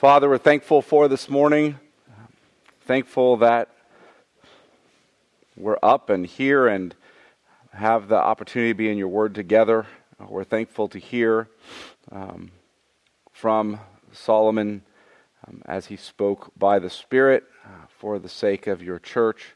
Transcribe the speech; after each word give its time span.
Father, 0.00 0.30
we're 0.30 0.38
thankful 0.38 0.80
for 0.80 1.08
this 1.08 1.28
morning. 1.28 1.78
Thankful 2.86 3.36
that 3.36 3.68
we're 5.58 5.76
up 5.82 6.08
and 6.08 6.24
here 6.24 6.66
and 6.66 6.94
have 7.74 8.08
the 8.08 8.16
opportunity 8.16 8.70
to 8.70 8.74
be 8.74 8.88
in 8.88 8.96
your 8.96 9.08
word 9.08 9.34
together. 9.34 9.84
We're 10.18 10.44
thankful 10.44 10.88
to 10.88 10.98
hear 10.98 11.50
um, 12.10 12.50
from 13.30 13.78
Solomon 14.10 14.80
um, 15.46 15.60
as 15.66 15.84
he 15.84 15.96
spoke 15.96 16.50
by 16.56 16.78
the 16.78 16.88
Spirit 16.88 17.44
uh, 17.66 17.84
for 17.98 18.18
the 18.18 18.30
sake 18.30 18.66
of 18.66 18.82
your 18.82 18.98
church. 18.98 19.54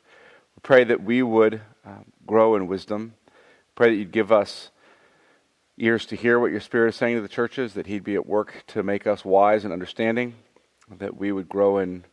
We 0.57 0.61
pray 0.63 0.85
that 0.85 1.03
we 1.03 1.23
would 1.23 1.63
uh, 1.87 2.01
grow 2.27 2.55
in 2.55 2.67
wisdom. 2.67 3.15
Pray 3.75 3.89
that 3.89 3.97
you'd 3.97 4.13
give 4.13 4.31
us 4.31 4.69
ears 5.77 6.07
to 6.07 6.17
hear 6.17 6.39
what 6.39 6.51
your 6.51 6.61
Spirit 6.61 6.91
is 6.91 6.97
saying 6.97 7.17
to 7.17 7.23
the 7.23 7.29
churches, 7.29 7.75
that 7.75 7.87
He'd 7.87 8.05
be 8.05 8.15
at 8.15 8.27
work 8.27 8.65
to 8.69 8.83
make 8.83 9.07
us 9.07 9.25
wise 9.25 9.65
and 9.65 9.73
understanding, 9.73 10.35
that 10.99 11.17
we 11.17 11.33
would 11.33 11.49
grow 11.49 11.79
in 11.79 12.05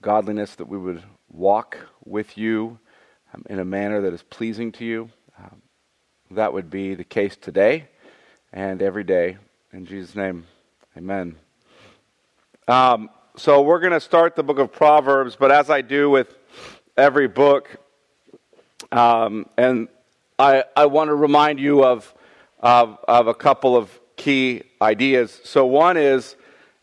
godliness, 0.00 0.54
that 0.56 0.68
we 0.68 0.78
would 0.78 1.02
walk 1.28 1.78
with 2.04 2.38
you 2.38 2.78
um, 3.34 3.44
in 3.50 3.58
a 3.58 3.64
manner 3.64 4.00
that 4.00 4.12
is 4.12 4.22
pleasing 4.22 4.72
to 4.72 4.84
you. 4.84 5.10
Um, 5.38 5.62
that 6.30 6.52
would 6.52 6.70
be 6.70 6.94
the 6.94 7.04
case 7.04 7.36
today 7.36 7.88
and 8.52 8.80
every 8.80 9.04
day. 9.04 9.38
In 9.72 9.86
Jesus' 9.86 10.14
name, 10.14 10.46
amen. 10.96 11.36
Um, 12.66 13.10
so 13.36 13.62
we're 13.62 13.80
going 13.80 13.92
to 13.92 14.00
start 14.00 14.36
the 14.36 14.42
book 14.42 14.58
of 14.58 14.72
Proverbs, 14.72 15.36
but 15.36 15.50
as 15.50 15.70
I 15.70 15.80
do 15.80 16.10
with 16.10 16.34
every 16.96 17.28
book, 17.28 17.68
um, 18.92 19.46
and 19.56 19.88
I, 20.38 20.64
I 20.76 20.86
want 20.86 21.08
to 21.08 21.14
remind 21.14 21.60
you 21.60 21.84
of 21.84 22.12
of, 22.60 22.98
of 23.06 23.26
a 23.26 23.34
couple 23.34 23.76
of 23.76 23.90
key 24.16 24.62
ideas. 24.80 25.40
So, 25.44 25.64
one 25.66 25.96
is 25.96 26.36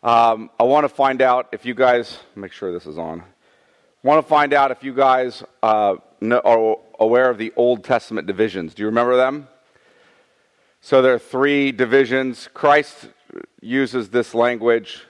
um, 0.04 0.50
I 0.60 0.64
want 0.64 0.86
to 0.86 0.90
find 0.90 1.22
out 1.22 1.50
if 1.52 1.66
you 1.66 1.74
guys, 1.74 2.20
make 2.36 2.52
sure 2.52 2.72
this 2.72 2.86
is 2.86 2.98
on, 2.98 3.24
want 4.04 4.24
to 4.24 4.30
find 4.30 4.54
out 4.54 4.72
if 4.72 4.84
you 4.84 4.94
guys 4.94 5.44
uh, 5.64 5.96
know, 6.22 6.40
are 6.40 6.78
aware 7.00 7.30
of 7.30 7.38
the 7.38 7.52
Old 7.56 7.84
Testament 7.84 8.28
divisions. 8.28 8.74
Do 8.74 8.84
you 8.84 8.88
remember 8.88 9.16
them? 9.16 9.48
So, 10.82 11.02
there 11.02 11.14
are 11.14 11.20
three 11.20 11.72
divisions. 11.72 12.50
Christ 12.54 13.10
uses 13.62 14.10
this 14.10 14.34
language. 14.34 15.04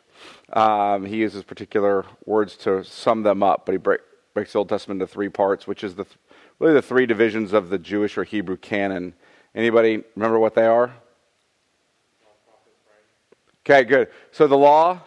Um, 0.53 1.05
he 1.05 1.17
uses 1.17 1.43
particular 1.43 2.05
words 2.25 2.55
to 2.57 2.83
sum 2.83 3.23
them 3.23 3.43
up, 3.43 3.65
but 3.65 3.73
he 3.73 3.77
break, 3.77 4.01
breaks 4.33 4.53
the 4.53 4.59
Old 4.59 4.69
Testament 4.69 5.01
into 5.01 5.11
three 5.11 5.29
parts, 5.29 5.67
which 5.67 5.83
is 5.83 5.95
the, 5.95 6.05
really 6.59 6.73
the 6.73 6.81
three 6.81 7.05
divisions 7.05 7.51
of 7.51 7.69
the 7.69 7.77
Jewish 7.77 8.17
or 8.17 8.23
Hebrew 8.23 8.57
canon. 8.57 9.13
Anybody 9.55 10.03
remember 10.15 10.37
what 10.37 10.53
they 10.53 10.65
are? 10.65 10.93
Okay, 13.61 13.83
good. 13.83 14.09
So 14.31 14.47
the 14.47 14.57
law, 14.57 15.01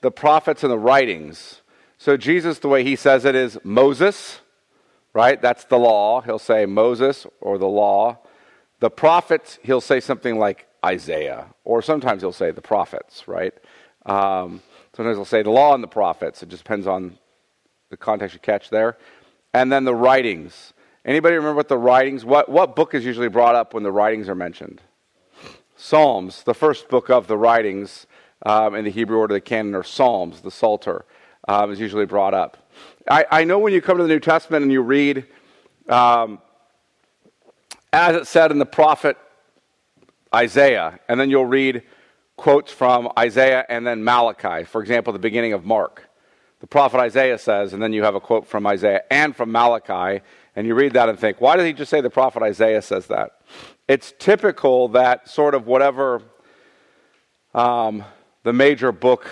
the 0.00 0.10
prophets, 0.10 0.62
and 0.62 0.72
the 0.72 0.78
writings. 0.78 1.60
So 1.98 2.16
Jesus, 2.16 2.60
the 2.60 2.68
way 2.68 2.84
he 2.84 2.94
says 2.96 3.24
it 3.24 3.34
is 3.34 3.58
Moses, 3.64 4.40
right? 5.12 5.42
That's 5.42 5.64
the 5.64 5.78
law. 5.78 6.20
He'll 6.20 6.38
say 6.38 6.64
Moses 6.64 7.26
or 7.40 7.58
the 7.58 7.66
law. 7.66 8.18
The 8.78 8.88
prophets, 8.88 9.58
he'll 9.62 9.80
say 9.80 9.98
something 9.98 10.38
like 10.38 10.68
Isaiah, 10.84 11.46
or 11.64 11.82
sometimes 11.82 12.22
he'll 12.22 12.32
say 12.32 12.52
the 12.52 12.62
prophets, 12.62 13.26
right? 13.26 13.52
Um, 14.06 14.62
sometimes 14.94 15.16
he'll 15.16 15.24
say 15.24 15.42
the 15.42 15.50
law 15.50 15.74
and 15.74 15.82
the 15.82 15.88
prophets. 15.88 16.42
It 16.42 16.50
just 16.50 16.62
depends 16.62 16.86
on 16.86 17.18
the 17.90 17.96
context 17.96 18.34
you 18.34 18.40
catch 18.40 18.70
there. 18.70 18.96
And 19.52 19.72
then 19.72 19.84
the 19.84 19.94
writings. 19.94 20.72
Anybody 21.08 21.36
remember 21.36 21.56
what 21.56 21.68
the 21.68 21.78
writings, 21.78 22.22
what, 22.22 22.50
what 22.50 22.76
book 22.76 22.92
is 22.92 23.02
usually 23.02 23.30
brought 23.30 23.54
up 23.54 23.72
when 23.72 23.82
the 23.82 23.90
writings 23.90 24.28
are 24.28 24.34
mentioned? 24.34 24.82
Psalms, 25.74 26.42
the 26.42 26.52
first 26.52 26.90
book 26.90 27.08
of 27.08 27.26
the 27.28 27.38
writings 27.38 28.06
um, 28.44 28.74
in 28.74 28.84
the 28.84 28.90
Hebrew 28.90 29.16
order 29.16 29.34
of 29.34 29.36
the 29.38 29.40
canon, 29.40 29.74
or 29.74 29.82
Psalms, 29.82 30.42
the 30.42 30.50
Psalter, 30.50 31.06
um, 31.48 31.72
is 31.72 31.80
usually 31.80 32.04
brought 32.04 32.34
up. 32.34 32.70
I, 33.10 33.24
I, 33.30 33.44
know 33.44 33.58
when 33.58 33.72
you 33.72 33.80
come 33.80 33.96
to 33.96 34.02
the 34.02 34.08
New 34.08 34.20
Testament 34.20 34.64
and 34.64 34.70
you 34.70 34.82
read, 34.82 35.24
um, 35.88 36.40
as 37.90 38.14
it 38.14 38.26
said 38.26 38.50
in 38.50 38.58
the 38.58 38.66
prophet 38.66 39.16
Isaiah, 40.34 41.00
and 41.08 41.18
then 41.18 41.30
you'll 41.30 41.46
read 41.46 41.84
quotes 42.36 42.70
from 42.70 43.10
Isaiah 43.18 43.64
and 43.70 43.86
then 43.86 44.04
Malachi, 44.04 44.64
for 44.64 44.82
example, 44.82 45.14
the 45.14 45.18
beginning 45.18 45.54
of 45.54 45.64
Mark. 45.64 46.06
The 46.60 46.66
prophet 46.66 46.98
Isaiah 46.98 47.38
says, 47.38 47.72
and 47.72 47.82
then 47.82 47.92
you 47.92 48.02
have 48.02 48.16
a 48.16 48.20
quote 48.20 48.46
from 48.46 48.66
Isaiah 48.66 49.04
and 49.10 49.34
from 49.34 49.52
Malachi, 49.52 50.22
and 50.58 50.66
you 50.66 50.74
read 50.74 50.94
that 50.94 51.08
and 51.08 51.16
think, 51.16 51.40
why 51.40 51.56
did 51.56 51.66
he 51.66 51.72
just 51.72 51.88
say 51.88 52.00
the 52.00 52.10
prophet 52.10 52.42
Isaiah 52.42 52.82
says 52.82 53.06
that? 53.06 53.42
It's 53.86 54.12
typical 54.18 54.88
that 54.88 55.28
sort 55.28 55.54
of 55.54 55.68
whatever 55.68 56.20
um, 57.54 58.04
the 58.42 58.52
major 58.52 58.90
book 58.90 59.30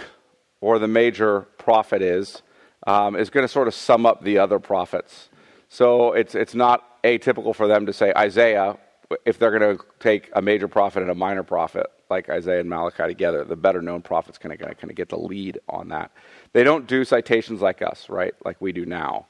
or 0.61 0.79
the 0.79 0.87
major 0.87 1.41
prophet 1.59 2.01
is, 2.01 2.43
um, 2.87 3.17
is 3.17 3.29
going 3.29 3.43
to 3.43 3.49
sort 3.49 3.67
of 3.67 3.75
sum 3.75 4.07
up 4.07 4.23
the 4.23 4.39
other 4.39 4.61
prophets. 4.61 5.29
So 5.69 6.13
it's, 6.13 6.37
it's 6.37 6.55
not 6.55 7.03
atypical 7.03 7.53
for 7.57 7.67
them 7.67 7.87
to 7.87 7.93
say 7.93 8.13
Isaiah 8.17 8.79
if 9.25 9.37
they're 9.41 9.59
going 9.59 9.77
to 9.77 9.85
take 9.99 10.31
a 10.33 10.41
major 10.41 10.69
prophet 10.69 11.03
and 11.03 11.11
a 11.11 11.15
minor 11.17 11.43
prophet 11.43 11.89
like 12.09 12.31
Isaiah 12.31 12.61
and 12.61 12.71
Malachi 12.71 13.09
together. 13.09 13.43
The 13.43 13.57
better 13.57 13.83
known 13.83 14.01
prophets 14.01 14.39
kind 14.39 14.53
of 14.53 14.61
kind 14.61 14.91
of 14.91 14.95
get 14.95 15.09
the 15.09 15.19
lead 15.19 15.59
on 15.69 15.89
that. 15.89 16.13
They 16.53 16.63
don't 16.63 16.87
do 16.87 17.05
citations 17.05 17.61
like 17.61 17.83
us, 17.83 18.09
right? 18.09 18.35
Like 18.45 18.61
we 18.61 18.71
do 18.71 18.87
now. 18.87 19.27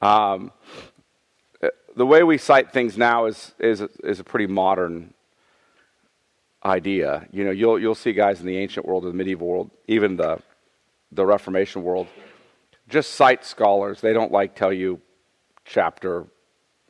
Um, 0.00 0.52
the 2.00 2.06
way 2.06 2.22
we 2.22 2.38
cite 2.38 2.72
things 2.72 2.96
now 2.96 3.26
is, 3.26 3.52
is, 3.58 3.82
is 4.02 4.20
a 4.20 4.24
pretty 4.24 4.46
modern 4.46 5.12
idea. 6.64 7.28
You 7.30 7.44
know, 7.44 7.50
you'll, 7.50 7.78
you'll 7.78 7.94
see 7.94 8.14
guys 8.14 8.40
in 8.40 8.46
the 8.46 8.56
ancient 8.56 8.86
world, 8.86 9.04
or 9.04 9.08
the 9.08 9.16
medieval 9.18 9.46
world, 9.46 9.70
even 9.86 10.16
the, 10.16 10.40
the 11.12 11.26
Reformation 11.26 11.82
world, 11.82 12.06
just 12.88 13.16
cite 13.16 13.44
scholars. 13.44 14.00
They 14.00 14.14
don't 14.14 14.32
like 14.32 14.54
tell 14.54 14.72
you 14.72 15.02
chapter, 15.66 16.24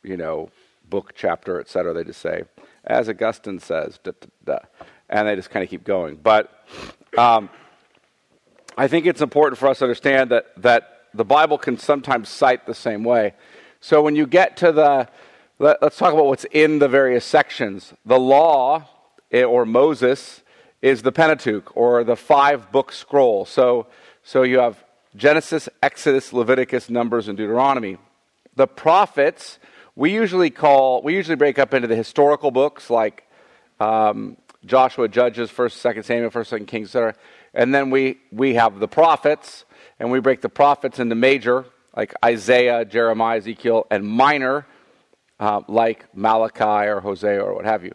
you 0.05 0.17
know, 0.17 0.49
book, 0.89 1.11
chapter, 1.17 1.59
etc. 1.59 1.93
They 1.93 2.05
just 2.05 2.21
say, 2.21 2.45
as 2.85 3.09
Augustine 3.09 3.59
says, 3.59 3.99
da, 4.05 4.13
da, 4.13 4.29
da, 4.45 4.85
and 5.09 5.27
they 5.27 5.35
just 5.35 5.51
kind 5.51 5.65
of 5.65 5.71
keep 5.71 5.83
going. 5.83 6.21
But 6.23 6.53
um, 7.19 7.51
I 8.79 8.87
think 8.87 9.07
it's 9.07 9.23
important 9.23 9.59
for 9.59 9.67
us 9.67 9.81
to 9.81 9.87
understand 9.87 10.31
that, 10.31 10.47
that 10.63 11.01
the 11.15 11.25
Bible 11.25 11.59
can 11.59 11.79
sometimes 11.79 12.29
cite 12.29 12.65
the 12.65 12.75
same 12.75 13.03
way. 13.03 13.35
So 13.81 14.03
when 14.03 14.15
you 14.15 14.27
get 14.27 14.59
to 14.59 14.73
the, 14.73 15.09
let, 15.59 15.83
us 15.83 15.97
talk 15.97 16.13
about 16.13 16.27
what's 16.27 16.45
in 16.53 16.81
the 16.81 16.89
various 16.89 17.25
sections. 17.25 17.95
The 18.05 18.19
law, 18.19 18.87
eh, 19.33 19.43
or 19.43 19.65
Moses, 19.65 20.43
is 20.83 21.01
the 21.01 21.13
Pentateuch, 21.13 21.75
or 21.75 22.05
the 22.05 22.17
five 22.17 22.71
book 22.71 22.93
scroll. 22.93 23.47
So, 23.47 23.87
so 24.23 24.43
you 24.43 24.59
have 24.59 24.85
Genesis, 25.17 25.69
Exodus, 25.83 26.33
Leviticus, 26.33 26.91
Numbers, 26.91 27.27
and 27.27 27.39
Deuteronomy. 27.39 27.97
The 28.55 28.67
prophets, 28.67 29.59
we 29.97 30.13
usually 30.13 30.51
call, 30.51 31.03
we 31.03 31.15
usually 31.15 31.37
break 31.37 31.59
up 31.59 31.73
into 31.73 31.89
the 31.89 31.97
historical 31.97 32.51
books 32.51 32.91
like 32.91 33.27
um, 33.81 34.37
Joshua, 34.67 35.09
Judges, 35.09 35.51
1st, 35.51 35.95
2nd 35.95 36.05
Samuel, 36.05 36.31
1st, 36.31 36.61
2nd 36.61 36.67
Kings, 36.67 36.89
etc. 36.89 37.15
And 37.55 37.75
then 37.75 37.91
we, 37.91 38.19
we 38.31 38.55
have 38.55 38.79
the 38.79 38.89
prophets, 38.89 39.65
and 39.99 40.11
we 40.11 40.21
break 40.21 40.43
the 40.43 40.51
prophets 40.51 40.99
into 40.99 41.15
major, 41.15 41.65
like 41.97 42.15
Isaiah, 42.25 42.85
Jeremiah, 42.85 43.39
Ezekiel, 43.39 43.87
and 43.91 44.07
minor, 44.07 44.67
uh, 45.39 45.63
like 45.69 46.15
Malachi 46.15 46.89
or 46.89 47.01
Hosea 47.01 47.43
or 47.43 47.55
what 47.55 47.65
have 47.65 47.85
you. 47.85 47.93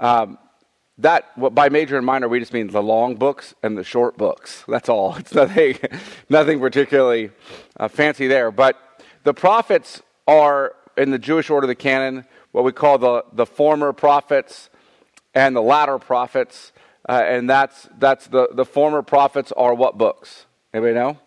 Um, 0.00 0.38
that 0.98 1.24
by 1.54 1.68
major 1.70 1.96
and 1.96 2.06
minor 2.06 2.28
we 2.28 2.38
just 2.38 2.52
mean 2.52 2.68
the 2.68 2.82
long 2.82 3.16
books 3.16 3.54
and 3.62 3.76
the 3.76 3.82
short 3.82 4.16
books. 4.16 4.64
That's 4.68 4.88
all. 4.88 5.16
It's 5.16 5.34
nothing, 5.34 5.78
nothing 6.28 6.60
particularly 6.60 7.30
uh, 7.78 7.88
fancy 7.88 8.28
there. 8.28 8.50
But 8.52 8.78
the 9.24 9.34
prophets 9.34 10.02
are 10.28 10.76
in 10.96 11.10
the 11.10 11.18
Jewish 11.18 11.50
order 11.50 11.64
of 11.64 11.68
the 11.68 11.74
canon 11.74 12.24
what 12.54 12.62
we 12.62 12.70
call 12.70 12.98
the 12.98 13.24
the 13.32 13.46
former 13.46 13.92
prophets 13.92 14.70
and 15.34 15.56
the 15.56 15.60
latter 15.60 15.98
prophets, 15.98 16.72
uh, 17.08 17.20
and 17.26 17.50
that's 17.50 17.88
that's 17.98 18.28
the 18.28 18.48
the 18.52 18.64
former 18.64 19.02
prophets 19.02 19.50
are 19.56 19.74
what 19.74 19.98
books? 19.98 20.46
Anybody 20.72 20.94
know? 20.94 21.18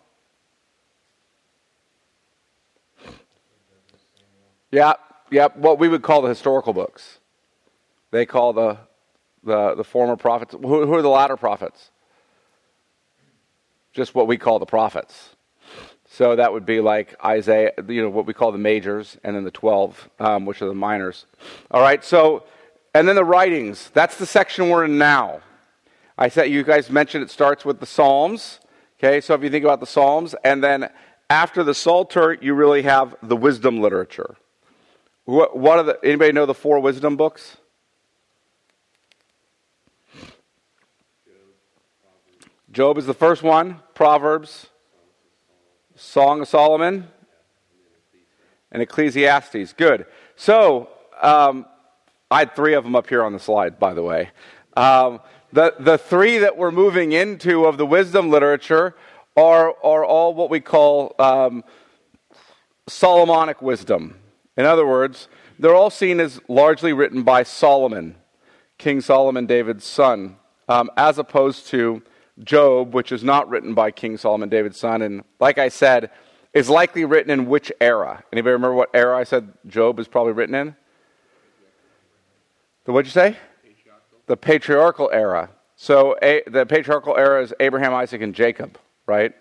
Yeah, 4.70 4.94
yeah, 5.30 5.48
what 5.54 5.78
we 5.78 5.88
would 5.88 6.02
call 6.02 6.22
the 6.22 6.28
historical 6.28 6.72
books. 6.72 7.18
They 8.10 8.26
call 8.26 8.52
the 8.52 8.78
the, 9.44 9.74
the 9.74 9.84
former 9.84 10.16
prophets. 10.16 10.54
Who, 10.54 10.86
who 10.86 10.94
are 10.94 11.02
the 11.02 11.08
latter 11.08 11.36
prophets? 11.36 11.90
Just 13.92 14.14
what 14.14 14.26
we 14.26 14.36
call 14.36 14.58
the 14.58 14.66
prophets. 14.66 15.36
So 16.10 16.36
that 16.36 16.52
would 16.52 16.64
be 16.66 16.80
like 16.80 17.14
Isaiah, 17.24 17.72
you 17.86 18.02
know, 18.02 18.08
what 18.08 18.26
we 18.26 18.34
call 18.34 18.52
the 18.52 18.58
majors, 18.58 19.18
and 19.24 19.36
then 19.36 19.44
the 19.44 19.50
12, 19.50 20.10
um, 20.18 20.46
which 20.46 20.62
are 20.62 20.66
the 20.66 20.74
minors. 20.74 21.26
All 21.70 21.82
right, 21.82 22.02
so, 22.02 22.44
and 22.94 23.06
then 23.06 23.14
the 23.14 23.24
writings. 23.24 23.90
That's 23.92 24.16
the 24.16 24.26
section 24.26 24.70
we're 24.70 24.84
in 24.84 24.98
now. 24.98 25.40
I 26.16 26.28
said, 26.28 26.44
you 26.44 26.62
guys 26.62 26.90
mentioned 26.90 27.22
it 27.22 27.30
starts 27.30 27.64
with 27.64 27.78
the 27.78 27.86
Psalms. 27.86 28.60
Okay, 28.98 29.20
so 29.20 29.34
if 29.34 29.42
you 29.42 29.50
think 29.50 29.64
about 29.64 29.80
the 29.80 29.86
Psalms, 29.86 30.34
and 30.44 30.64
then 30.64 30.90
after 31.30 31.62
the 31.62 31.74
Psalter, 31.74 32.36
you 32.40 32.54
really 32.54 32.82
have 32.82 33.14
the 33.22 33.36
wisdom 33.36 33.80
literature. 33.80 34.36
What, 35.28 35.58
what 35.58 35.78
are 35.78 35.82
the, 35.82 35.98
anybody 36.02 36.32
know 36.32 36.46
the 36.46 36.54
four 36.54 36.80
wisdom 36.80 37.18
books? 37.18 37.58
Job 42.72 42.96
is 42.96 43.04
the 43.04 43.12
first 43.12 43.42
one, 43.42 43.80
Proverbs, 43.94 44.68
Song 45.96 46.40
of 46.40 46.48
Solomon, 46.48 47.08
and 48.72 48.80
Ecclesiastes. 48.80 49.74
Good. 49.74 50.06
So, 50.34 50.88
um, 51.20 51.66
I 52.30 52.38
had 52.38 52.56
three 52.56 52.72
of 52.72 52.84
them 52.84 52.96
up 52.96 53.06
here 53.06 53.22
on 53.22 53.34
the 53.34 53.38
slide, 53.38 53.78
by 53.78 53.92
the 53.92 54.02
way. 54.02 54.30
Um, 54.78 55.20
the, 55.52 55.74
the 55.78 55.98
three 55.98 56.38
that 56.38 56.56
we're 56.56 56.70
moving 56.70 57.12
into 57.12 57.66
of 57.66 57.76
the 57.76 57.84
wisdom 57.84 58.30
literature 58.30 58.96
are, 59.36 59.74
are 59.84 60.06
all 60.06 60.32
what 60.32 60.48
we 60.48 60.60
call 60.60 61.14
um, 61.18 61.64
Solomonic 62.88 63.60
wisdom. 63.60 64.17
In 64.58 64.66
other 64.66 64.84
words, 64.84 65.28
they're 65.60 65.74
all 65.74 65.88
seen 65.88 66.18
as 66.18 66.40
largely 66.48 66.92
written 66.92 67.22
by 67.22 67.44
Solomon, 67.44 68.16
King 68.76 69.00
Solomon, 69.00 69.46
David's 69.46 69.84
son, 69.84 70.36
um, 70.68 70.90
as 70.96 71.16
opposed 71.16 71.68
to 71.68 72.02
Job, 72.42 72.92
which 72.92 73.12
is 73.12 73.22
not 73.22 73.48
written 73.48 73.72
by 73.72 73.92
King 73.92 74.16
Solomon, 74.16 74.48
David's 74.48 74.78
son. 74.78 75.00
And 75.00 75.22
like 75.38 75.58
I 75.58 75.68
said, 75.68 76.10
is 76.52 76.68
likely 76.68 77.04
written 77.04 77.30
in 77.30 77.46
which 77.46 77.70
era? 77.80 78.24
Anybody 78.32 78.52
remember 78.52 78.74
what 78.74 78.90
era 78.94 79.16
I 79.16 79.22
said 79.22 79.52
Job 79.68 80.00
is 80.00 80.08
probably 80.08 80.32
written 80.32 80.56
in? 80.56 80.74
The 82.84 82.92
what'd 82.92 83.06
you 83.06 83.12
say? 83.12 83.36
The 84.26 84.36
patriarchal 84.36 85.08
era. 85.12 85.50
So 85.76 86.16
a, 86.20 86.42
the 86.48 86.66
patriarchal 86.66 87.16
era 87.16 87.42
is 87.42 87.54
Abraham, 87.60 87.94
Isaac, 87.94 88.22
and 88.22 88.34
Jacob, 88.34 88.76
right? 89.06 89.32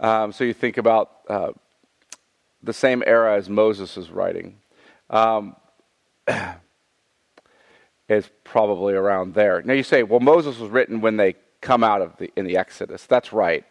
Um, 0.00 0.32
so 0.32 0.44
you 0.44 0.54
think 0.54 0.78
about 0.78 1.10
uh, 1.28 1.50
the 2.66 2.72
same 2.72 3.02
era 3.06 3.36
as 3.36 3.48
Moses 3.48 3.96
is 3.96 4.10
writing. 4.10 4.58
Um, 5.08 5.56
is 8.08 8.30
probably 8.44 8.94
around 8.94 9.34
there. 9.34 9.62
Now 9.62 9.72
you 9.72 9.82
say, 9.82 10.02
well, 10.02 10.20
Moses 10.20 10.58
was 10.58 10.70
written 10.70 11.00
when 11.00 11.16
they 11.16 11.34
come 11.60 11.82
out 11.82 12.02
of 12.02 12.16
the 12.18 12.30
in 12.36 12.44
the 12.44 12.56
Exodus. 12.56 13.06
That's 13.06 13.32
right, 13.32 13.64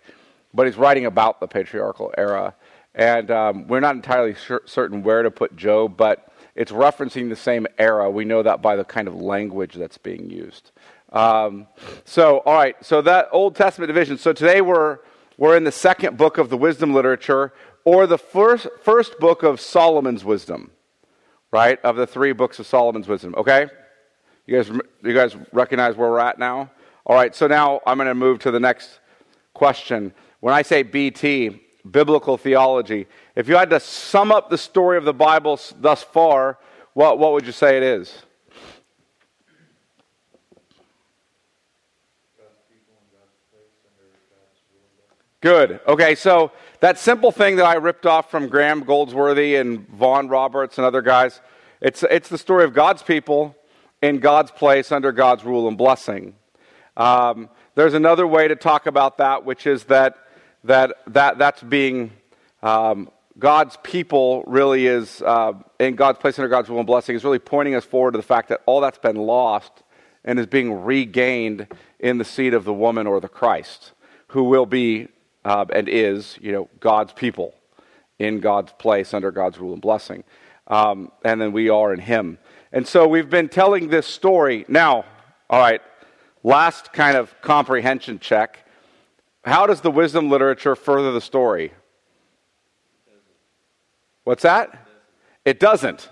but 0.54 0.66
he's 0.66 0.78
writing 0.78 1.06
about 1.06 1.40
the 1.40 1.48
patriarchal 1.48 2.14
era, 2.18 2.56
and 2.94 3.32
um, 3.32 3.68
we're 3.68 3.80
not 3.80 3.96
entirely 3.96 4.36
sure, 4.36 4.62
certain 4.66 5.04
where 5.04 5.24
to 5.24 5.32
put 5.32 5.56
Job, 5.56 5.96
but 5.96 6.32
it's 6.56 6.72
referencing 6.72 7.30
the 7.30 7.36
same 7.36 7.68
era. 7.78 8.10
We 8.10 8.26
know 8.26 8.44
that 8.44 8.62
by 8.62 8.76
the 8.76 8.86
kind 8.86 9.08
of 9.08 9.16
language 9.16 9.76
that's 9.76 9.98
being 9.98 10.30
used. 10.30 10.72
Um, 11.12 11.68
so, 12.04 12.40
all 12.40 12.56
right, 12.56 12.76
so 12.84 13.02
that 13.02 13.30
Old 13.32 13.56
Testament 13.56 13.88
division. 13.88 14.18
So 14.18 14.34
today 14.34 14.62
we're 14.62 15.00
we're 15.38 15.58
in 15.58 15.66
the 15.66 15.72
second 15.72 16.18
book 16.18 16.38
of 16.38 16.50
the 16.50 16.58
wisdom 16.58 16.94
literature, 16.94 17.54
or 17.86 18.08
the 18.08 18.18
first 18.18 18.68
first 18.82 19.20
book 19.20 19.44
of 19.44 19.62
Solomon's 19.62 20.26
wisdom, 20.26 20.72
right? 21.52 21.80
Of 21.84 21.96
the 21.96 22.08
three 22.08 22.34
books 22.34 22.60
of 22.60 22.68
Solomon's 22.68 23.08
wisdom. 23.08 23.34
Okay, 23.38 23.68
you 24.46 24.58
guys 24.58 24.70
you 25.04 25.14
guys 25.14 25.38
recognize 25.54 25.96
where 25.96 26.10
we're 26.10 26.20
at 26.20 26.38
now? 26.38 26.72
All 27.06 27.16
right, 27.16 27.36
so 27.36 27.46
now 27.46 27.82
I'm 27.86 27.98
going 27.98 28.08
to 28.08 28.16
move 28.16 28.40
to 28.40 28.52
the 28.52 28.60
next 28.60 29.00
question. 29.54 30.12
When 30.40 30.54
I 30.54 30.64
say 30.64 30.82
BT, 30.82 31.62
biblical 31.90 32.36
theology, 32.36 33.06
if 33.36 33.48
you 33.48 33.56
had 33.56 33.70
to 33.70 33.80
sum 33.80 34.32
up 34.32 34.50
the 34.50 34.58
story 34.58 34.98
of 34.98 35.06
the 35.06 35.14
Bible 35.14 35.60
thus 35.80 36.02
far, 36.02 36.58
what, 36.94 37.20
what 37.20 37.34
would 37.34 37.46
you 37.46 37.52
say 37.52 37.78
it 37.78 37.84
is? 37.84 38.24
Good. 45.42 45.80
Okay, 45.88 46.16
so 46.16 46.52
that 46.80 47.00
simple 47.00 47.32
thing 47.32 47.56
that 47.58 47.66
I 47.66 47.76
ripped 47.76 48.06
off 48.06 48.30
from 48.30 48.48
Graham 48.48 48.82
Goldsworthy 48.82 49.56
and 49.56 49.88
Vaughn 49.90 50.28
Roberts 50.28 50.78
and 50.78 50.86
other 50.86 51.02
guys, 51.02 51.42
it's, 51.82 52.04
it's 52.04 52.30
the 52.30 52.38
story 52.38 52.64
of 52.64 52.74
God's 52.74 53.04
people 53.04 53.56
in 54.02 54.20
God's 54.20 54.52
place 54.52 54.92
under 54.92 55.12
God's 55.12 55.44
rule 55.44 55.68
and 55.68 55.78
blessing. 55.78 56.36
Um, 56.98 57.50
there's 57.76 57.94
another 57.94 58.28
way 58.28 58.48
to 58.48 58.56
talk 58.56 58.86
about 58.86 59.18
that, 59.18 59.46
which 59.46 59.68
is 59.68 59.86
that, 59.86 60.18
that, 60.64 60.96
that 61.08 61.38
that's 61.38 61.62
being 61.62 62.12
um, 62.64 63.10
God's 63.38 63.78
people 63.84 64.44
really 64.48 64.88
is, 64.88 65.22
uh, 65.22 65.54
in 65.80 65.96
God's 65.96 66.20
place 66.20 66.40
under 66.40 66.48
God's 66.48 66.70
rule 66.70 66.80
and 66.80 66.88
blessing, 66.88 67.16
is 67.16 67.24
really 67.24 67.40
pointing 67.40 67.76
us 67.76 67.84
forward 67.84 68.12
to 68.12 68.18
the 68.18 68.24
fact 68.24 68.50
that 68.50 68.62
all 68.66 68.80
that's 68.80 68.98
been 68.98 69.18
lost 69.18 69.84
and 70.24 70.40
is 70.40 70.48
being 70.48 70.84
regained 70.84 71.68
in 72.00 72.18
the 72.18 72.26
seed 72.26 72.54
of 72.54 72.64
the 72.64 72.74
woman 72.74 73.08
or 73.08 73.20
the 73.20 73.28
Christ, 73.28 73.92
who 74.28 74.44
will 74.46 74.66
be 74.66 75.10
uh, 75.46 75.66
and 75.72 75.88
is, 75.88 76.38
you 76.42 76.52
know, 76.52 76.70
God's 76.82 77.14
people 77.14 77.56
in 78.20 78.42
God's 78.42 78.74
place 78.74 79.14
under 79.14 79.32
God's 79.32 79.58
rule 79.60 79.72
and 79.72 79.82
blessing. 79.82 80.26
Um, 80.68 81.12
and 81.24 81.40
then 81.40 81.54
we 81.54 81.70
are 81.70 81.94
in 81.94 82.02
Him. 82.02 82.38
And 82.74 82.86
so 82.86 83.08
we've 83.08 83.30
been 83.30 83.48
telling 83.48 83.88
this 83.88 84.06
story. 84.06 84.66
Now, 84.68 85.06
all 85.50 85.60
right, 85.60 85.82
Last 86.46 86.94
kind 86.94 87.18
of 87.18 87.34
comprehension 87.42 88.20
check. 88.20 88.68
How 89.44 89.66
does 89.66 89.82
the 89.82 89.90
wisdom 89.90 90.30
literature 90.30 90.76
further 90.76 91.12
the 91.12 91.20
story? 91.20 91.74
What's 94.26 94.44
that? 94.44 94.88
It 95.44 95.60
doesn't. 95.60 96.08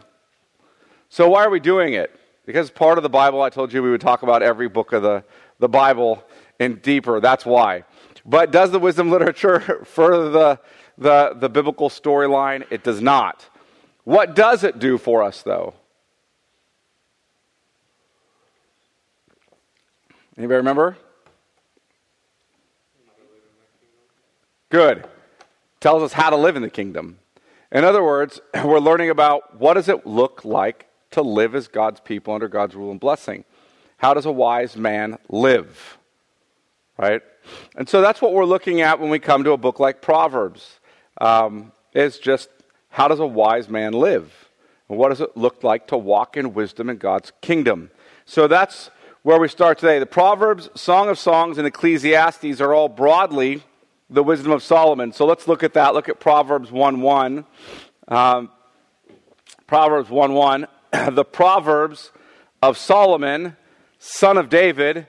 So 1.09 1.29
why 1.29 1.45
are 1.45 1.51
we 1.51 1.59
doing 1.59 1.93
it? 1.93 2.19
Because 2.47 2.71
part 2.71 2.97
of 2.97 3.03
the 3.03 3.09
Bible, 3.09 3.43
I 3.43 3.51
told 3.51 3.71
you 3.71 3.83
we 3.83 3.91
would 3.91 4.01
talk 4.01 4.23
about 4.23 4.41
every 4.41 4.67
book 4.67 4.91
of 4.91 5.03
the, 5.03 5.23
the 5.59 5.69
Bible 5.69 6.23
in 6.59 6.77
deeper. 6.77 7.19
That's 7.19 7.45
why. 7.45 7.83
But 8.25 8.51
does 8.51 8.71
the 8.71 8.79
wisdom 8.79 9.09
literature 9.09 9.59
further 9.85 10.29
the, 10.29 10.59
the, 10.97 11.35
the 11.39 11.49
biblical 11.49 11.89
storyline? 11.89 12.65
It 12.69 12.83
does 12.83 13.01
not. 13.01 13.47
What 14.03 14.35
does 14.35 14.63
it 14.63 14.79
do 14.79 14.97
for 14.97 15.23
us, 15.23 15.41
though? 15.41 15.73
Anybody 20.37 20.57
remember? 20.57 20.97
Good. 24.69 25.07
Tells 25.79 26.01
us 26.01 26.13
how 26.13 26.31
to 26.31 26.35
live 26.35 26.55
in 26.55 26.63
the 26.63 26.69
kingdom. 26.69 27.19
In 27.71 27.83
other 27.83 28.03
words, 28.03 28.41
we're 28.63 28.79
learning 28.79 29.09
about 29.09 29.59
what 29.59 29.75
does 29.75 29.89
it 29.89 30.07
look 30.07 30.43
like 30.43 30.87
to 31.11 31.21
live 31.21 31.53
as 31.53 31.67
God's 31.67 31.99
people 31.99 32.33
under 32.33 32.47
God's 32.47 32.75
rule 32.75 32.89
and 32.89 32.99
blessing. 32.99 33.43
How 33.97 34.13
does 34.13 34.25
a 34.25 34.31
wise 34.31 34.75
man 34.75 35.17
live? 35.29 35.97
Right? 36.97 37.21
And 37.75 37.87
so 37.87 38.01
that's 38.01 38.21
what 38.21 38.33
we're 38.33 38.45
looking 38.45 38.81
at 38.81 38.99
when 38.99 39.09
we 39.09 39.19
come 39.19 39.43
to 39.43 39.51
a 39.51 39.57
book 39.57 39.79
like 39.79 40.01
Proverbs. 40.01 40.79
Um, 41.19 41.71
is 41.93 42.17
just 42.17 42.49
how 42.89 43.07
does 43.07 43.19
a 43.19 43.25
wise 43.25 43.69
man 43.69 43.93
live? 43.93 44.49
And 44.89 44.97
what 44.97 45.09
does 45.09 45.21
it 45.21 45.35
look 45.37 45.63
like 45.63 45.87
to 45.87 45.97
walk 45.97 46.37
in 46.37 46.53
wisdom 46.53 46.89
in 46.89 46.97
God's 46.97 47.31
kingdom? 47.41 47.91
So 48.25 48.47
that's 48.47 48.89
where 49.21 49.39
we 49.39 49.47
start 49.47 49.77
today. 49.77 49.99
The 49.99 50.05
Proverbs, 50.05 50.69
Song 50.75 51.09
of 51.09 51.17
Songs, 51.17 51.57
and 51.57 51.65
Ecclesiastes 51.67 52.61
are 52.61 52.73
all 52.73 52.89
broadly 52.89 53.63
the 54.09 54.23
wisdom 54.23 54.51
of 54.51 54.61
Solomon. 54.61 55.11
So 55.11 55.25
let's 55.25 55.47
look 55.47 55.63
at 55.63 55.73
that. 55.73 55.93
Look 55.93 56.09
at 56.09 56.19
Proverbs 56.19 56.71
1 56.71 57.01
1. 57.01 57.45
Um, 58.09 58.49
Proverbs 59.65 60.09
1 60.09 60.33
1. 60.33 60.67
the 61.11 61.25
Proverbs 61.25 62.11
of 62.61 62.77
Solomon, 62.77 63.57
son 63.97 64.37
of 64.37 64.49
David, 64.49 65.07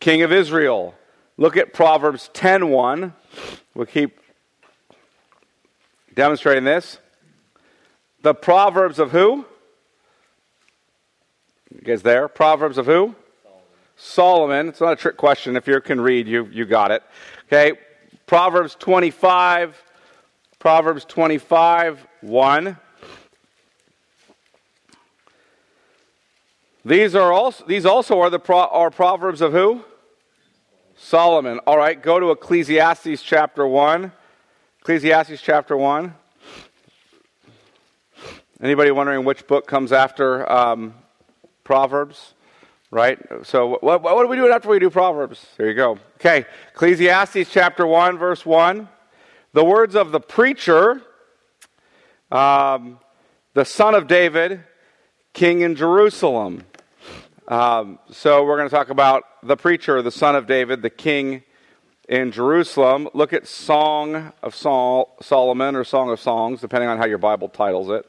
king 0.00 0.22
of 0.22 0.32
Israel. 0.32 0.94
Look 1.36 1.56
at 1.56 1.72
Proverbs 1.72 2.30
10 2.34 2.68
1. 2.68 3.12
We'll 3.74 3.86
keep 3.86 4.18
demonstrating 6.14 6.64
this. 6.64 6.98
The 8.22 8.34
Proverbs 8.34 8.98
of 8.98 9.10
who? 9.10 9.44
You 11.74 11.80
guys 11.82 12.02
there? 12.02 12.28
Proverbs 12.28 12.78
of 12.78 12.86
who? 12.86 13.14
Solomon. 13.96 14.68
It's 14.68 14.80
not 14.80 14.92
a 14.92 14.96
trick 14.96 15.16
question. 15.16 15.56
If 15.56 15.66
you 15.66 15.80
can 15.80 16.00
read, 16.00 16.28
you, 16.28 16.46
you 16.46 16.66
got 16.66 16.90
it. 16.90 17.02
Okay. 17.46 17.78
Proverbs 18.26 18.76
25. 18.78 19.82
Proverbs 20.58 21.04
25, 21.06 22.06
1. 22.20 22.76
These 26.84 27.14
are 27.14 27.32
also 27.32 27.64
these 27.66 27.84
also 27.84 28.20
are 28.20 28.30
the 28.30 28.38
pro, 28.38 28.58
are 28.58 28.90
proverbs 28.90 29.40
of 29.40 29.52
who? 29.52 29.84
Solomon. 31.02 31.58
All 31.66 31.76
right, 31.76 32.00
go 32.00 32.20
to 32.20 32.30
Ecclesiastes 32.30 33.22
chapter 33.22 33.66
1. 33.66 34.12
Ecclesiastes 34.80 35.42
chapter 35.42 35.76
1. 35.76 36.14
Anybody 38.62 38.92
wondering 38.92 39.24
which 39.24 39.46
book 39.48 39.66
comes 39.66 39.92
after 39.92 40.50
um, 40.50 40.94
Proverbs? 41.64 42.34
right? 42.92 43.18
So, 43.42 43.78
what, 43.80 44.02
what 44.02 44.14
are 44.14 44.26
we 44.28 44.36
doing 44.36 44.52
after 44.52 44.68
we 44.68 44.78
do 44.78 44.90
Proverbs? 44.90 45.44
There 45.56 45.66
you 45.66 45.74
go. 45.74 45.98
Okay, 46.16 46.44
Ecclesiastes 46.74 47.50
chapter 47.50 47.84
1, 47.84 48.18
verse 48.18 48.46
1. 48.46 48.88
The 49.54 49.64
words 49.64 49.96
of 49.96 50.12
the 50.12 50.20
preacher, 50.20 51.02
um, 52.30 53.00
the 53.54 53.64
son 53.64 53.94
of 53.94 54.06
David, 54.06 54.62
king 55.32 55.62
in 55.62 55.74
Jerusalem. 55.74 56.64
Um, 57.48 57.98
so, 58.10 58.44
we're 58.44 58.56
going 58.56 58.68
to 58.68 58.74
talk 58.74 58.90
about 58.90 59.24
the 59.42 59.56
preacher, 59.56 60.00
the 60.00 60.10
son 60.12 60.36
of 60.36 60.46
David, 60.46 60.80
the 60.82 60.90
king 60.90 61.42
in 62.08 62.30
Jerusalem. 62.30 63.08
Look 63.14 63.32
at 63.32 63.46
Song 63.46 64.32
of 64.42 64.54
Sol- 64.54 65.16
Solomon 65.20 65.74
or 65.74 65.84
Song 65.84 66.10
of 66.10 66.20
Songs, 66.20 66.60
depending 66.60 66.88
on 66.88 66.98
how 66.98 67.06
your 67.06 67.18
Bible 67.18 67.48
titles 67.48 67.90
it. 67.90 68.06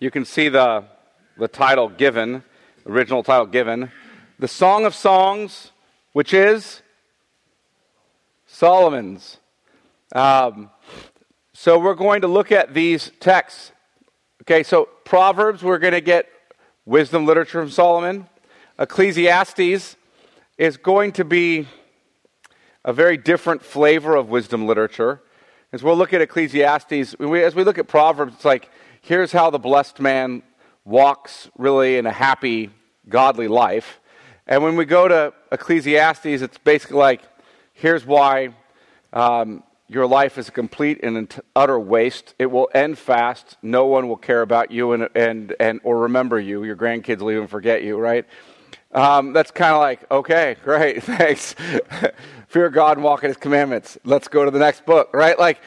You 0.00 0.10
can 0.10 0.24
see 0.24 0.48
the, 0.48 0.84
the 1.38 1.48
title 1.48 1.88
given, 1.88 2.42
original 2.84 3.22
title 3.22 3.46
given. 3.46 3.90
the 4.38 4.48
Song 4.48 4.84
of 4.84 4.94
Songs, 4.94 5.70
which 6.12 6.34
is 6.34 6.82
Solomon's. 8.46 9.38
Um, 10.14 10.70
so 11.52 11.78
we're 11.78 11.94
going 11.94 12.20
to 12.22 12.28
look 12.28 12.52
at 12.52 12.74
these 12.74 13.12
texts. 13.20 13.72
Okay, 14.46 14.62
so 14.62 14.90
Proverbs, 15.06 15.62
we're 15.62 15.78
going 15.78 15.94
to 15.94 16.02
get 16.02 16.28
wisdom 16.84 17.24
literature 17.24 17.62
from 17.62 17.70
Solomon. 17.70 18.26
Ecclesiastes 18.78 19.96
is 20.58 20.76
going 20.76 21.12
to 21.12 21.24
be 21.24 21.66
a 22.84 22.92
very 22.92 23.16
different 23.16 23.62
flavor 23.62 24.14
of 24.14 24.28
wisdom 24.28 24.66
literature. 24.66 25.22
As 25.72 25.82
we'll 25.82 25.96
look 25.96 26.12
at 26.12 26.20
Ecclesiastes, 26.20 27.14
as 27.18 27.54
we 27.54 27.64
look 27.64 27.78
at 27.78 27.88
Proverbs, 27.88 28.34
it's 28.34 28.44
like, 28.44 28.68
here's 29.00 29.32
how 29.32 29.48
the 29.48 29.58
blessed 29.58 29.98
man 29.98 30.42
walks 30.84 31.48
really 31.56 31.96
in 31.96 32.04
a 32.04 32.12
happy, 32.12 32.68
godly 33.08 33.48
life. 33.48 33.98
And 34.46 34.62
when 34.62 34.76
we 34.76 34.84
go 34.84 35.08
to 35.08 35.32
Ecclesiastes, 35.52 36.26
it's 36.26 36.58
basically 36.58 36.98
like, 36.98 37.22
here's 37.72 38.04
why 38.04 38.50
um, 39.14 39.62
your 39.94 40.06
life 40.06 40.36
is 40.36 40.48
a 40.48 40.52
complete 40.52 41.02
and 41.04 41.40
utter 41.54 41.78
waste. 41.78 42.34
It 42.38 42.46
will 42.46 42.68
end 42.74 42.98
fast. 42.98 43.56
No 43.62 43.86
one 43.86 44.08
will 44.08 44.16
care 44.16 44.42
about 44.42 44.72
you 44.72 44.92
and, 44.92 45.08
and, 45.14 45.54
and 45.60 45.80
or 45.84 46.00
remember 46.00 46.40
you. 46.40 46.64
Your 46.64 46.76
grandkids 46.76 47.20
will 47.20 47.30
even 47.30 47.46
forget 47.46 47.84
you, 47.84 47.96
right? 47.96 48.26
Um, 48.92 49.32
that's 49.32 49.52
kind 49.52 49.72
of 49.72 49.80
like, 49.80 50.10
okay, 50.10 50.56
great, 50.64 51.02
thanks. 51.04 51.54
Fear 52.48 52.70
God 52.70 52.96
and 52.96 53.04
walk 53.04 53.22
in 53.22 53.30
His 53.30 53.36
commandments. 53.36 53.96
Let's 54.04 54.28
go 54.28 54.44
to 54.44 54.50
the 54.50 54.58
next 54.58 54.84
book, 54.84 55.10
right? 55.14 55.38
Like, 55.38 55.60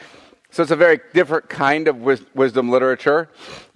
so 0.50 0.62
it's 0.62 0.72
a 0.72 0.76
very 0.76 1.00
different 1.12 1.48
kind 1.48 1.88
of 1.88 1.96
wis- 1.96 2.24
wisdom 2.34 2.70
literature 2.70 3.28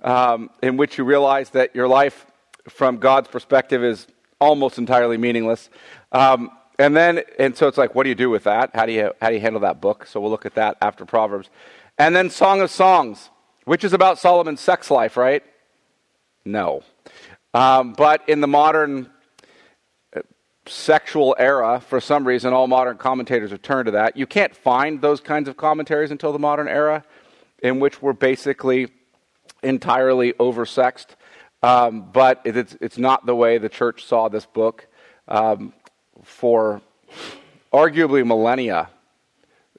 um, 0.02 0.50
in 0.62 0.76
which 0.76 0.99
you 0.99 1.04
realize 1.04 1.50
that 1.50 1.75
your 1.75 1.88
life, 1.88 2.26
from 2.68 2.99
God's 2.99 3.28
perspective, 3.28 3.82
is 3.82 4.06
almost 4.40 4.78
entirely 4.78 5.16
meaningless. 5.16 5.71
Um, 6.12 6.50
and 6.83 6.97
then, 6.97 7.23
and 7.39 7.57
so 7.57 7.69
it's 7.69 7.79
like, 7.79 7.95
what 7.95 8.03
do 8.03 8.09
you 8.09 8.17
do 8.17 8.29
with 8.29 8.43
that? 8.43 8.73
How 8.75 8.87
do 8.87 8.93
you 8.93 9.12
how 9.21 9.29
do 9.29 9.35
you 9.35 9.41
handle 9.41 9.61
that 9.61 9.81
book? 9.81 10.05
So 10.05 10.21
we'll 10.21 10.33
look 10.33 10.45
at 10.47 10.57
that 10.57 10.77
after 10.83 11.05
Proverbs, 11.05 11.49
and 11.97 12.15
then 12.17 12.29
Song 12.29 12.61
of 12.61 12.73
Songs, 12.73 13.31
which 13.65 13.85
is 13.85 13.93
about 13.93 14.19
Solomon's 14.19 14.61
sex 14.61 14.91
life, 14.91 15.17
right? 15.17 15.45
No, 16.45 16.83
um, 17.55 17.93
but 17.93 18.29
in 18.29 18.41
the 18.41 18.49
modern 18.49 19.09
uh, 20.17 20.23
sexual 20.67 21.37
era, 21.39 21.81
for 21.81 22.01
some 22.01 22.27
reason, 22.27 22.53
all 22.53 22.67
modern 22.67 22.97
commentators 22.97 23.53
have 23.53 23.62
turned 23.62 23.87
to 23.87 23.93
that. 23.93 24.17
You 24.17 24.27
can't 24.27 24.55
find 24.55 25.01
those 25.01 25.21
kinds 25.21 25.49
of 25.49 25.57
commentaries 25.57 26.11
until 26.11 26.33
the 26.33 26.41
modern 26.41 26.67
era, 26.67 27.05
in 27.62 27.79
which 27.79 28.03
we're 28.03 28.12
basically 28.12 28.89
entirely 29.62 30.33
oversexed. 30.33 31.15
Um, 31.62 32.11
but 32.12 32.41
it's, 32.45 32.77
it's 32.81 32.99
not 32.99 33.25
the 33.25 33.37
way 33.37 33.59
the 33.59 33.69
church 33.69 34.05
saw 34.05 34.29
this 34.29 34.47
book. 34.47 34.89
Um, 35.29 35.73
for 36.23 36.81
arguably 37.73 38.26
millennia. 38.26 38.91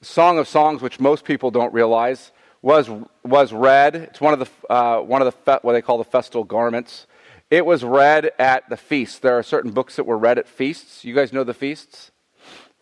Song 0.02 0.38
of 0.38 0.46
Songs, 0.46 0.82
which 0.82 1.00
most 1.00 1.24
people 1.24 1.50
don't 1.50 1.72
realize, 1.72 2.32
was, 2.62 2.90
was 3.22 3.52
read. 3.52 3.96
It's 3.96 4.20
one 4.20 4.32
of 4.32 4.38
the, 4.38 4.72
uh, 4.72 5.00
one 5.00 5.22
of 5.22 5.26
the 5.26 5.32
fe- 5.32 5.58
what 5.62 5.72
they 5.72 5.82
call 5.82 5.98
the 5.98 6.04
festal 6.04 6.44
garments. 6.44 7.06
It 7.50 7.64
was 7.64 7.84
read 7.84 8.32
at 8.38 8.68
the 8.68 8.76
feast. 8.76 9.22
There 9.22 9.38
are 9.38 9.42
certain 9.42 9.70
books 9.70 9.96
that 9.96 10.04
were 10.04 10.18
read 10.18 10.38
at 10.38 10.48
feasts. 10.48 11.04
You 11.04 11.14
guys 11.14 11.32
know 11.32 11.44
the 11.44 11.54
feasts, 11.54 12.10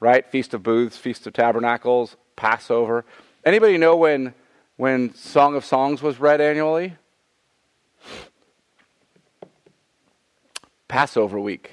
right? 0.01 0.27
Feast 0.27 0.55
of 0.55 0.63
Booths, 0.63 0.97
Feast 0.97 1.27
of 1.27 1.33
Tabernacles, 1.33 2.17
Passover. 2.37 3.05
Anybody 3.45 3.77
know 3.77 3.97
when, 3.97 4.35
when 4.77 5.15
Song 5.15 5.55
of 5.57 5.65
Songs 5.65 6.01
was 6.01 6.21
read 6.21 6.41
annually? 6.41 6.97
Passover 10.89 11.41
week 11.41 11.73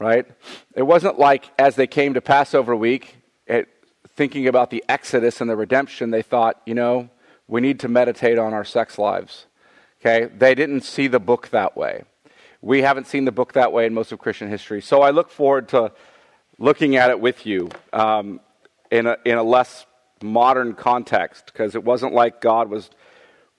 right? 0.00 0.26
It 0.74 0.82
wasn't 0.82 1.18
like 1.18 1.52
as 1.58 1.76
they 1.76 1.86
came 1.86 2.14
to 2.14 2.20
Passover 2.20 2.74
week, 2.74 3.18
it, 3.46 3.68
thinking 4.16 4.48
about 4.48 4.70
the 4.70 4.82
Exodus 4.88 5.40
and 5.40 5.48
the 5.48 5.54
redemption, 5.54 6.10
they 6.10 6.22
thought, 6.22 6.60
you 6.66 6.74
know, 6.74 7.10
we 7.46 7.60
need 7.60 7.78
to 7.80 7.88
meditate 7.88 8.38
on 8.38 8.54
our 8.54 8.64
sex 8.64 8.98
lives. 8.98 9.46
Okay? 10.00 10.24
They 10.36 10.54
didn't 10.54 10.80
see 10.80 11.06
the 11.06 11.20
book 11.20 11.50
that 11.50 11.76
way. 11.76 12.04
We 12.62 12.82
haven't 12.82 13.06
seen 13.06 13.26
the 13.26 13.32
book 13.32 13.52
that 13.52 13.72
way 13.72 13.86
in 13.86 13.94
most 13.94 14.10
of 14.10 14.18
Christian 14.18 14.48
history. 14.48 14.80
So 14.80 15.02
I 15.02 15.10
look 15.10 15.30
forward 15.30 15.68
to 15.68 15.92
looking 16.58 16.96
at 16.96 17.10
it 17.10 17.20
with 17.20 17.46
you 17.46 17.68
um, 17.92 18.40
in, 18.90 19.06
a, 19.06 19.16
in 19.24 19.38
a 19.38 19.42
less 19.42 19.86
modern 20.22 20.74
context 20.74 21.46
because 21.46 21.74
it 21.74 21.84
wasn't 21.84 22.12
like 22.12 22.40
God 22.40 22.68
was 22.70 22.90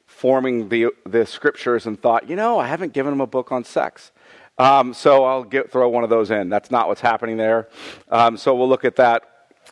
forming 0.06 0.70
the, 0.70 0.88
the 1.06 1.26
scriptures 1.26 1.86
and 1.86 2.00
thought, 2.00 2.30
you 2.30 2.36
know, 2.36 2.60
I 2.60 2.68
haven't 2.68 2.94
given 2.94 3.14
him 3.14 3.22
a 3.22 3.28
book 3.28 3.52
on 3.52 3.64
sex. 3.64 4.12
Um, 4.62 4.94
so 4.94 5.26
I'll 5.26 5.44
get, 5.44 5.72
throw 5.72 5.90
one 5.90 6.04
of 6.04 6.12
those 6.12 6.30
in. 6.30 6.48
That's 6.50 6.70
not 6.70 6.88
what's 6.88 7.02
happening 7.02 7.36
there. 7.36 7.68
Um, 8.10 8.38
so 8.38 8.54
we'll 8.54 8.70
look 8.70 8.86
at 8.86 8.96
that 8.98 9.24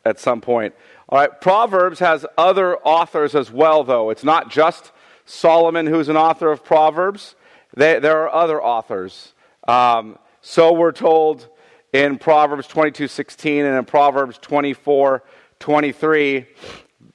at 0.04 0.20
some 0.20 0.42
point. 0.42 0.74
All 1.08 1.20
right, 1.20 1.40
Proverbs 1.40 2.00
has 2.00 2.26
other 2.40 2.76
authors 2.78 3.36
as 3.36 3.52
well, 3.52 3.84
though. 3.84 4.10
It's 4.10 4.24
not 4.24 4.50
just 4.50 4.92
Solomon 5.26 5.86
who's 5.86 6.10
an 6.10 6.18
author 6.18 6.52
of 6.52 6.64
Proverbs, 6.64 7.36
they, 7.76 8.00
there 8.00 8.24
are 8.24 8.34
other 8.34 8.60
authors. 8.64 9.34
Um, 9.68 10.18
so 10.42 10.74
we're 10.74 10.92
told 10.92 11.48
in 11.94 12.18
Proverbs 12.18 12.66
22 12.66 13.08
16 13.08 13.66
and 13.66 13.78
in 13.78 13.86
Proverbs 13.86 14.40
24 14.40 15.24
23 15.60 16.48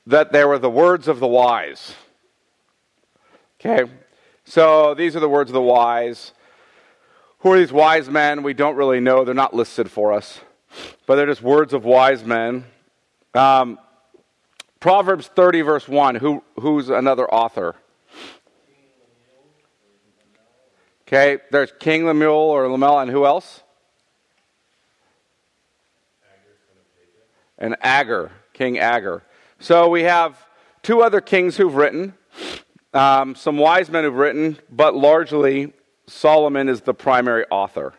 that 0.07 0.31
they 0.31 0.45
were 0.45 0.61
the 0.61 0.71
words 0.71 1.09
of 1.09 1.19
the 1.19 1.26
wise. 1.26 1.97
Okay, 3.61 3.90
so 4.45 4.95
these 4.95 5.16
are 5.16 5.21
the 5.21 5.28
words 5.28 5.50
of 5.50 5.54
the 5.54 5.61
wise. 5.61 6.35
Who 7.45 7.53
are 7.53 7.59
these 7.59 7.75
wise 7.75 8.09
men? 8.09 8.43
We 8.43 8.55
don't 8.55 8.75
really 8.75 9.01
know. 9.01 9.23
They're 9.23 9.35
not 9.35 9.53
listed 9.53 9.91
for 9.91 10.15
us, 10.15 10.41
but 11.05 11.17
they're 11.17 11.27
just 11.27 11.43
words 11.43 11.75
of 11.75 11.85
wise 11.85 12.25
men. 12.25 12.65
Um, 13.35 13.79
Proverbs 14.81 15.27
30, 15.27 15.61
verse 15.61 15.87
1. 15.87 16.15
Who, 16.15 16.43
who's 16.59 16.89
another 16.89 17.31
author? 17.31 17.75
Okay, 21.07 21.37
there's 21.51 21.71
King 21.79 22.07
Lemuel 22.07 22.33
or 22.33 22.67
Lemuel, 22.67 23.01
and 23.01 23.11
who 23.11 23.27
else? 23.27 23.61
And 27.59 27.77
Agur, 27.83 28.33
King 28.55 28.79
Agur. 28.79 29.23
So 29.59 29.91
we 29.91 30.05
have 30.05 30.43
two 30.83 31.03
other 31.03 31.21
kings 31.21 31.59
who've 31.59 31.75
written, 31.75 32.15
um, 32.95 33.35
some 33.35 33.59
wise 33.59 33.91
men 33.91 34.05
who've 34.05 34.15
written, 34.15 34.57
but 34.71 34.95
largely 34.95 35.75
Solomon 36.06 36.68
is 36.68 36.82
the 36.82 36.94
primary 36.94 37.44
author. 37.50 37.94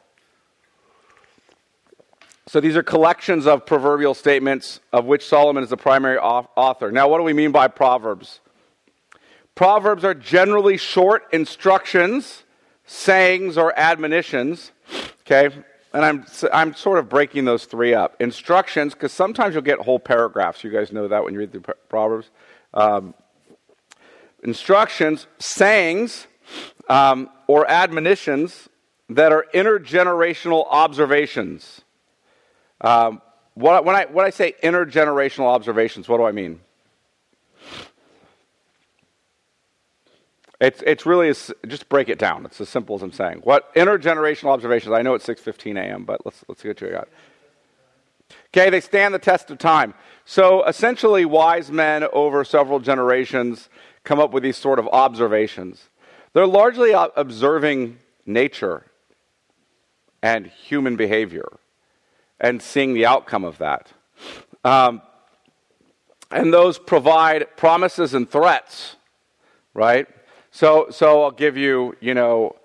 So 2.48 2.60
these 2.60 2.78
are 2.78 2.84
collections 2.84 3.48
of 3.48 3.66
proverbial 3.66 4.14
statements 4.14 4.80
of 4.94 5.06
which 5.06 5.26
Solomon 5.26 5.64
is 5.64 5.70
the 5.72 5.78
primary 5.78 6.20
author. 6.20 6.92
Now, 6.92 7.08
what 7.08 7.18
do 7.18 7.24
we 7.24 7.34
mean 7.34 7.52
by 7.52 7.68
Proverbs? 7.68 8.40
Proverbs 9.56 10.04
are 10.04 10.14
generally 10.14 10.78
short 10.78 11.24
instructions, 11.32 12.44
sayings, 12.86 13.58
or 13.58 13.78
admonitions. 13.78 14.72
Okay? 15.22 15.50
And 15.94 16.06
I'm, 16.06 16.26
I'm 16.54 16.76
sort 16.76 17.00
of 17.00 17.10
breaking 17.10 17.46
those 17.46 17.66
three 17.66 17.96
up. 17.96 18.22
Instructions, 18.22 18.94
because 18.94 19.12
sometimes 19.14 19.56
you'll 19.56 19.64
get 19.64 19.80
whole 19.80 20.00
paragraphs. 20.00 20.64
You 20.64 20.70
guys 20.70 20.92
know 20.92 21.08
that 21.08 21.24
when 21.24 21.34
you 21.34 21.40
read 21.40 21.52
the 21.52 21.62
Proverbs. 21.90 22.30
Um, 22.74 23.16
instructions, 24.44 25.26
sayings, 25.40 26.28
um, 26.90 27.30
or 27.48 27.70
admonitions 27.70 28.70
that 29.10 29.32
are 29.32 29.46
intergenerational 29.54 30.66
observations. 30.70 31.82
Um, 32.82 33.22
what, 33.54 33.86
when, 33.86 33.96
I, 33.96 34.06
when 34.06 34.26
I 34.26 34.30
say 34.30 34.54
intergenerational 34.64 35.46
observations, 35.46 36.10
what 36.10 36.18
do 36.18 36.26
I 36.26 36.32
mean? 36.32 36.60
It's, 40.60 40.82
it's 40.86 41.06
really, 41.06 41.28
just 41.68 41.90
break 41.90 42.10
it 42.10 42.18
down. 42.18 42.46
It's 42.46 42.62
as 42.62 42.70
simple 42.70 42.96
as 42.96 43.02
I'm 43.02 43.12
saying. 43.12 43.42
What 43.44 43.74
intergenerational 43.76 44.52
observations? 44.52 44.94
I 44.94 45.02
know 45.02 45.14
it's 45.14 45.26
6.15 45.26 45.78
a.m., 45.78 46.06
but 46.06 46.26
let's, 46.26 46.44
let's 46.48 46.64
get 46.64 46.78
to 46.78 47.02
it. 47.02 47.10
Okay, 48.54 48.70
they 48.70 48.80
stand 48.80 49.14
the 49.14 49.20
test 49.20 49.52
of 49.52 49.58
time. 49.58 49.94
So 50.24 50.64
essentially, 50.64 51.26
wise 51.26 51.72
men 51.72 52.06
over 52.14 52.44
several 52.44 52.80
generations 52.80 53.70
come 54.04 54.20
up 54.20 54.32
with 54.32 54.44
these 54.44 54.58
sort 54.58 54.80
of 54.80 54.88
observations. 54.88 55.90
They're 56.36 56.46
largely 56.46 56.92
observing 56.92 57.98
nature 58.26 58.84
and 60.22 60.46
human 60.48 60.98
behavior 60.98 61.48
and 62.42 62.62
seeing 62.62 62.94
the 62.94 63.06
outcome 63.06 63.46
of 63.46 63.58
that. 63.60 63.94
Um, 64.66 65.02
and 66.30 66.54
those 66.54 66.78
provide 66.78 67.56
promises 67.56 68.14
and 68.14 68.30
threats, 68.30 68.98
right? 69.74 70.08
So, 70.52 70.88
so 70.90 71.24
I'll 71.24 71.32
give 71.32 71.56
you, 71.56 71.96
you 72.02 72.14
know, 72.14 72.58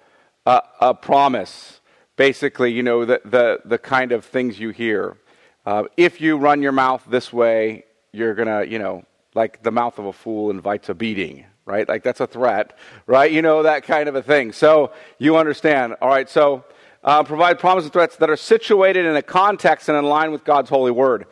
a, 0.46 0.62
a 0.80 0.92
promise. 0.92 1.80
Basically, 2.16 2.72
you 2.72 2.82
know, 2.82 3.04
the, 3.04 3.20
the, 3.24 3.60
the 3.64 3.78
kind 3.78 4.10
of 4.10 4.24
things 4.24 4.58
you 4.58 4.70
hear. 4.70 5.16
Uh, 5.64 5.84
if 5.96 6.20
you 6.20 6.36
run 6.36 6.60
your 6.60 6.72
mouth 6.72 7.04
this 7.08 7.32
way, 7.32 7.84
you're 8.10 8.34
going 8.34 8.48
to, 8.48 8.68
you 8.68 8.80
know, 8.80 9.04
like 9.36 9.62
the 9.62 9.70
mouth 9.70 9.96
of 10.00 10.06
a 10.06 10.12
fool 10.12 10.50
invites 10.50 10.88
a 10.88 10.94
beating, 10.94 11.46
right? 11.70 11.88
Like 11.88 12.02
that's 12.02 12.20
a 12.20 12.26
threat, 12.26 12.76
right? 13.06 13.30
You 13.30 13.42
know, 13.42 13.62
that 13.62 13.84
kind 13.84 14.08
of 14.08 14.16
a 14.16 14.22
thing. 14.22 14.52
So 14.52 14.92
you 15.18 15.36
understand. 15.36 15.96
All 16.02 16.08
right, 16.08 16.28
so 16.28 16.64
uh, 17.04 17.22
provide 17.22 17.58
promises 17.58 17.86
and 17.86 17.92
threats 17.92 18.16
that 18.16 18.28
are 18.28 18.36
situated 18.36 19.06
in 19.06 19.16
a 19.16 19.22
context 19.22 19.88
and 19.88 19.96
in 19.96 20.04
line 20.04 20.32
with 20.32 20.44
God's 20.44 20.68
holy 20.68 20.90
word. 20.90 21.26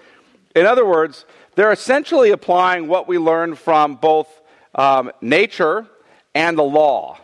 In 0.54 0.64
other 0.64 0.86
words, 0.86 1.24
they're 1.56 1.72
essentially 1.72 2.30
applying 2.30 2.88
what 2.88 3.08
we 3.08 3.18
learn 3.18 3.54
from 3.54 3.96
both 3.96 4.28
um, 4.74 5.10
nature 5.20 5.86
and 6.34 6.56
the 6.56 6.62
law, 6.62 7.18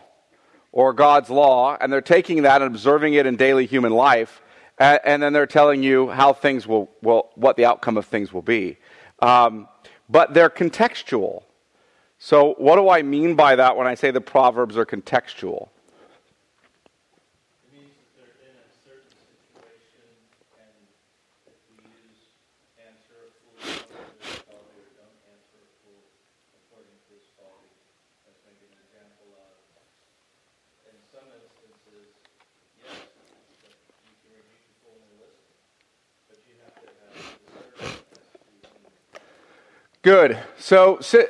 or 0.71 0.91
God's 0.91 1.29
law, 1.29 1.77
and 1.79 1.91
they're 1.91 2.01
taking 2.01 2.41
that 2.41 2.61
and 2.61 2.69
observing 2.69 3.13
it 3.13 3.25
in 3.25 3.37
daily 3.37 3.65
human 3.65 3.93
life, 3.93 4.41
and, 4.77 5.23
then 5.23 5.31
they're 5.31 5.47
telling 5.47 5.81
you 5.81 6.09
how 6.09 6.33
things 6.33 6.67
will, 6.67 6.91
will, 7.01 7.29
what 7.35 7.55
the 7.55 7.63
outcome 7.63 7.95
of 7.95 8.05
things 8.05 8.33
will 8.33 8.41
be. 8.41 8.77
Um, 9.19 9.69
but 10.09 10.33
they're 10.33 10.49
contextual. 10.49 11.43
So, 12.25 12.55
what 12.57 12.77
do 12.77 12.89
I 12.89 13.03
mean 13.03 13.35
by 13.35 13.55
that 13.55 13.77
when 13.77 13.85
I 13.85 13.93
say 13.93 14.09
the 14.09 14.19
Proverbs 14.19 14.77
are 14.77 14.83
contextual? 14.83 15.69
Good. 40.01 40.39
So, 40.57 40.97
si- 41.01 41.25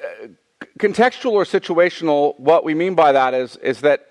contextual 0.79 1.31
or 1.31 1.45
situational, 1.45 2.39
what 2.39 2.63
we 2.63 2.73
mean 2.73 2.95
by 2.95 3.11
that 3.11 3.33
is, 3.33 3.55
is 3.57 3.81
that 3.81 4.07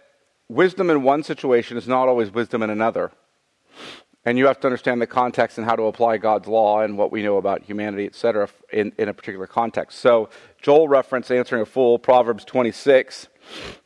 wisdom 0.49 0.90
in 0.90 1.02
one 1.02 1.23
situation 1.23 1.76
is 1.76 1.87
not 1.87 2.09
always 2.09 2.30
wisdom 2.30 2.62
in 2.62 2.71
another. 2.71 3.11
And 4.25 4.38
you 4.38 4.47
have 4.47 4.59
to 4.61 4.66
understand 4.66 5.02
the 5.02 5.06
context 5.06 5.59
and 5.59 5.66
how 5.66 5.76
to 5.76 5.83
apply 5.83 6.16
God's 6.16 6.49
law 6.49 6.80
and 6.80 6.97
what 6.97 7.12
we 7.12 7.23
know 7.23 7.37
about 7.37 7.62
humanity, 7.62 8.06
etc., 8.06 8.49
in, 8.73 8.92
in 8.97 9.11
a 9.11 9.14
particular 9.14 9.47
context. 9.47 9.99
So, 9.99 10.30
Joel 10.62 10.88
referenced 10.88 11.30
answering 11.30 11.61
a 11.61 11.66
fool, 11.66 11.99
Proverbs 11.99 12.44
26. 12.47 13.28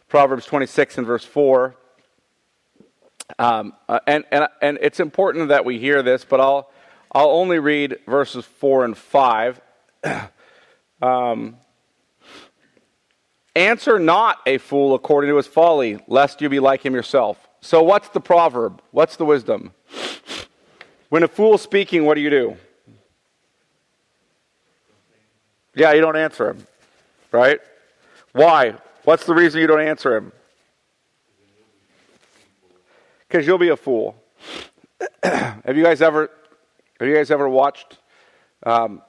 Proverbs 0.09 0.47
26 0.47 0.99
and 0.99 1.07
verse 1.07 1.25
4. 1.25 1.75
Um, 3.41 3.73
uh, 3.89 3.99
and, 4.07 4.25
and, 4.31 4.47
and 4.63 4.79
it's 4.81 5.01
important 5.01 5.49
that 5.49 5.65
we 5.65 5.81
hear 5.81 6.05
this, 6.05 6.25
but 6.25 6.41
I'll, 6.41 6.71
I'll 7.11 7.31
only 7.31 7.59
read 7.59 7.99
verses 8.07 8.45
4 8.45 8.85
and 8.85 8.97
5. 8.97 9.61
Um, 11.01 11.59
Answer 13.59 13.99
not 13.99 14.39
a 14.47 14.59
fool 14.59 14.95
according 14.95 15.31
to 15.31 15.37
his 15.37 15.49
folly, 15.49 15.99
lest 16.07 16.41
you 16.41 16.49
be 16.49 16.61
like 16.61 16.87
him 16.87 16.95
yourself. 16.95 17.37
So, 17.61 17.83
what's 17.83 18.09
the 18.11 18.21
proverb? 18.21 18.81
What's 18.93 19.17
the 19.17 19.25
wisdom? 19.25 19.73
When 21.09 21.25
a 21.25 21.29
fool's 21.29 21.61
speaking, 21.61 22.05
what 22.05 22.15
do 22.15 22.21
you 22.21 22.31
do? 22.31 22.57
Yeah, 25.75 25.93
you 25.93 26.01
don't 26.01 26.15
answer 26.15 26.51
him, 26.51 26.65
right? 27.33 27.59
Why? 28.31 28.75
What's 29.03 29.27
the 29.27 29.35
reason 29.35 29.61
you 29.61 29.67
don't 29.67 29.81
answer 29.81 30.17
him? 30.17 30.31
Because 33.27 33.45
you'll 33.45 33.59
be 33.59 33.71
a 33.71 33.77
fool. 33.77 34.15
have 35.25 35.77
you 35.77 35.83
guys 35.83 36.01
ever 36.01 36.31
have 37.01 37.09
you 37.09 37.15
guys 37.17 37.33
ever 37.33 37.49
watched 37.49 37.99
um, 38.63 39.03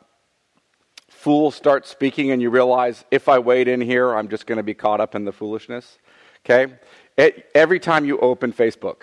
fool 1.20 1.52
starts 1.52 1.90
speaking 1.90 2.32
and 2.32 2.42
you 2.42 2.50
realize 2.50 3.04
if 3.12 3.28
I 3.28 3.40
wait 3.40 3.68
in 3.68 3.82
here, 3.82 4.16
I'm 4.16 4.30
just 4.30 4.48
going 4.48 4.56
to 4.56 4.64
be 4.64 4.74
caught 4.74 5.02
up 5.02 5.16
in 5.16 5.26
the 5.26 5.34
foolishness. 5.34 5.98
Okay? 6.46 6.74
It, 7.18 7.50
every 7.54 7.78
time 7.78 8.06
you 8.06 8.18
open 8.20 8.54
Facebook, 8.54 9.02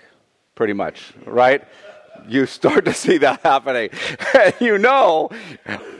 pretty 0.55 0.73
much, 0.73 1.13
right? 1.27 1.63
You 2.27 2.47
start 2.47 2.85
to 2.85 2.93
see 2.93 3.19
that 3.19 3.41
happening. 3.41 3.91
You 4.59 4.79
know, 4.79 5.29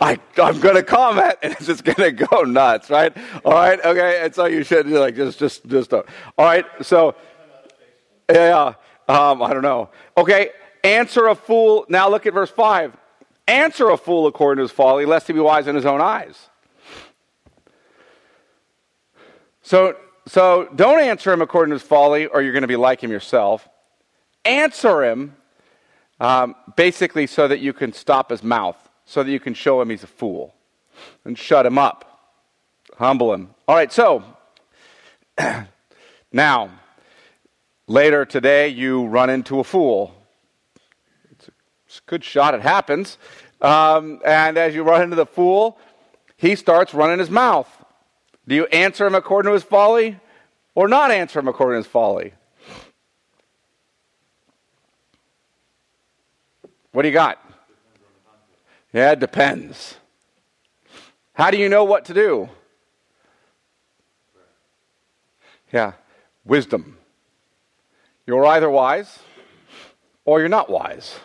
I, 0.02 0.18
I'm 0.42 0.60
going 0.60 0.76
to 0.76 0.84
comment 0.84 1.36
and 1.44 1.54
it's 1.54 1.68
just 1.68 1.84
going 1.84 1.98
to 1.98 2.12
go 2.12 2.42
nuts, 2.42 2.90
right? 2.90 3.16
All 3.46 3.54
right? 3.54 3.80
Okay? 3.80 4.22
And 4.24 4.34
so 4.34 4.46
you 4.46 4.64
should 4.64 4.88
like 4.88 5.16
just, 5.16 5.38
just, 5.38 5.68
just 5.68 5.92
don't. 5.92 6.06
All 6.38 6.46
right? 6.46 6.66
So, 6.82 7.16
yeah, 8.32 8.74
um, 9.08 9.44
I 9.44 9.54
don't 9.54 9.62
know. 9.62 9.90
Okay? 10.18 10.50
Answer 10.84 11.28
a 11.28 11.36
fool. 11.36 11.86
Now 11.90 12.10
look 12.10 12.26
at 12.26 12.34
verse 12.34 12.50
5 12.50 12.98
Answer 13.48 13.90
a 13.90 13.98
fool 13.98 14.28
according 14.28 14.58
to 14.58 14.64
his 14.64 14.72
folly, 14.72 15.06
lest 15.06 15.28
he 15.28 15.34
be 15.34 15.40
wise 15.40 15.68
in 15.68 15.76
his 15.76 15.86
own 15.86 16.02
eyes. 16.02 16.50
So, 19.62 19.96
so 20.28 20.70
don't 20.76 21.00
answer 21.00 21.32
him 21.32 21.42
according 21.42 21.72
to 21.72 21.76
his 21.76 21.84
folly, 21.84 22.26
or 22.26 22.42
you're 22.42 22.52
going 22.52 22.62
to 22.64 22.68
be 22.68 22.76
like 22.76 23.02
him 23.02 23.12
yourself. 23.12 23.68
Answer 24.44 25.04
him 25.04 25.36
um, 26.20 26.56
basically 26.76 27.28
so 27.28 27.48
that 27.48 27.60
you 27.60 27.72
can 27.72 27.94
stop 27.94 28.32
his 28.32 28.44
mouth, 28.44 28.78
so 29.06 29.24
that 29.24 29.32
you 29.32 29.40
can 29.40 29.54
show 29.54 29.82
him 29.82 29.90
he's 29.90 30.04
a 30.04 30.08
fool, 30.08 30.54
and 31.24 31.38
shut 31.38 31.66
him 31.66 31.78
up, 31.78 32.36
humble 32.98 33.34
him. 33.34 33.50
All 33.68 33.76
right, 33.76 33.92
so 33.94 34.24
now, 36.34 36.72
later 37.88 38.26
today, 38.26 38.68
you 38.68 39.06
run 39.06 39.30
into 39.30 39.60
a 39.60 39.64
fool 39.64 40.17
good 42.06 42.24
shot, 42.24 42.54
it 42.54 42.62
happens. 42.62 43.18
Um, 43.62 44.22
and 44.26 44.58
as 44.58 44.76
you 44.76 44.84
run 44.84 45.02
into 45.02 45.16
the 45.16 45.26
fool, 45.26 45.78
he 46.38 46.56
starts 46.56 46.94
running 46.94 47.20
his 47.20 47.30
mouth. 47.30 47.70
Do 48.48 48.56
you 48.56 48.66
answer 48.68 49.06
him 49.06 49.16
according 49.16 49.50
to 49.50 49.54
his 49.54 49.64
folly 49.64 50.20
or 50.76 50.88
not 50.88 51.12
answer 51.12 51.40
him 51.40 51.48
according 51.48 51.82
to 51.82 51.86
his 51.86 51.92
folly? 51.92 52.34
What 56.92 57.02
do 57.02 57.10
you 57.10 57.14
got? 57.14 57.40
Yeah, 58.94 59.12
it 59.12 59.20
depends. 59.20 59.96
How 61.34 61.52
do 61.52 61.58
you 61.58 61.70
know 61.70 61.84
what 61.84 62.06
to 62.06 62.14
do? 62.14 62.50
Yeah, 65.72 65.94
wisdom. 66.46 66.98
You're 68.26 68.46
either 68.46 68.70
wise 68.70 69.20
or 70.26 70.40
you're 70.40 70.50
not 70.50 70.70
wise. 70.70 71.20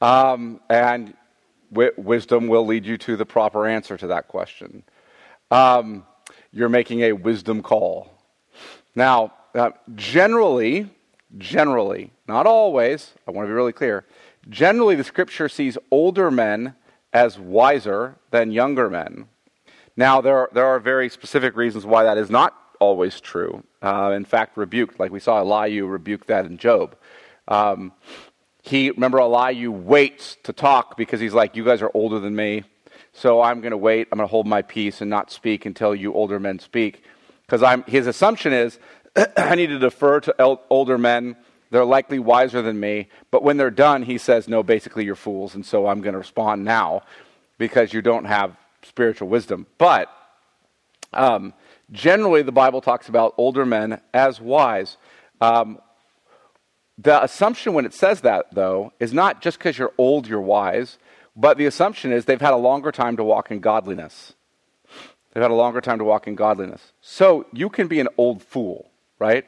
Um, 0.00 0.60
and 0.68 1.14
w- 1.72 1.92
wisdom 1.96 2.48
will 2.48 2.66
lead 2.66 2.86
you 2.86 2.96
to 2.98 3.16
the 3.16 3.26
proper 3.26 3.66
answer 3.66 3.96
to 3.96 4.06
that 4.08 4.28
question. 4.28 4.82
Um, 5.50 6.06
you're 6.52 6.68
making 6.68 7.02
a 7.02 7.12
wisdom 7.12 7.62
call. 7.62 8.12
Now, 8.94 9.32
uh, 9.54 9.70
generally, 9.94 10.90
generally, 11.38 12.12
not 12.26 12.46
always, 12.46 13.14
I 13.26 13.30
want 13.30 13.46
to 13.46 13.50
be 13.50 13.54
really 13.54 13.72
clear, 13.72 14.04
generally 14.48 14.94
the 14.94 15.04
scripture 15.04 15.48
sees 15.48 15.76
older 15.90 16.30
men 16.30 16.74
as 17.12 17.38
wiser 17.38 18.16
than 18.30 18.52
younger 18.52 18.88
men. 18.88 19.26
Now, 19.96 20.20
there 20.20 20.36
are, 20.36 20.50
there 20.52 20.66
are 20.66 20.78
very 20.78 21.08
specific 21.08 21.56
reasons 21.56 21.84
why 21.84 22.04
that 22.04 22.16
is 22.16 22.30
not 22.30 22.56
always 22.78 23.20
true. 23.20 23.62
Uh, 23.82 24.12
in 24.14 24.24
fact, 24.24 24.56
rebuked, 24.56 24.98
like 24.98 25.10
we 25.10 25.20
saw 25.20 25.38
Elihu 25.38 25.86
rebuke 25.86 26.26
that 26.26 26.46
in 26.46 26.56
Job. 26.56 26.96
Um, 27.48 27.92
he, 28.62 28.90
remember, 28.90 29.20
Elihu 29.20 29.70
waits 29.70 30.36
to 30.44 30.52
talk 30.52 30.96
because 30.96 31.20
he's 31.20 31.34
like, 31.34 31.56
You 31.56 31.64
guys 31.64 31.82
are 31.82 31.90
older 31.94 32.18
than 32.18 32.34
me. 32.34 32.64
So 33.12 33.42
I'm 33.42 33.60
going 33.60 33.72
to 33.72 33.76
wait. 33.76 34.08
I'm 34.12 34.18
going 34.18 34.28
to 34.28 34.30
hold 34.30 34.46
my 34.46 34.62
peace 34.62 35.00
and 35.00 35.10
not 35.10 35.30
speak 35.30 35.66
until 35.66 35.94
you 35.94 36.14
older 36.14 36.38
men 36.38 36.58
speak. 36.58 37.02
Because 37.46 37.62
I'm, 37.62 37.82
his 37.84 38.06
assumption 38.06 38.52
is, 38.52 38.78
I 39.36 39.54
need 39.56 39.68
to 39.68 39.78
defer 39.78 40.20
to 40.20 40.34
el- 40.38 40.62
older 40.70 40.98
men. 40.98 41.36
They're 41.70 41.84
likely 41.84 42.18
wiser 42.18 42.62
than 42.62 42.78
me. 42.78 43.08
But 43.30 43.42
when 43.42 43.56
they're 43.56 43.70
done, 43.70 44.02
he 44.02 44.18
says, 44.18 44.48
No, 44.48 44.62
basically, 44.62 45.04
you're 45.04 45.16
fools. 45.16 45.54
And 45.54 45.64
so 45.64 45.86
I'm 45.86 46.00
going 46.00 46.12
to 46.12 46.18
respond 46.18 46.64
now 46.64 47.02
because 47.58 47.92
you 47.92 48.02
don't 48.02 48.26
have 48.26 48.56
spiritual 48.82 49.28
wisdom. 49.28 49.66
But 49.78 50.08
um, 51.12 51.54
generally, 51.92 52.42
the 52.42 52.52
Bible 52.52 52.80
talks 52.80 53.08
about 53.08 53.34
older 53.36 53.66
men 53.66 54.00
as 54.14 54.40
wise. 54.40 54.96
Um, 55.40 55.80
the 57.02 57.22
assumption 57.22 57.72
when 57.72 57.86
it 57.86 57.94
says 57.94 58.20
that, 58.22 58.46
though, 58.52 58.92
is 59.00 59.14
not 59.14 59.40
just 59.40 59.58
because 59.58 59.78
you're 59.78 59.92
old, 59.96 60.26
you're 60.28 60.40
wise, 60.40 60.98
but 61.34 61.56
the 61.56 61.64
assumption 61.64 62.12
is 62.12 62.26
they've 62.26 62.40
had 62.40 62.52
a 62.52 62.58
longer 62.58 62.92
time 62.92 63.16
to 63.16 63.24
walk 63.24 63.50
in 63.50 63.60
godliness. 63.60 64.34
They've 65.32 65.42
had 65.42 65.50
a 65.50 65.54
longer 65.54 65.80
time 65.80 65.98
to 65.98 66.04
walk 66.04 66.26
in 66.26 66.34
godliness. 66.34 66.92
So 67.00 67.46
you 67.54 67.70
can 67.70 67.88
be 67.88 68.00
an 68.00 68.08
old 68.18 68.42
fool, 68.42 68.90
right? 69.18 69.46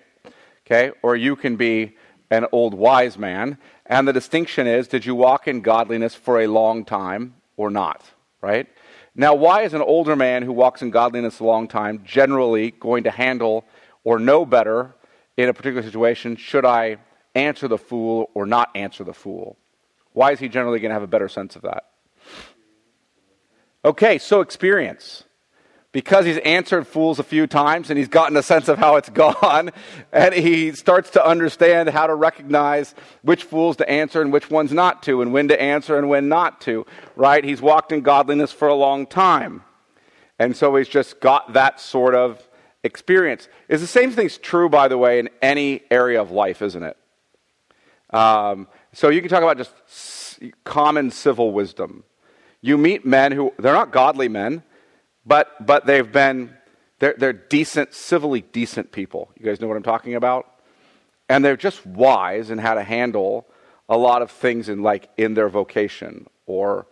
Okay? 0.65 0.93
Or 1.03 1.15
you 1.15 1.37
can 1.37 1.57
be 1.57 1.97
an 2.31 2.47
old 2.53 2.73
wise 2.73 3.19
man. 3.19 3.59
And 3.85 4.09
the 4.09 4.15
distinction 4.15 4.67
is 4.67 4.88
did 4.88 5.05
you 5.05 5.15
walk 5.15 5.47
in 5.47 5.61
godliness 5.61 6.15
for 6.15 6.41
a 6.41 6.47
long 6.47 6.87
time 6.87 7.35
or 7.59 7.69
not, 7.69 8.03
right? 8.41 8.67
Now, 9.15 9.35
why 9.35 9.62
is 9.62 9.75
an 9.75 9.83
older 9.83 10.17
man 10.17 10.43
who 10.43 10.53
walks 10.53 10.81
in 10.81 10.91
godliness 10.91 11.41
a 11.41 11.45
long 11.45 11.69
time 11.69 12.03
generally 12.03 12.71
going 12.71 13.05
to 13.05 13.11
handle 13.11 13.67
or 14.05 14.19
know 14.19 14.47
better 14.47 14.95
in 15.37 15.51
a 15.51 15.53
particular 15.53 15.83
situation? 15.83 16.37
Should 16.37 16.65
I 16.65 16.97
answer 17.35 17.68
the 17.68 17.79
fool 17.79 18.31
or 18.35 18.47
not 18.47 18.71
answer 18.75 19.05
the 19.05 19.14
fool? 19.14 19.57
Why 20.12 20.33
is 20.33 20.38
he 20.38 20.49
generally 20.49 20.81
going 20.81 20.90
to 20.90 20.95
have 20.95 21.03
a 21.03 21.07
better 21.07 21.29
sense 21.29 21.57
of 21.57 21.62
that? 21.62 21.85
Okay, 23.85 24.18
so 24.18 24.40
experience. 24.40 25.25
because 25.92 26.25
he's 26.25 26.38
answered 26.38 26.87
fools 26.87 27.18
a 27.18 27.23
few 27.23 27.47
times 27.47 27.90
and 27.90 27.99
he's 27.99 28.09
gotten 28.09 28.37
a 28.37 28.42
sense 28.42 28.68
of 28.68 28.79
how 28.79 28.97
it's 28.97 29.09
gone, 29.11 29.71
and 30.11 30.35
he 30.35 30.73
starts 30.73 31.11
to 31.11 31.25
understand 31.27 31.90
how 31.90 32.07
to 32.07 32.14
recognize 32.14 32.95
which 33.23 33.45
fools 33.45 33.77
to 33.77 33.88
answer 33.88 34.21
and 34.23 34.33
which 34.33 34.51
ones 34.51 34.73
not 34.73 35.03
to, 35.03 35.23
and 35.23 35.33
when 35.33 35.49
to 35.49 35.61
answer 35.61 35.99
and 35.99 36.09
when 36.09 36.29
not 36.29 36.61
to, 36.62 36.87
right? 37.14 37.45
He's 37.45 37.61
walked 37.61 37.92
in 37.92 38.01
godliness 38.01 38.53
for 38.53 38.68
a 38.68 38.75
long 38.75 39.07
time. 39.07 39.62
And 40.38 40.57
so 40.57 40.75
he's 40.77 40.88
just 40.88 41.21
got 41.21 41.53
that 41.53 41.79
sort 41.79 42.14
of 42.14 42.42
experience. 42.83 43.49
Is 43.68 43.81
the 43.81 43.87
same 43.87 44.11
thing's 44.11 44.38
true, 44.38 44.68
by 44.68 44.88
the 44.88 44.99
way, 44.99 45.18
in 45.18 45.29
any 45.40 45.83
area 45.90 46.21
of 46.21 46.31
life, 46.31 46.62
isn't 46.62 46.83
it? 46.83 46.97
Um, 48.12 48.68
so 48.92 49.09
you 49.09 49.20
can 49.20 49.31
talk 49.31 49.42
about 49.42 49.57
just 49.57 49.72
common 50.64 51.11
civil 51.11 51.53
wisdom. 51.53 52.05
You 52.61 52.79
meet 52.79 53.05
men 53.05 53.33
who, 53.33 53.53
they're 53.59 53.72
not 53.72 53.90
godly 53.90 54.29
men, 54.29 54.62
but, 55.25 55.64
but 55.64 55.87
they've 55.87 56.11
been, 56.11 56.55
they're, 56.98 57.14
they're 57.16 57.33
decent, 57.33 57.94
civilly 57.94 58.42
decent 58.42 58.92
people. 58.92 59.31
You 59.38 59.44
guys 59.44 59.61
know 59.61 59.66
what 59.66 59.77
I'm 59.77 59.83
talking 59.83 60.14
about? 60.14 60.48
And 61.29 61.44
they're 61.44 61.57
just 61.57 61.85
wise 61.87 62.51
in 62.51 62.59
how 62.59 62.75
to 62.75 62.83
handle 62.83 63.46
a 63.88 63.96
lot 63.96 64.22
of 64.22 64.31
things 64.31 64.68
in 64.68 64.83
like 64.83 65.09
in 65.16 65.35
their 65.35 65.48
vocation 65.48 66.27
or 66.46 66.87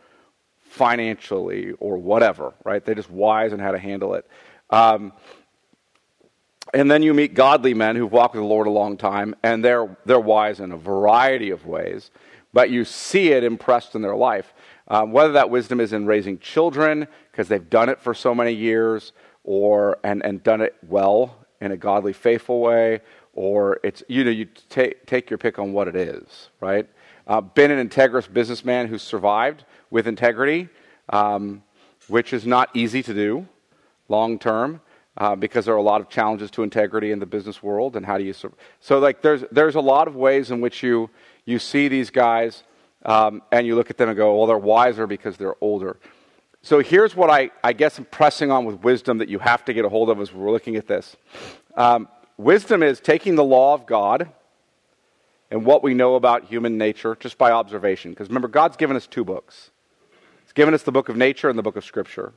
financially 0.60 1.72
or 1.78 1.98
whatever, 1.98 2.54
right? 2.64 2.84
They're 2.84 2.94
just 2.94 3.10
wise 3.10 3.52
in 3.52 3.58
how 3.58 3.72
to 3.72 3.78
handle 3.78 4.14
it. 4.14 4.26
Um, 4.70 5.12
and 6.72 6.90
then 6.90 7.02
you 7.02 7.14
meet 7.14 7.34
godly 7.34 7.74
men 7.74 7.96
who've 7.96 8.12
walked 8.12 8.34
with 8.34 8.42
the 8.42 8.48
Lord 8.48 8.66
a 8.66 8.70
long 8.70 8.96
time, 8.96 9.34
and 9.42 9.64
they're, 9.64 9.96
they're 10.04 10.20
wise 10.20 10.60
in 10.60 10.72
a 10.72 10.76
variety 10.76 11.50
of 11.50 11.66
ways, 11.66 12.10
but 12.52 12.70
you 12.70 12.84
see 12.84 13.32
it 13.32 13.44
impressed 13.44 13.94
in 13.94 14.02
their 14.02 14.16
life. 14.16 14.52
Um, 14.88 15.12
whether 15.12 15.32
that 15.34 15.50
wisdom 15.50 15.80
is 15.80 15.92
in 15.92 16.06
raising 16.06 16.38
children, 16.38 17.06
because 17.30 17.48
they've 17.48 17.70
done 17.70 17.88
it 17.88 18.00
for 18.00 18.12
so 18.14 18.34
many 18.34 18.52
years, 18.52 19.12
or 19.44 19.98
and, 20.02 20.24
and 20.24 20.42
done 20.42 20.60
it 20.60 20.76
well 20.88 21.36
in 21.60 21.72
a 21.72 21.76
godly, 21.76 22.12
faithful 22.12 22.60
way, 22.60 23.00
or 23.34 23.78
it's 23.84 24.02
you 24.08 24.24
know 24.24 24.30
you 24.30 24.46
take 24.68 25.06
take 25.06 25.30
your 25.30 25.38
pick 25.38 25.58
on 25.58 25.72
what 25.72 25.86
it 25.86 25.94
is, 25.94 26.50
right? 26.60 26.88
Uh, 27.26 27.40
been 27.40 27.70
an 27.70 27.88
integrous 27.88 28.30
businessman 28.32 28.88
who's 28.88 29.02
survived 29.02 29.64
with 29.90 30.08
integrity, 30.08 30.68
um, 31.10 31.62
which 32.08 32.32
is 32.32 32.44
not 32.46 32.68
easy 32.74 33.02
to 33.02 33.14
do 33.14 33.46
long 34.08 34.38
term. 34.38 34.80
Uh, 35.20 35.36
because 35.36 35.66
there 35.66 35.74
are 35.74 35.76
a 35.78 35.82
lot 35.82 36.00
of 36.00 36.08
challenges 36.08 36.50
to 36.50 36.62
integrity 36.62 37.12
in 37.12 37.18
the 37.18 37.26
business 37.26 37.62
world, 37.62 37.94
and 37.94 38.06
how 38.06 38.16
do 38.16 38.24
you 38.24 38.32
so 38.32 38.98
like 38.98 39.20
there's 39.20 39.44
there's 39.52 39.74
a 39.74 39.80
lot 39.80 40.08
of 40.08 40.16
ways 40.16 40.50
in 40.50 40.62
which 40.62 40.82
you 40.82 41.10
you 41.44 41.58
see 41.58 41.88
these 41.88 42.08
guys 42.10 42.64
um, 43.04 43.42
and 43.50 43.66
you 43.66 43.74
look 43.74 43.90
at 43.90 43.96
them 43.96 44.08
and 44.08 44.16
go, 44.16 44.36
well, 44.36 44.46
they're 44.46 44.58
wiser 44.58 45.06
because 45.06 45.36
they're 45.36 45.56
older. 45.60 45.96
So 46.62 46.80
here's 46.80 47.16
what 47.16 47.30
I, 47.30 47.50
I 47.64 47.72
guess 47.72 47.98
I'm 47.98 48.04
pressing 48.04 48.50
on 48.50 48.66
with 48.66 48.82
wisdom 48.82 49.18
that 49.18 49.28
you 49.28 49.38
have 49.38 49.64
to 49.66 49.72
get 49.72 49.84
a 49.84 49.88
hold 49.88 50.10
of 50.10 50.20
as 50.20 50.32
we're 50.32 50.50
looking 50.50 50.76
at 50.76 50.86
this. 50.86 51.16
Um, 51.74 52.08
wisdom 52.36 52.82
is 52.82 53.00
taking 53.00 53.34
the 53.34 53.44
law 53.44 53.72
of 53.72 53.86
God 53.86 54.30
and 55.50 55.64
what 55.64 55.82
we 55.82 55.94
know 55.94 56.16
about 56.16 56.44
human 56.44 56.76
nature 56.76 57.16
just 57.18 57.38
by 57.38 57.50
observation. 57.50 58.10
Because 58.10 58.28
remember, 58.28 58.48
God's 58.48 58.76
given 58.76 58.96
us 58.96 59.06
two 59.06 59.24
books. 59.24 59.70
He's 60.44 60.52
given 60.52 60.74
us 60.74 60.82
the 60.82 60.92
book 60.92 61.08
of 61.08 61.16
nature 61.16 61.48
and 61.48 61.58
the 61.58 61.62
book 61.62 61.76
of 61.76 61.84
Scripture. 61.84 62.34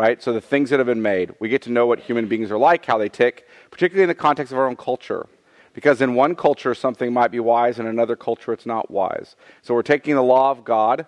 Right? 0.00 0.22
So 0.22 0.32
the 0.32 0.40
things 0.40 0.70
that 0.70 0.80
have 0.80 0.86
been 0.86 1.02
made. 1.02 1.34
We 1.40 1.50
get 1.50 1.60
to 1.62 1.70
know 1.70 1.86
what 1.86 2.00
human 2.00 2.26
beings 2.26 2.50
are 2.50 2.56
like, 2.56 2.86
how 2.86 2.96
they 2.96 3.10
tick, 3.10 3.46
particularly 3.70 4.04
in 4.04 4.08
the 4.08 4.14
context 4.14 4.50
of 4.50 4.58
our 4.58 4.66
own 4.66 4.76
culture. 4.76 5.28
Because 5.74 6.00
in 6.00 6.14
one 6.14 6.34
culture, 6.34 6.74
something 6.74 7.12
might 7.12 7.30
be 7.30 7.38
wise, 7.38 7.78
and 7.78 7.86
in 7.86 7.92
another 7.94 8.16
culture, 8.16 8.54
it's 8.54 8.64
not 8.64 8.90
wise. 8.90 9.36
So 9.60 9.74
we're 9.74 9.82
taking 9.82 10.14
the 10.14 10.22
law 10.22 10.52
of 10.52 10.64
God. 10.64 11.06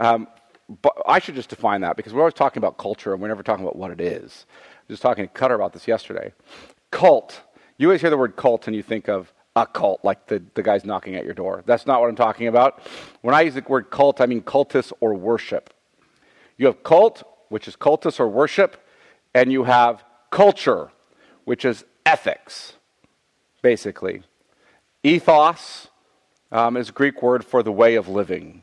Um, 0.00 0.26
but 0.80 0.94
I 1.06 1.18
should 1.18 1.34
just 1.34 1.50
define 1.50 1.82
that 1.82 1.98
because 1.98 2.14
we're 2.14 2.22
always 2.22 2.32
talking 2.32 2.62
about 2.62 2.78
culture 2.78 3.12
and 3.12 3.20
we're 3.20 3.28
never 3.28 3.42
talking 3.42 3.62
about 3.62 3.76
what 3.76 3.90
it 3.90 4.00
is. 4.00 4.46
I 4.48 4.84
was 4.88 4.94
just 4.94 5.02
talking 5.02 5.26
to 5.26 5.28
Cutter 5.28 5.54
about 5.54 5.74
this 5.74 5.86
yesterday. 5.86 6.32
Cult. 6.90 7.42
You 7.76 7.88
always 7.88 8.00
hear 8.00 8.08
the 8.08 8.16
word 8.16 8.36
cult 8.36 8.66
and 8.68 8.74
you 8.74 8.82
think 8.82 9.10
of 9.10 9.34
a 9.54 9.66
cult, 9.66 10.02
like 10.02 10.28
the, 10.28 10.42
the 10.54 10.62
guy's 10.62 10.86
knocking 10.86 11.14
at 11.14 11.26
your 11.26 11.34
door. 11.34 11.62
That's 11.66 11.86
not 11.86 12.00
what 12.00 12.08
I'm 12.08 12.16
talking 12.16 12.46
about. 12.46 12.80
When 13.20 13.34
I 13.34 13.42
use 13.42 13.52
the 13.52 13.64
word 13.68 13.90
cult, 13.90 14.22
I 14.22 14.24
mean 14.24 14.40
cultus 14.40 14.94
or 15.00 15.12
worship. 15.12 15.74
You 16.56 16.64
have 16.66 16.82
cult, 16.82 17.22
which 17.50 17.68
is 17.68 17.76
cultus 17.76 18.18
or 18.18 18.28
worship, 18.28 18.82
and 19.34 19.52
you 19.52 19.64
have 19.64 20.02
culture, 20.30 20.90
which 21.44 21.66
is 21.66 21.84
ethics, 22.06 22.72
basically. 23.60 24.22
Ethos 25.02 25.88
um, 26.50 26.76
is 26.76 26.88
a 26.88 26.92
Greek 26.92 27.22
word 27.22 27.44
for 27.44 27.62
the 27.62 27.72
way 27.72 27.96
of 27.96 28.08
living. 28.08 28.62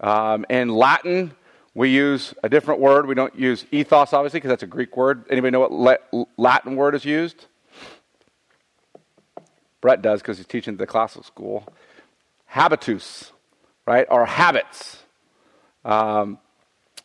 Um, 0.00 0.44
in 0.50 0.68
Latin, 0.68 1.32
we 1.74 1.90
use 1.90 2.34
a 2.42 2.48
different 2.48 2.80
word. 2.80 3.06
We 3.06 3.14
don't 3.14 3.36
use 3.38 3.64
ethos, 3.70 4.12
obviously, 4.12 4.38
because 4.38 4.50
that's 4.50 4.62
a 4.62 4.66
Greek 4.66 4.96
word. 4.96 5.24
Anybody 5.30 5.52
know 5.52 5.60
what 5.60 6.28
Latin 6.36 6.76
word 6.76 6.94
is 6.94 7.04
used? 7.04 7.46
Brett 9.80 10.02
does 10.02 10.20
because 10.20 10.36
he's 10.36 10.46
teaching 10.46 10.76
the 10.76 10.86
classical 10.86 11.22
school. 11.22 11.66
Habitus, 12.46 13.32
right? 13.86 14.06
Or 14.10 14.26
habits. 14.26 15.04
Um, 15.84 16.38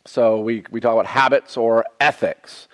so 0.06 0.40
we, 0.40 0.64
we 0.70 0.80
talk 0.80 0.92
about 0.92 1.06
habits 1.06 1.56
or 1.56 1.84
ethics. 2.00 2.68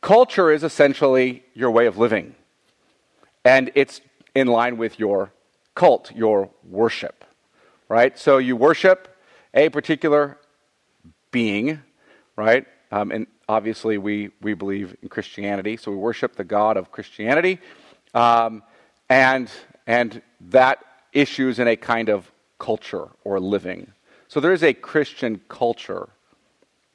Culture 0.00 0.50
is 0.50 0.64
essentially 0.64 1.44
your 1.54 1.70
way 1.70 1.86
of 1.86 1.98
living, 1.98 2.34
and 3.44 3.70
it's 3.74 4.00
in 4.34 4.46
line 4.46 4.76
with 4.76 4.98
your 4.98 5.32
cult, 5.74 6.12
your 6.14 6.50
worship, 6.68 7.24
right? 7.88 8.18
So 8.18 8.38
you 8.38 8.56
worship 8.56 9.16
a 9.54 9.68
particular 9.68 10.38
being, 11.30 11.80
right? 12.36 12.66
Um, 12.90 13.10
and 13.10 13.26
obviously, 13.48 13.98
we, 13.98 14.30
we 14.40 14.54
believe 14.54 14.96
in 15.02 15.08
Christianity, 15.08 15.76
so 15.76 15.90
we 15.90 15.96
worship 15.96 16.36
the 16.36 16.44
God 16.44 16.76
of 16.76 16.90
Christianity. 16.90 17.60
Um, 18.14 18.62
and, 19.08 19.50
and 19.86 20.22
that 20.40 20.84
issues 21.12 21.58
in 21.58 21.68
a 21.68 21.76
kind 21.76 22.08
of 22.08 22.30
culture 22.58 23.08
or 23.24 23.40
living. 23.40 23.92
So 24.28 24.40
there 24.40 24.52
is 24.52 24.62
a 24.62 24.74
Christian 24.74 25.40
culture, 25.48 26.08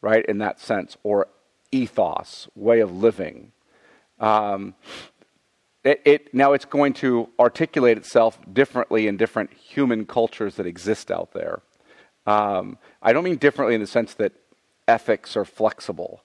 right, 0.03 0.25
in 0.25 0.37
that 0.39 0.59
sense, 0.59 0.97
or 1.01 1.27
ethos, 1.71 2.47
way 2.55 2.81
of 2.81 2.91
living. 2.95 3.53
Um, 4.19 4.75
it, 5.83 6.01
it, 6.05 6.33
now 6.33 6.53
it's 6.53 6.65
going 6.65 6.93
to 6.95 7.29
articulate 7.39 7.97
itself 7.97 8.37
differently 8.51 9.07
in 9.07 9.17
different 9.17 9.51
human 9.53 10.05
cultures 10.05 10.55
that 10.55 10.67
exist 10.67 11.09
out 11.09 11.31
there. 11.31 11.61
Um, 12.27 12.77
I 13.01 13.13
don't 13.13 13.23
mean 13.23 13.37
differently 13.37 13.75
in 13.75 13.81
the 13.81 13.87
sense 13.87 14.13
that 14.15 14.33
ethics 14.87 15.35
are 15.35 15.45
flexible. 15.45 16.21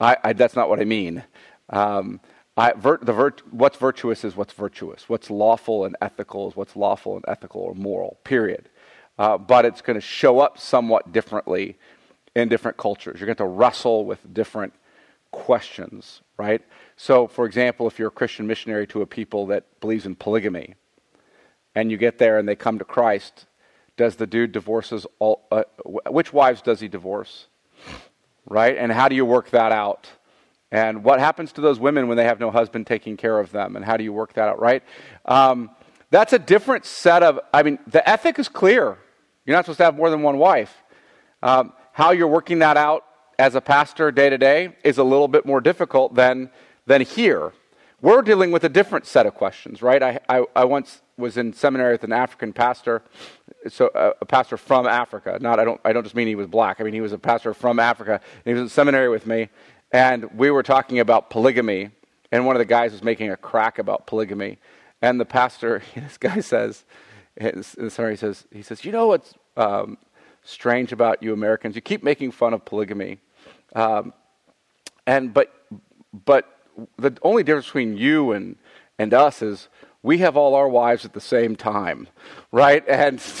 I, 0.00 0.16
I, 0.24 0.32
that's 0.32 0.56
not 0.56 0.68
what 0.68 0.80
I 0.80 0.84
mean. 0.84 1.22
Um, 1.68 2.20
I, 2.56 2.72
what's 2.72 3.76
virtuous 3.76 4.24
is 4.24 4.36
what's 4.36 4.52
virtuous. 4.52 5.08
What's 5.08 5.30
lawful 5.30 5.84
and 5.84 5.96
ethical 6.00 6.48
is 6.48 6.56
what's 6.56 6.76
lawful 6.76 7.16
and 7.16 7.24
ethical 7.28 7.60
or 7.60 7.74
moral, 7.74 8.18
period. 8.24 8.68
Uh, 9.18 9.38
but 9.38 9.64
it's 9.64 9.82
going 9.82 9.94
to 9.94 10.00
show 10.00 10.40
up 10.40 10.58
somewhat 10.58 11.12
differently 11.12 11.76
in 12.34 12.48
different 12.48 12.76
cultures. 12.76 13.20
You're 13.20 13.26
going 13.26 13.36
to 13.36 13.44
wrestle 13.44 14.04
with 14.04 14.32
different 14.32 14.74
questions, 15.30 16.20
right? 16.36 16.62
So, 16.96 17.26
for 17.26 17.46
example, 17.46 17.86
if 17.86 17.98
you're 17.98 18.08
a 18.08 18.12
Christian 18.12 18.46
missionary 18.46 18.86
to 18.88 19.02
a 19.02 19.06
people 19.06 19.46
that 19.46 19.80
believes 19.80 20.06
in 20.06 20.14
polygamy, 20.14 20.74
and 21.74 21.90
you 21.90 21.96
get 21.96 22.18
there 22.18 22.38
and 22.38 22.48
they 22.48 22.56
come 22.56 22.78
to 22.78 22.84
Christ, 22.84 23.46
does 23.96 24.16
the 24.16 24.26
dude 24.26 24.52
divorces 24.52 25.06
all? 25.18 25.46
Uh, 25.50 25.64
which 25.84 26.32
wives 26.32 26.62
does 26.62 26.80
he 26.80 26.88
divorce? 26.88 27.46
Right? 28.46 28.76
And 28.76 28.92
how 28.92 29.08
do 29.08 29.16
you 29.16 29.24
work 29.24 29.50
that 29.50 29.72
out? 29.72 30.08
And 30.70 31.04
what 31.04 31.20
happens 31.20 31.52
to 31.52 31.60
those 31.60 31.78
women 31.78 32.08
when 32.08 32.16
they 32.16 32.24
have 32.24 32.40
no 32.40 32.50
husband 32.50 32.86
taking 32.86 33.16
care 33.16 33.38
of 33.38 33.52
them? 33.52 33.76
And 33.76 33.84
how 33.84 33.96
do 33.96 34.04
you 34.04 34.12
work 34.12 34.32
that 34.34 34.48
out? 34.48 34.60
Right? 34.60 34.82
Um, 35.24 35.70
that's 36.10 36.32
a 36.32 36.38
different 36.38 36.84
set 36.84 37.22
of. 37.22 37.40
I 37.52 37.62
mean, 37.62 37.78
the 37.86 38.06
ethic 38.08 38.38
is 38.38 38.48
clear. 38.48 38.98
You're 39.44 39.56
not 39.56 39.64
supposed 39.64 39.78
to 39.78 39.84
have 39.84 39.96
more 39.96 40.10
than 40.10 40.22
one 40.22 40.38
wife. 40.38 40.74
Um, 41.42 41.72
how 41.92 42.10
you're 42.10 42.28
working 42.28 42.58
that 42.60 42.76
out 42.76 43.04
as 43.38 43.54
a 43.54 43.60
pastor 43.60 44.10
day 44.10 44.30
to 44.30 44.38
day 44.38 44.74
is 44.84 44.98
a 44.98 45.04
little 45.04 45.28
bit 45.28 45.46
more 45.46 45.60
difficult 45.60 46.14
than 46.14 46.50
than 46.86 47.00
here. 47.00 47.52
We're 48.00 48.22
dealing 48.22 48.50
with 48.50 48.64
a 48.64 48.68
different 48.68 49.06
set 49.06 49.26
of 49.26 49.34
questions, 49.34 49.80
right? 49.80 50.02
I, 50.02 50.18
I, 50.28 50.44
I 50.56 50.64
once 50.64 51.02
was 51.16 51.36
in 51.36 51.52
seminary 51.52 51.92
with 51.92 52.02
an 52.02 52.12
African 52.12 52.52
pastor, 52.52 53.02
so 53.68 53.88
uh, 53.88 54.12
a 54.20 54.26
pastor 54.26 54.56
from 54.56 54.88
Africa. 54.88 55.38
Not 55.40 55.60
I 55.60 55.64
don't 55.64 55.80
I 55.84 55.92
don't 55.92 56.02
just 56.02 56.16
mean 56.16 56.26
he 56.26 56.34
was 56.34 56.48
black. 56.48 56.80
I 56.80 56.84
mean 56.84 56.94
he 56.94 57.00
was 57.00 57.12
a 57.12 57.18
pastor 57.18 57.54
from 57.54 57.78
Africa. 57.78 58.20
he 58.44 58.52
was 58.52 58.62
in 58.62 58.68
seminary 58.68 59.08
with 59.08 59.26
me, 59.26 59.48
and 59.92 60.24
we 60.36 60.50
were 60.50 60.62
talking 60.62 60.98
about 60.98 61.30
polygamy. 61.30 61.90
And 62.32 62.46
one 62.46 62.56
of 62.56 62.60
the 62.60 62.64
guys 62.64 62.92
was 62.92 63.02
making 63.02 63.30
a 63.30 63.36
crack 63.36 63.78
about 63.78 64.06
polygamy, 64.06 64.58
and 65.02 65.20
the 65.20 65.26
pastor, 65.26 65.82
this 65.94 66.16
guy 66.16 66.40
says, 66.40 66.84
seminary, 67.38 68.14
he 68.14 68.16
says, 68.16 68.46
he 68.50 68.62
says, 68.62 68.84
you 68.84 68.92
know 68.92 69.08
what's 69.08 69.34
um, 69.56 69.98
strange 70.44 70.92
about 70.92 71.22
you 71.22 71.32
Americans? 71.32 71.74
You 71.74 71.82
keep 71.82 72.02
making 72.02 72.32
fun 72.32 72.54
of 72.54 72.64
polygamy, 72.64 73.20
um, 73.74 74.12
and 75.06 75.32
but 75.32 75.52
but 76.24 76.48
the 76.98 77.16
only 77.22 77.42
difference 77.42 77.66
between 77.66 77.96
you 77.96 78.32
and 78.32 78.56
and 78.98 79.12
us 79.14 79.42
is 79.42 79.68
we 80.02 80.18
have 80.18 80.36
all 80.36 80.54
our 80.54 80.68
wives 80.68 81.04
at 81.04 81.12
the 81.12 81.20
same 81.20 81.54
time, 81.54 82.08
right? 82.50 82.86
And, 82.88 83.22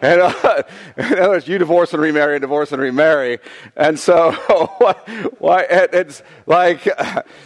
and 0.00 0.20
uh, 0.20 0.62
in 0.96 1.18
other 1.18 1.30
words, 1.30 1.48
you 1.48 1.58
divorce 1.58 1.92
and 1.92 2.00
remarry, 2.00 2.36
and 2.36 2.40
divorce 2.40 2.70
and 2.70 2.80
remarry. 2.80 3.38
And 3.74 3.98
so, 3.98 4.30
why, 5.38 5.66
it's 5.68 6.22
like, 6.46 6.88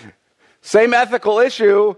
same 0.60 0.92
ethical 0.92 1.38
issue, 1.38 1.94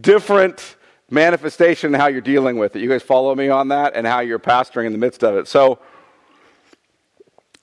different 0.00 0.76
manifestation 1.10 1.92
in 1.92 2.00
how 2.00 2.06
you're 2.06 2.20
dealing 2.20 2.56
with 2.56 2.76
it. 2.76 2.82
You 2.82 2.88
guys 2.88 3.02
follow 3.02 3.34
me 3.34 3.48
on 3.48 3.68
that 3.68 3.96
and 3.96 4.06
how 4.06 4.20
you're 4.20 4.38
pastoring 4.38 4.86
in 4.86 4.92
the 4.92 4.98
midst 4.98 5.24
of 5.24 5.36
it. 5.36 5.48
So, 5.48 5.80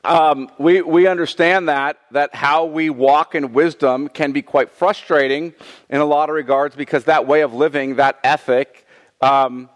um, 0.03 0.49
we, 0.57 0.81
we 0.81 1.07
understand 1.07 1.69
that, 1.69 1.97
that 2.11 2.33
how 2.33 2.65
we 2.65 2.89
walk 2.89 3.35
in 3.35 3.53
wisdom 3.53 4.07
can 4.07 4.31
be 4.31 4.41
quite 4.41 4.71
frustrating 4.71 5.53
in 5.89 5.99
a 5.99 6.05
lot 6.05 6.29
of 6.29 6.35
regards 6.35 6.75
because 6.75 7.05
that 7.05 7.27
way 7.27 7.41
of 7.41 7.53
living, 7.53 7.95
that 7.95 8.19
ethic, 8.23 8.85
um, 9.21 9.69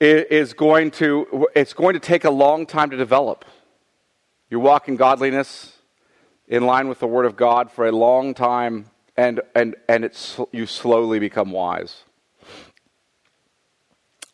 is 0.00 0.52
going 0.52 0.90
to, 0.90 1.46
it's 1.54 1.72
going 1.72 1.94
to 1.94 2.00
take 2.00 2.24
a 2.24 2.30
long 2.30 2.66
time 2.66 2.90
to 2.90 2.96
develop. 2.96 3.44
You 4.50 4.60
walk 4.60 4.88
in 4.88 4.96
godliness 4.96 5.78
in 6.46 6.66
line 6.66 6.88
with 6.88 6.98
the 6.98 7.06
Word 7.06 7.24
of 7.24 7.36
God 7.36 7.70
for 7.70 7.86
a 7.86 7.92
long 7.92 8.34
time, 8.34 8.90
and, 9.16 9.40
and, 9.54 9.76
and 9.88 10.04
it's, 10.04 10.38
you 10.52 10.66
slowly 10.66 11.18
become 11.18 11.52
wise. 11.52 12.02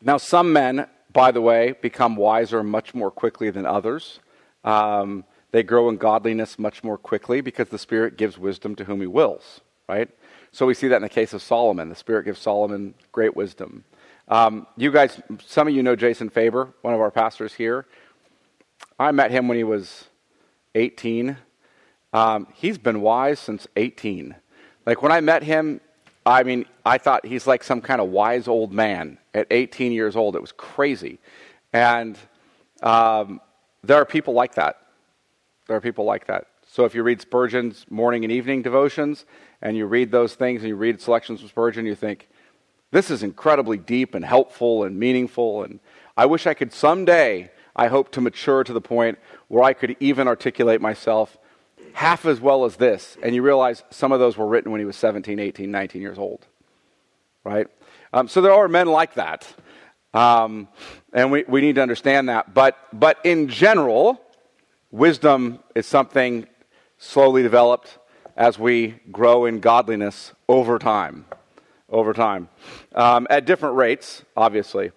Now, 0.02 0.16
some 0.16 0.52
men, 0.52 0.86
by 1.12 1.30
the 1.30 1.40
way, 1.40 1.74
become 1.80 2.16
wiser 2.16 2.64
much 2.64 2.94
more 2.94 3.10
quickly 3.10 3.50
than 3.50 3.66
others. 3.66 4.18
Um, 4.64 5.24
they 5.52 5.62
grow 5.62 5.88
in 5.88 5.96
godliness 5.96 6.58
much 6.58 6.84
more 6.84 6.98
quickly 6.98 7.40
because 7.40 7.68
the 7.68 7.78
Spirit 7.78 8.16
gives 8.16 8.38
wisdom 8.38 8.76
to 8.76 8.84
whom 8.84 9.00
He 9.00 9.06
wills, 9.06 9.60
right? 9.88 10.08
So 10.52 10.66
we 10.66 10.74
see 10.74 10.88
that 10.88 10.96
in 10.96 11.02
the 11.02 11.08
case 11.08 11.32
of 11.32 11.42
Solomon. 11.42 11.88
The 11.88 11.94
Spirit 11.94 12.24
gives 12.24 12.40
Solomon 12.40 12.94
great 13.12 13.36
wisdom. 13.36 13.84
Um, 14.28 14.66
you 14.76 14.92
guys, 14.92 15.20
some 15.44 15.66
of 15.66 15.74
you 15.74 15.82
know 15.82 15.96
Jason 15.96 16.30
Faber, 16.30 16.72
one 16.82 16.94
of 16.94 17.00
our 17.00 17.10
pastors 17.10 17.54
here. 17.54 17.86
I 18.98 19.10
met 19.12 19.30
him 19.30 19.48
when 19.48 19.56
he 19.56 19.64
was 19.64 20.04
18. 20.74 21.36
Um, 22.12 22.46
he's 22.54 22.78
been 22.78 23.00
wise 23.00 23.38
since 23.38 23.66
18. 23.76 24.34
Like 24.86 25.02
when 25.02 25.12
I 25.12 25.20
met 25.20 25.42
him, 25.42 25.80
I 26.24 26.42
mean, 26.42 26.66
I 26.84 26.98
thought 26.98 27.24
he's 27.26 27.46
like 27.46 27.64
some 27.64 27.80
kind 27.80 28.00
of 28.00 28.10
wise 28.10 28.46
old 28.46 28.72
man 28.72 29.18
at 29.34 29.46
18 29.50 29.92
years 29.92 30.16
old. 30.16 30.36
It 30.36 30.40
was 30.40 30.52
crazy. 30.52 31.18
And 31.72 32.18
um, 32.82 33.40
there 33.82 33.96
are 33.96 34.04
people 34.04 34.34
like 34.34 34.54
that. 34.54 34.76
There 35.66 35.76
are 35.76 35.80
people 35.80 36.04
like 36.04 36.26
that. 36.26 36.46
So 36.66 36.84
if 36.84 36.94
you 36.94 37.02
read 37.02 37.20
Spurgeon's 37.20 37.84
morning 37.90 38.24
and 38.24 38.32
evening 38.32 38.62
devotions, 38.62 39.24
and 39.62 39.76
you 39.76 39.86
read 39.86 40.10
those 40.10 40.34
things 40.34 40.62
and 40.62 40.68
you 40.68 40.76
read 40.76 41.00
selections 41.00 41.40
from 41.40 41.48
Spurgeon, 41.48 41.86
you 41.86 41.94
think, 41.94 42.28
this 42.92 43.10
is 43.10 43.22
incredibly 43.22 43.76
deep 43.76 44.14
and 44.14 44.24
helpful 44.24 44.84
and 44.84 44.98
meaningful. 44.98 45.62
And 45.62 45.80
I 46.16 46.26
wish 46.26 46.46
I 46.46 46.54
could 46.54 46.72
someday, 46.72 47.50
I 47.76 47.88
hope 47.88 48.10
to 48.12 48.20
mature 48.20 48.64
to 48.64 48.72
the 48.72 48.80
point 48.80 49.18
where 49.48 49.62
I 49.62 49.72
could 49.72 49.96
even 50.00 50.26
articulate 50.26 50.80
myself 50.80 51.38
half 51.92 52.24
as 52.24 52.40
well 52.40 52.64
as 52.64 52.76
this. 52.76 53.16
And 53.22 53.34
you 53.34 53.42
realize 53.42 53.84
some 53.90 54.12
of 54.12 54.20
those 54.20 54.36
were 54.36 54.46
written 54.46 54.72
when 54.72 54.80
he 54.80 54.84
was 54.84 54.96
17, 54.96 55.38
18, 55.38 55.70
19 55.70 56.02
years 56.02 56.18
old. 56.18 56.46
Right? 57.44 57.68
Um, 58.12 58.28
so 58.28 58.40
there 58.40 58.52
are 58.52 58.68
men 58.68 58.88
like 58.88 59.14
that. 59.14 59.46
Um, 60.12 60.68
and 61.12 61.30
we, 61.30 61.44
we 61.46 61.60
need 61.60 61.76
to 61.76 61.82
understand 61.82 62.28
that. 62.28 62.52
But, 62.54 62.76
but 62.92 63.18
in 63.24 63.48
general, 63.48 64.20
wisdom 64.90 65.60
is 65.74 65.86
something 65.86 66.46
slowly 66.98 67.42
developed 67.42 67.98
as 68.36 68.58
we 68.58 69.00
grow 69.12 69.44
in 69.44 69.60
godliness 69.60 70.32
over 70.48 70.78
time. 70.78 71.26
Over 71.88 72.12
time. 72.12 72.48
Um, 72.94 73.26
at 73.30 73.44
different 73.44 73.76
rates, 73.76 74.22
obviously. 74.36 74.92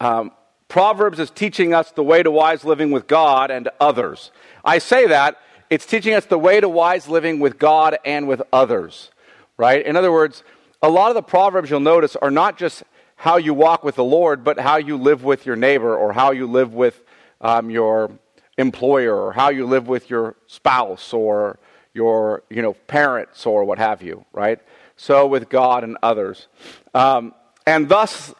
Um, 0.00 0.32
Proverbs 0.68 1.18
is 1.18 1.30
teaching 1.30 1.72
us 1.72 1.90
the 1.92 2.02
way 2.02 2.22
to 2.22 2.30
wise 2.30 2.64
living 2.64 2.90
with 2.90 3.06
God 3.06 3.50
and 3.50 3.68
others. 3.80 4.30
I 4.64 4.78
say 4.78 5.06
that, 5.06 5.38
it's 5.70 5.86
teaching 5.86 6.14
us 6.14 6.26
the 6.26 6.38
way 6.38 6.60
to 6.60 6.68
wise 6.68 7.08
living 7.08 7.40
with 7.40 7.58
God 7.58 7.98
and 8.04 8.28
with 8.28 8.42
others, 8.52 9.10
right? 9.56 9.84
In 9.84 9.96
other 9.96 10.12
words, 10.12 10.42
a 10.82 10.90
lot 10.90 11.08
of 11.08 11.14
the 11.14 11.22
Proverbs 11.22 11.70
you'll 11.70 11.80
notice 11.80 12.16
are 12.16 12.30
not 12.30 12.58
just 12.58 12.82
how 13.16 13.38
you 13.38 13.54
walk 13.54 13.82
with 13.82 13.96
the 13.96 14.04
Lord, 14.04 14.44
but 14.44 14.60
how 14.60 14.76
you 14.76 14.96
live 14.96 15.24
with 15.24 15.46
your 15.46 15.56
neighbor 15.56 15.96
or 15.96 16.12
how 16.12 16.30
you 16.30 16.46
live 16.46 16.74
with 16.74 17.02
um, 17.40 17.70
your 17.70 18.10
employer 18.58 19.14
or 19.14 19.32
how 19.32 19.50
you 19.50 19.66
live 19.66 19.88
with 19.88 20.08
your 20.08 20.36
spouse 20.46 21.12
or 21.12 21.58
your 21.92 22.42
you 22.50 22.62
know 22.62 22.74
parents 22.86 23.46
or 23.46 23.64
what 23.64 23.78
have 23.78 24.02
you 24.02 24.24
right? 24.32 24.60
So 24.96 25.26
with 25.26 25.48
god 25.48 25.82
and 25.82 25.96
others. 26.02 26.48
Um, 26.94 27.34
and 27.66 27.88
thus 27.88 28.34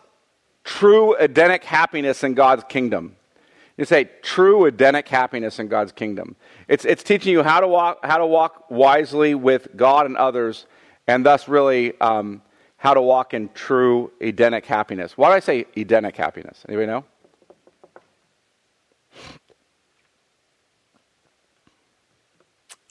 true 0.62 1.14
edenic 1.16 1.64
happiness 1.64 2.22
in 2.22 2.34
god's 2.34 2.64
kingdom. 2.68 3.16
You 3.78 3.84
say 3.84 4.10
true 4.22 4.66
edenic 4.66 5.08
happiness 5.08 5.58
in 5.58 5.68
god's 5.68 5.92
kingdom. 5.92 6.36
It's, 6.68 6.84
it's 6.84 7.02
teaching 7.02 7.32
you 7.32 7.42
how 7.42 7.60
to 7.60 7.68
walk 7.68 8.04
how 8.04 8.18
to 8.18 8.26
walk 8.26 8.70
wisely 8.70 9.34
with 9.34 9.74
god 9.76 10.06
and 10.06 10.16
others 10.16 10.66
and 11.06 11.24
thus 11.24 11.48
really 11.48 11.98
um, 12.00 12.42
how 12.86 12.94
to 12.94 13.02
walk 13.02 13.34
in 13.34 13.48
true 13.48 14.12
Edenic 14.22 14.64
happiness. 14.64 15.18
Why 15.18 15.28
do 15.30 15.34
I 15.34 15.40
say 15.40 15.66
Edenic 15.76 16.16
happiness? 16.16 16.64
Anybody 16.68 16.86
know? 16.86 17.04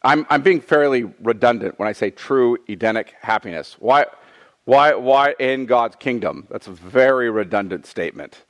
I'm, 0.04 0.26
I'm 0.30 0.42
being 0.42 0.60
fairly 0.60 1.06
redundant 1.22 1.80
when 1.80 1.88
I 1.88 1.94
say 1.94 2.10
true 2.10 2.58
Edenic 2.68 3.14
happiness. 3.22 3.78
Why, 3.80 4.08
why, 4.66 4.96
why 4.96 5.34
in 5.40 5.66
God's 5.66 5.96
kingdom? 5.96 6.46
That's 6.50 6.68
a 6.68 6.74
very 6.74 7.30
redundant 7.30 7.86
statement. 7.86 8.44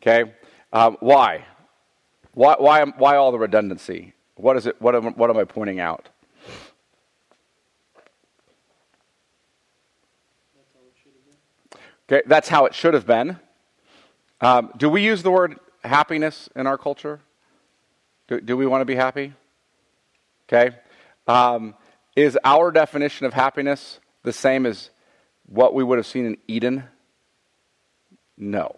Okay? 0.00 0.32
Um, 0.72 0.98
why? 1.00 1.44
Why, 2.34 2.54
why? 2.60 2.84
why 2.84 3.16
all 3.16 3.32
the 3.32 3.40
redundancy? 3.40 4.12
What, 4.36 4.56
is 4.56 4.68
it, 4.68 4.80
what, 4.80 4.94
am, 4.94 5.14
what 5.14 5.30
am 5.30 5.36
I 5.36 5.42
pointing 5.42 5.80
out? 5.80 6.10
Okay, 12.12 12.22
that's 12.26 12.48
how 12.48 12.66
it 12.66 12.74
should 12.74 12.92
have 12.92 13.06
been. 13.06 13.38
Um, 14.42 14.70
do 14.76 14.90
we 14.90 15.02
use 15.02 15.22
the 15.22 15.30
word 15.30 15.58
happiness 15.82 16.50
in 16.54 16.66
our 16.66 16.76
culture? 16.76 17.20
Do, 18.28 18.38
do 18.38 18.54
we 18.54 18.66
want 18.66 18.82
to 18.82 18.84
be 18.84 18.94
happy? 18.94 19.32
Okay. 20.46 20.76
Um, 21.26 21.74
is 22.14 22.38
our 22.44 22.70
definition 22.70 23.24
of 23.24 23.32
happiness 23.32 23.98
the 24.24 24.32
same 24.32 24.66
as 24.66 24.90
what 25.46 25.72
we 25.72 25.82
would 25.82 25.96
have 25.96 26.06
seen 26.06 26.26
in 26.26 26.36
Eden? 26.46 26.84
No. 28.36 28.76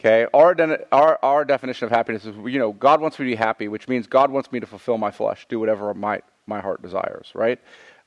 Okay, 0.00 0.26
our, 0.34 0.56
our, 0.90 1.18
our 1.22 1.44
definition 1.44 1.84
of 1.84 1.92
happiness 1.92 2.24
is, 2.24 2.34
you 2.46 2.58
know, 2.58 2.72
God 2.72 3.00
wants 3.00 3.18
me 3.18 3.26
to 3.26 3.30
be 3.30 3.36
happy, 3.36 3.68
which 3.68 3.86
means 3.86 4.08
God 4.08 4.30
wants 4.32 4.50
me 4.50 4.58
to 4.58 4.66
fulfill 4.66 4.98
my 4.98 5.12
flesh, 5.12 5.46
do 5.48 5.60
whatever 5.60 5.94
my, 5.94 6.20
my 6.46 6.60
heart 6.60 6.82
desires, 6.82 7.30
right? 7.32 7.60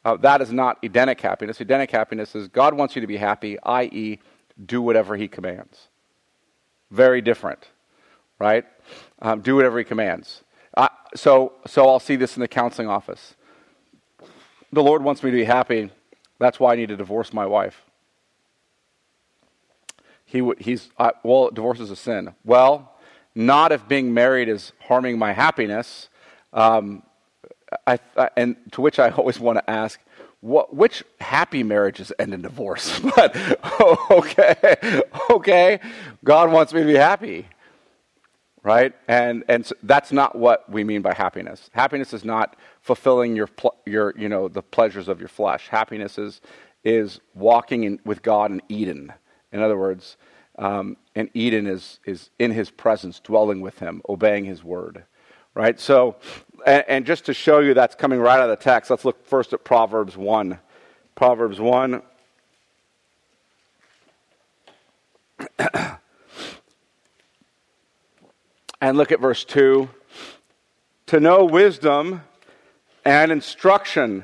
Uh, 0.03 0.17
that 0.17 0.41
is 0.41 0.51
not 0.51 0.77
Edenic 0.83 1.21
happiness. 1.21 1.61
Edenic 1.61 1.91
happiness 1.91 2.35
is 2.35 2.49
God 2.49 2.73
wants 2.73 2.95
you 2.95 3.01
to 3.01 3.07
be 3.07 3.17
happy, 3.17 3.57
i.e., 3.63 4.19
do 4.65 4.81
whatever 4.81 5.15
he 5.15 5.27
commands. 5.27 5.87
Very 6.91 7.21
different, 7.21 7.69
right? 8.39 8.65
Um, 9.21 9.41
do 9.41 9.55
whatever 9.55 9.77
he 9.77 9.83
commands. 9.85 10.43
So, 11.15 11.53
so 11.65 11.89
I'll 11.89 11.99
see 11.99 12.17
this 12.17 12.37
in 12.37 12.41
the 12.41 12.47
counseling 12.47 12.87
office. 12.87 13.33
The 14.71 14.83
Lord 14.83 15.01
wants 15.03 15.23
me 15.23 15.31
to 15.31 15.37
be 15.37 15.43
happy. 15.43 15.89
That's 16.37 16.59
why 16.59 16.73
I 16.73 16.75
need 16.75 16.89
to 16.89 16.95
divorce 16.95 17.33
my 17.33 17.47
wife. 17.47 17.81
He 20.23 20.39
would, 20.43 20.59
he's, 20.59 20.91
uh, 20.99 21.13
well, 21.23 21.49
divorce 21.49 21.79
is 21.79 21.89
a 21.89 21.95
sin. 21.95 22.35
Well, 22.45 22.93
not 23.33 23.71
if 23.71 23.87
being 23.87 24.13
married 24.13 24.49
is 24.49 24.71
harming 24.81 25.17
my 25.17 25.33
happiness. 25.33 26.09
Um, 26.53 27.01
I, 27.87 27.97
I, 28.15 28.29
and 28.37 28.55
to 28.73 28.81
which 28.81 28.99
I 28.99 29.09
always 29.09 29.39
want 29.39 29.57
to 29.57 29.67
ask, 29.67 29.99
what, 30.41 30.73
which 30.73 31.03
happy 31.19 31.63
marriages 31.63 32.11
end 32.17 32.33
in 32.33 32.41
divorce? 32.41 32.99
but 33.15 33.35
okay, 34.11 35.01
okay, 35.29 35.79
God 36.23 36.51
wants 36.51 36.73
me 36.73 36.81
to 36.81 36.87
be 36.87 36.95
happy, 36.95 37.47
right? 38.63 38.93
And 39.07 39.43
and 39.47 39.65
so 39.65 39.75
that's 39.83 40.11
not 40.11 40.37
what 40.37 40.69
we 40.69 40.83
mean 40.83 41.01
by 41.01 41.13
happiness. 41.13 41.69
Happiness 41.73 42.13
is 42.13 42.23
not 42.23 42.55
fulfilling 42.81 43.35
your 43.35 43.49
your 43.85 44.13
you 44.17 44.29
know 44.29 44.47
the 44.47 44.61
pleasures 44.61 45.07
of 45.07 45.19
your 45.19 45.29
flesh. 45.29 45.67
Happiness 45.67 46.17
is 46.17 46.41
is 46.85 47.19
walking 47.33 47.83
in, 47.83 47.99
with 48.05 48.21
God 48.21 48.51
in 48.51 48.61
Eden. 48.69 49.11
In 49.51 49.61
other 49.61 49.77
words, 49.77 50.15
um, 50.57 50.95
and 51.15 51.29
Eden 51.33 51.67
is 51.67 51.99
is 52.05 52.29
in 52.39 52.51
His 52.51 52.71
presence, 52.71 53.19
dwelling 53.19 53.59
with 53.59 53.79
Him, 53.79 54.01
obeying 54.07 54.45
His 54.45 54.63
word 54.63 55.03
right? 55.59 55.77
So, 55.77 56.15
and, 56.65 56.85
and, 56.87 57.05
just 57.05 57.25
to 57.25 57.33
show 57.33 57.59
you 57.59 57.73
that's 57.73 57.93
coming 57.93 58.21
right 58.21 58.39
out 58.39 58.49
of 58.49 58.57
the 58.57 58.63
text, 58.63 58.89
let's 58.89 59.03
look 59.03 59.25
first 59.25 59.51
at 59.51 59.65
Proverbs 59.65 60.15
1. 60.15 60.57
Proverbs 61.15 61.59
1. 61.59 62.01
and 68.79 68.97
look 68.97 69.11
at 69.11 69.19
verse 69.19 69.43
2. 69.43 69.89
To 71.07 71.19
know 71.19 71.43
wisdom 71.43 72.21
and 73.03 73.29
instruction, 73.29 74.23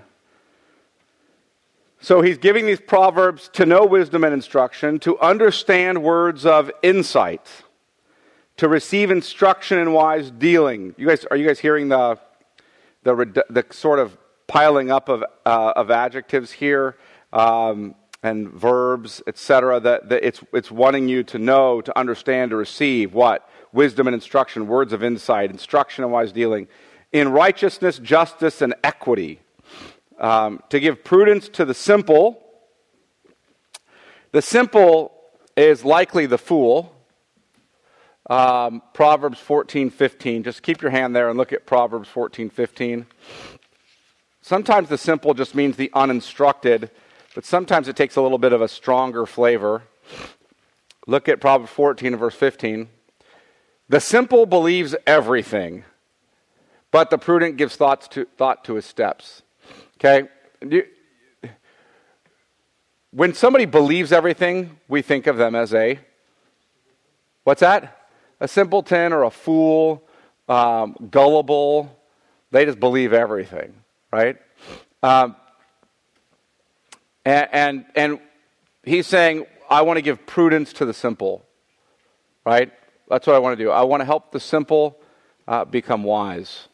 So 2.00 2.22
he's 2.22 2.38
giving 2.38 2.66
these 2.66 2.80
proverbs 2.80 3.50
to 3.54 3.66
know 3.66 3.86
wisdom 3.86 4.24
and 4.24 4.34
instruction, 4.34 5.00
to 5.00 5.20
understand 5.20 6.02
words 6.02 6.46
of 6.46 6.72
insight, 6.82 7.65
to 8.58 8.68
receive 8.68 9.12
instruction 9.12 9.80
in 9.80 9.92
wise 9.92 10.32
dealing. 10.32 10.96
You 10.98 11.08
guys, 11.08 11.26
are 11.26 11.38
you 11.38 11.48
guys 11.48 11.60
hearing 11.60 11.90
the 11.90 12.20
the, 13.04 13.44
the 13.50 13.66
sort 13.72 14.00
of 14.00 14.18
piling 14.48 14.92
up 14.92 15.10
of 15.10 15.24
uh, 15.46 15.74
of 15.76 15.92
adjectives 15.92 16.52
here 16.52 16.98
um, 17.34 17.96
and 18.24 18.50
verbs, 18.50 19.22
etc. 19.28 19.80
That, 19.80 20.10
that 20.10 20.26
it's 20.26 20.42
it's 20.54 20.72
wanting 20.72 21.08
you 21.08 21.24
to 21.24 21.40
know, 21.40 21.82
to 21.82 21.98
understand, 21.98 22.52
to 22.52 22.56
receive 22.56 23.14
what 23.14 23.48
wisdom 23.72 24.08
and 24.08 24.14
instruction, 24.14 24.68
words 24.68 24.94
of 24.94 25.04
insight, 25.04 25.52
instruction 25.52 26.04
in 26.04 26.12
wise 26.12 26.32
dealing, 26.32 26.68
in 27.12 27.30
righteousness, 27.30 28.00
justice, 28.00 28.62
and 28.62 28.74
equity 28.84 29.40
um, 30.20 30.62
to 30.70 30.80
give 30.80 31.04
prudence 31.04 31.50
to 31.50 31.66
the 31.66 31.74
simple. 31.74 32.42
The 34.32 34.42
simple 34.42 35.12
is 35.56 35.86
likely 35.86 36.26
the 36.26 36.38
fool. 36.38 36.95
Um, 38.28 38.82
Proverbs 38.94 39.40
14, 39.40 39.90
15. 39.90 40.44
Just 40.44 40.64
keep 40.64 40.82
your 40.82 40.92
hand 40.92 41.16
there 41.16 41.30
and 41.30 41.38
look 41.38 41.54
at 41.54 41.66
Proverbs 41.66 42.10
14, 42.10 42.50
15. 42.50 43.06
Sometimes 44.42 44.90
the 44.90 44.98
simple 44.98 45.34
just 45.34 45.56
means 45.56 45.76
the 45.76 45.92
uninstructed, 45.94 46.90
but 47.34 47.46
sometimes 47.46 47.88
it 47.88 47.96
takes 47.96 48.16
a 48.16 48.22
little 48.22 48.38
bit 48.38 48.54
of 48.54 48.62
a 48.62 48.68
stronger 48.68 49.26
flavor. 49.26 49.84
Look 51.08 51.30
at 51.30 51.40
Proverbs 51.40 51.72
14 51.72 52.16
verse 52.16 52.36
15. 52.36 52.90
The 53.90 54.00
simple 54.00 54.48
believes 54.48 54.96
everything, 55.06 55.84
but 56.92 57.12
the 57.12 57.20
prudent 57.20 57.58
gives 57.58 57.76
thoughts 57.76 58.08
to, 58.10 58.26
thought 58.38 58.64
to 58.66 58.74
his 58.74 58.86
steps. 58.86 59.44
Okay? 59.98 60.28
When 63.12 63.34
somebody 63.36 63.66
believes 63.66 64.12
everything, 64.12 64.80
we 64.88 65.04
think 65.04 65.28
of 65.28 65.38
them 65.38 65.54
as 65.54 65.74
a 65.74 66.00
what's 67.44 67.62
that? 67.62 67.95
A 68.40 68.48
simpleton 68.48 69.14
or 69.14 69.24
a 69.24 69.32
fool, 69.32 70.04
um, 70.50 70.96
gullible. 71.10 71.96
They 72.52 72.66
just 72.66 72.80
believe 72.80 73.14
everything, 73.14 73.74
right? 74.12 74.38
Um, 75.02 75.36
and, 77.24 77.50
and, 77.52 77.86
and 77.96 78.20
he's 78.84 79.08
saying, 79.08 79.46
I 79.70 79.82
want 79.82 79.98
to 79.98 80.02
give 80.02 80.26
prudence 80.26 80.74
to 80.74 80.86
the 80.86 80.94
simple, 80.94 81.44
right? 82.46 82.72
That's 83.10 83.26
what 83.26 83.36
I 83.36 83.40
want 83.40 83.58
to 83.58 83.64
do. 83.64 83.72
I 83.72 83.84
want 83.84 84.02
to 84.02 84.06
help 84.06 84.32
the 84.32 84.40
simple 84.40 85.00
uh, 85.48 85.66
become 85.66 86.04
wise, 86.04 86.68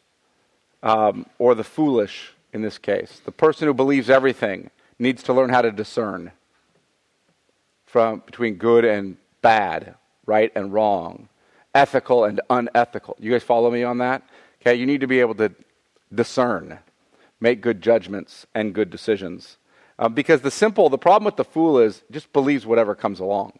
um, 0.82 1.26
or 1.38 1.54
the 1.54 1.64
foolish 1.64 2.32
in 2.52 2.62
this 2.62 2.78
case. 2.78 3.20
The 3.24 3.32
person 3.32 3.66
who 3.66 3.74
believes 3.74 4.10
everything 4.10 4.70
needs 4.98 5.22
to 5.24 5.32
learn 5.32 5.50
how 5.50 5.62
to 5.62 5.72
discern 5.72 6.32
from 7.86 8.22
between 8.24 8.54
good 8.54 8.84
and 8.84 9.16
bad, 9.42 9.94
right 10.24 10.50
and 10.54 10.72
wrong, 10.72 11.28
ethical 11.74 12.24
and 12.24 12.40
unethical. 12.50 13.16
You 13.18 13.30
guys 13.30 13.42
follow 13.42 13.70
me 13.70 13.82
on 13.82 13.98
that? 13.98 14.22
Okay, 14.60 14.74
you 14.74 14.86
need 14.86 15.00
to 15.00 15.06
be 15.06 15.20
able 15.20 15.34
to 15.36 15.52
discern, 16.14 16.78
make 17.40 17.60
good 17.60 17.80
judgments 17.80 18.46
and 18.54 18.74
good 18.74 18.90
decisions. 18.90 19.56
Um, 19.98 20.14
because 20.14 20.40
the 20.40 20.50
simple, 20.50 20.88
the 20.88 20.98
problem 20.98 21.24
with 21.24 21.36
the 21.36 21.44
fool 21.44 21.78
is 21.78 22.02
just 22.10 22.32
believes 22.32 22.66
whatever 22.66 22.94
comes 22.94 23.20
along. 23.20 23.58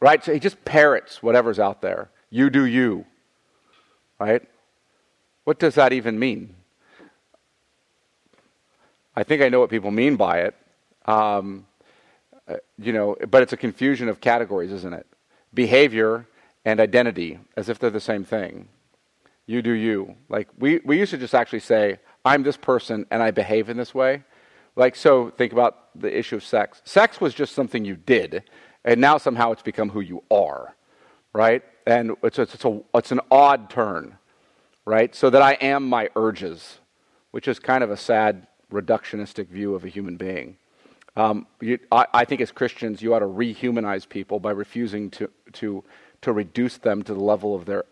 Right? 0.00 0.22
So 0.22 0.32
he 0.32 0.40
just 0.40 0.64
parrots 0.64 1.22
whatever's 1.22 1.58
out 1.58 1.80
there. 1.80 2.10
You 2.30 2.50
do 2.50 2.64
you. 2.64 3.06
Right? 4.18 4.42
What 5.44 5.58
does 5.58 5.74
that 5.74 5.92
even 5.92 6.18
mean? 6.18 6.54
I 9.16 9.22
think 9.22 9.42
I 9.42 9.48
know 9.48 9.60
what 9.60 9.70
people 9.70 9.90
mean 9.90 10.16
by 10.16 10.40
it. 10.40 10.54
Um, 11.06 11.66
uh, 12.48 12.56
you 12.78 12.92
know, 12.92 13.16
but 13.30 13.42
it's 13.42 13.52
a 13.52 13.56
confusion 13.56 14.08
of 14.08 14.20
categories, 14.20 14.72
isn't 14.72 14.92
it? 14.92 15.06
Behavior 15.52 16.26
and 16.64 16.80
identity, 16.80 17.38
as 17.56 17.68
if 17.68 17.78
they're 17.78 17.90
the 17.90 18.00
same 18.00 18.24
thing. 18.24 18.68
You 19.46 19.60
do 19.60 19.72
you. 19.72 20.16
Like, 20.28 20.48
we, 20.58 20.80
we 20.84 20.98
used 20.98 21.10
to 21.10 21.18
just 21.18 21.34
actually 21.34 21.60
say, 21.60 21.98
I'm 22.24 22.42
this 22.42 22.56
person 22.56 23.06
and 23.10 23.22
I 23.22 23.30
behave 23.30 23.68
in 23.68 23.76
this 23.76 23.94
way. 23.94 24.22
Like, 24.76 24.96
so 24.96 25.30
think 25.30 25.52
about 25.52 25.98
the 25.98 26.16
issue 26.16 26.36
of 26.36 26.44
sex. 26.44 26.80
Sex 26.84 27.20
was 27.20 27.34
just 27.34 27.54
something 27.54 27.84
you 27.84 27.96
did, 27.96 28.42
and 28.84 29.00
now 29.00 29.18
somehow 29.18 29.52
it's 29.52 29.62
become 29.62 29.90
who 29.90 30.00
you 30.00 30.22
are, 30.30 30.74
right? 31.32 31.62
And 31.86 32.12
it's, 32.22 32.38
it's, 32.38 32.54
it's, 32.54 32.64
a, 32.64 32.80
it's 32.94 33.12
an 33.12 33.20
odd 33.30 33.70
turn, 33.70 34.18
right? 34.84 35.14
So 35.14 35.30
that 35.30 35.42
I 35.42 35.52
am 35.54 35.88
my 35.88 36.08
urges, 36.16 36.78
which 37.30 37.46
is 37.46 37.58
kind 37.58 37.84
of 37.84 37.90
a 37.90 37.96
sad 37.96 38.46
reductionistic 38.72 39.48
view 39.48 39.74
of 39.74 39.84
a 39.84 39.88
human 39.88 40.16
being. 40.16 40.56
Um, 41.16 41.46
you, 41.60 41.78
I, 41.92 42.06
I, 42.12 42.24
think 42.24 42.40
as 42.40 42.50
Christians, 42.50 43.00
you 43.00 43.14
ought 43.14 43.20
to 43.20 43.26
rehumanize 43.26 44.08
people 44.08 44.40
by 44.40 44.50
refusing 44.50 45.10
to, 45.10 45.30
to, 45.52 45.84
to 46.24 46.32
reduce 46.32 46.78
them 46.78 47.02
to 47.02 47.14
the 47.14 47.20
level 47.20 47.54
of 47.54 47.64
their 47.64 47.84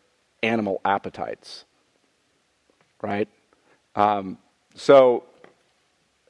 animal 0.43 0.81
appetites. 0.85 1.65
Right? 3.01 3.29
Um, 3.95 4.39
so 4.75 5.25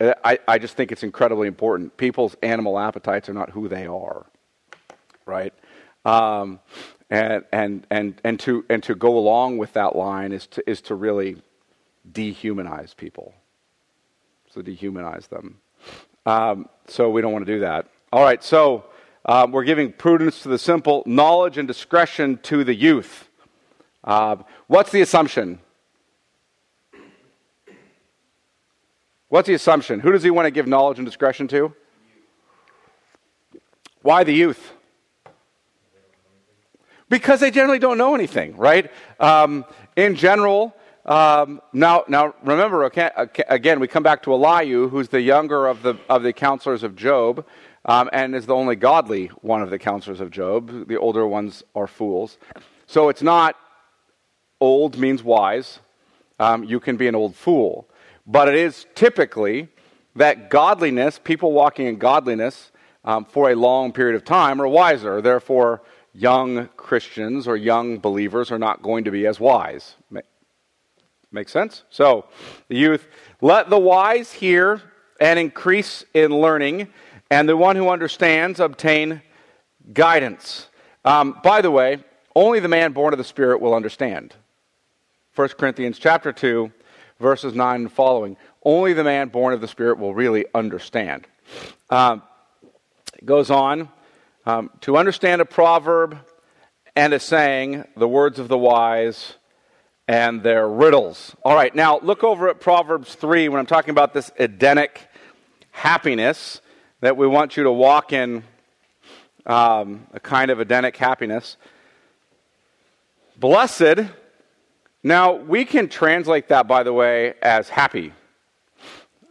uh, 0.00 0.14
I, 0.24 0.38
I 0.46 0.58
just 0.58 0.76
think 0.76 0.92
it's 0.92 1.02
incredibly 1.02 1.48
important. 1.48 1.96
People's 1.96 2.36
animal 2.42 2.78
appetites 2.78 3.28
are 3.28 3.34
not 3.34 3.50
who 3.50 3.68
they 3.68 3.86
are. 3.86 4.26
Right? 5.26 5.54
Um, 6.04 6.60
and, 7.10 7.44
and, 7.52 7.86
and, 7.90 8.20
and, 8.24 8.40
to, 8.40 8.64
and 8.68 8.82
to 8.82 8.94
go 8.94 9.16
along 9.16 9.58
with 9.58 9.72
that 9.74 9.94
line 9.94 10.32
is 10.32 10.46
to, 10.48 10.70
is 10.70 10.80
to 10.82 10.94
really 10.94 11.36
dehumanize 12.10 12.96
people 12.96 13.34
So 14.52 14.60
dehumanize 14.62 15.28
them. 15.28 15.58
Um, 16.26 16.68
so 16.86 17.10
we 17.10 17.20
don't 17.22 17.32
want 17.32 17.46
to 17.46 17.52
do 17.52 17.60
that. 17.60 17.86
All 18.12 18.22
right, 18.22 18.42
so 18.42 18.84
um, 19.24 19.52
we're 19.52 19.64
giving 19.64 19.92
prudence 19.92 20.42
to 20.42 20.48
the 20.48 20.58
simple, 20.58 21.02
knowledge 21.06 21.58
and 21.58 21.68
discretion 21.68 22.38
to 22.44 22.64
the 22.64 22.74
youth. 22.74 23.28
Uh, 24.04 24.36
what's 24.66 24.90
the 24.90 25.00
assumption? 25.00 25.60
What's 29.28 29.46
the 29.46 29.54
assumption? 29.54 30.00
Who 30.00 30.12
does 30.12 30.22
he 30.22 30.30
want 30.30 30.46
to 30.46 30.50
give 30.50 30.66
knowledge 30.66 30.98
and 30.98 31.06
discretion 31.06 31.48
to? 31.48 31.74
Why 34.02 34.24
the 34.24 34.34
youth? 34.34 34.72
Because 37.08 37.40
they 37.40 37.50
generally 37.50 37.78
don't 37.78 37.98
know 37.98 38.14
anything, 38.14 38.56
right? 38.56 38.90
Um, 39.20 39.64
in 39.96 40.16
general, 40.16 40.74
um, 41.04 41.60
now, 41.72 42.04
now 42.08 42.34
remember, 42.42 42.84
okay, 42.86 43.10
again, 43.48 43.80
we 43.80 43.88
come 43.88 44.02
back 44.02 44.22
to 44.24 44.32
Elihu, 44.32 44.88
who's 44.88 45.08
the 45.08 45.20
younger 45.20 45.66
of 45.66 45.82
the, 45.82 45.94
of 46.08 46.22
the 46.22 46.32
counselors 46.32 46.82
of 46.82 46.96
Job, 46.96 47.44
um, 47.84 48.08
and 48.12 48.34
is 48.34 48.46
the 48.46 48.54
only 48.54 48.76
godly 48.76 49.28
one 49.40 49.62
of 49.62 49.70
the 49.70 49.78
counselors 49.78 50.20
of 50.20 50.30
Job. 50.30 50.88
The 50.88 50.96
older 50.96 51.26
ones 51.26 51.62
are 51.74 51.86
fools. 51.86 52.38
So 52.86 53.08
it's 53.08 53.22
not 53.22 53.56
old 54.60 54.98
means 54.98 55.22
wise. 55.22 55.80
Um, 56.38 56.64
you 56.64 56.80
can 56.80 56.96
be 56.96 57.08
an 57.08 57.14
old 57.14 57.34
fool. 57.34 57.88
But 58.26 58.48
it 58.48 58.54
is 58.54 58.86
typically 58.94 59.68
that 60.14 60.50
godliness, 60.50 61.18
people 61.18 61.52
walking 61.52 61.86
in 61.86 61.96
godliness 61.96 62.70
um, 63.04 63.24
for 63.24 63.50
a 63.50 63.56
long 63.56 63.92
period 63.92 64.14
of 64.14 64.24
time, 64.24 64.60
are 64.60 64.68
wiser. 64.68 65.20
Therefore, 65.20 65.82
young 66.14 66.68
Christians 66.76 67.48
or 67.48 67.56
young 67.56 67.98
believers 67.98 68.52
are 68.52 68.58
not 68.58 68.82
going 68.82 69.04
to 69.04 69.10
be 69.10 69.26
as 69.26 69.40
wise. 69.40 69.96
Make 71.32 71.48
sense? 71.48 71.84
So, 71.88 72.26
the 72.68 72.76
youth, 72.76 73.08
let 73.40 73.70
the 73.70 73.78
wise 73.78 74.32
hear 74.32 74.82
and 75.18 75.38
increase 75.38 76.04
in 76.12 76.30
learning, 76.30 76.88
and 77.32 77.48
the 77.48 77.56
one 77.56 77.76
who 77.76 77.88
understands 77.88 78.60
obtain 78.60 79.22
guidance. 79.94 80.68
Um, 81.02 81.40
by 81.42 81.62
the 81.62 81.70
way, 81.70 82.04
only 82.36 82.60
the 82.60 82.68
man 82.68 82.92
born 82.92 83.14
of 83.14 83.18
the 83.18 83.24
Spirit 83.24 83.62
will 83.62 83.74
understand. 83.74 84.34
1 85.34 85.48
Corinthians 85.58 85.98
chapter 85.98 86.30
2, 86.30 86.70
verses 87.20 87.54
9 87.54 87.80
and 87.80 87.90
following. 87.90 88.36
Only 88.62 88.92
the 88.92 89.02
man 89.02 89.30
born 89.30 89.54
of 89.54 89.62
the 89.62 89.66
Spirit 89.66 89.98
will 89.98 90.12
really 90.12 90.44
understand. 90.54 91.26
Um, 91.88 92.20
it 93.16 93.24
goes 93.24 93.50
on 93.50 93.88
um, 94.44 94.68
to 94.82 94.98
understand 94.98 95.40
a 95.40 95.46
proverb 95.46 96.18
and 96.94 97.14
a 97.14 97.18
saying, 97.18 97.86
the 97.96 98.08
words 98.08 98.40
of 98.40 98.48
the 98.48 98.58
wise 98.58 99.36
and 100.06 100.42
their 100.42 100.68
riddles. 100.68 101.34
All 101.42 101.54
right, 101.54 101.74
now 101.74 101.98
look 102.00 102.24
over 102.24 102.50
at 102.50 102.60
Proverbs 102.60 103.14
3 103.14 103.48
when 103.48 103.58
I'm 103.58 103.64
talking 103.64 103.92
about 103.92 104.12
this 104.12 104.30
Edenic 104.38 105.00
happiness 105.70 106.60
that 107.02 107.16
we 107.16 107.26
want 107.26 107.56
you 107.56 107.64
to 107.64 107.72
walk 107.72 108.12
in 108.12 108.44
um, 109.44 110.06
a 110.12 110.20
kind 110.20 110.52
of 110.52 110.60
Edenic 110.60 110.96
happiness. 110.96 111.56
Blessed, 113.36 114.06
now 115.02 115.32
we 115.34 115.64
can 115.64 115.88
translate 115.88 116.46
that, 116.48 116.68
by 116.68 116.84
the 116.84 116.92
way, 116.92 117.34
as 117.42 117.68
happy. 117.68 118.12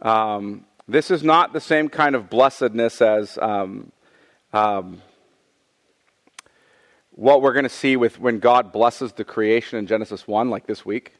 Um, 0.02 0.66
this 0.86 1.10
is 1.10 1.22
not 1.22 1.54
the 1.54 1.60
same 1.60 1.88
kind 1.88 2.14
of 2.14 2.28
blessedness 2.28 3.00
as 3.00 3.38
um, 3.38 3.90
um 4.52 5.00
what 7.12 7.40
we're 7.40 7.52
going 7.52 7.64
to 7.64 7.70
see 7.70 7.96
with 7.96 8.18
when 8.18 8.38
God 8.38 8.72
blesses 8.72 9.12
the 9.12 9.24
creation 9.24 9.78
in 9.78 9.86
Genesis 9.86 10.26
1, 10.26 10.50
like 10.50 10.66
this 10.66 10.84
week. 10.84 11.12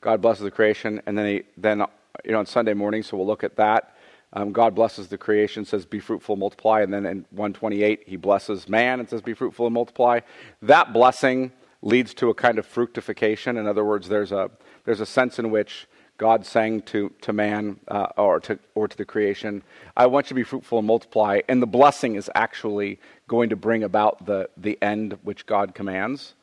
God 0.00 0.20
blesses 0.20 0.44
the 0.44 0.50
creation, 0.50 1.00
and 1.06 1.18
then, 1.18 1.26
he, 1.26 1.42
then 1.56 1.84
you 2.24 2.32
know, 2.32 2.38
on 2.38 2.46
Sunday 2.46 2.74
morning, 2.74 3.02
so 3.02 3.16
we'll 3.16 3.26
look 3.26 3.42
at 3.42 3.56
that. 3.56 3.96
Um, 4.32 4.52
God 4.52 4.74
blesses 4.74 5.08
the 5.08 5.18
creation, 5.18 5.64
says, 5.64 5.84
Be 5.84 6.00
fruitful, 6.00 6.36
multiply. 6.36 6.82
And 6.82 6.92
then 6.92 7.04
in 7.04 7.18
128, 7.30 8.04
he 8.06 8.16
blesses 8.16 8.68
man 8.68 9.00
and 9.00 9.08
says, 9.08 9.22
Be 9.22 9.34
fruitful 9.34 9.66
and 9.66 9.74
multiply. 9.74 10.20
That 10.62 10.92
blessing 10.92 11.52
leads 11.82 12.14
to 12.14 12.30
a 12.30 12.34
kind 12.34 12.58
of 12.58 12.66
fructification. 12.66 13.56
In 13.56 13.66
other 13.66 13.84
words, 13.84 14.08
there's 14.08 14.32
a, 14.32 14.50
there's 14.84 15.00
a 15.00 15.06
sense 15.06 15.38
in 15.38 15.50
which 15.50 15.86
God 16.20 16.44
saying 16.44 16.82
to, 16.82 17.10
to 17.22 17.32
man 17.32 17.80
uh, 17.88 18.08
or, 18.18 18.40
to, 18.40 18.58
or 18.74 18.86
to 18.86 18.96
the 18.96 19.06
creation, 19.06 19.62
I 19.96 20.06
want 20.06 20.26
you 20.26 20.28
to 20.28 20.34
be 20.34 20.42
fruitful 20.42 20.78
and 20.78 20.86
multiply. 20.86 21.40
And 21.48 21.62
the 21.62 21.66
blessing 21.66 22.14
is 22.14 22.30
actually 22.34 23.00
going 23.26 23.48
to 23.48 23.56
bring 23.56 23.82
about 23.82 24.26
the, 24.26 24.50
the 24.56 24.76
end 24.82 25.16
which 25.22 25.46
God 25.46 25.74
commands, 25.74 26.34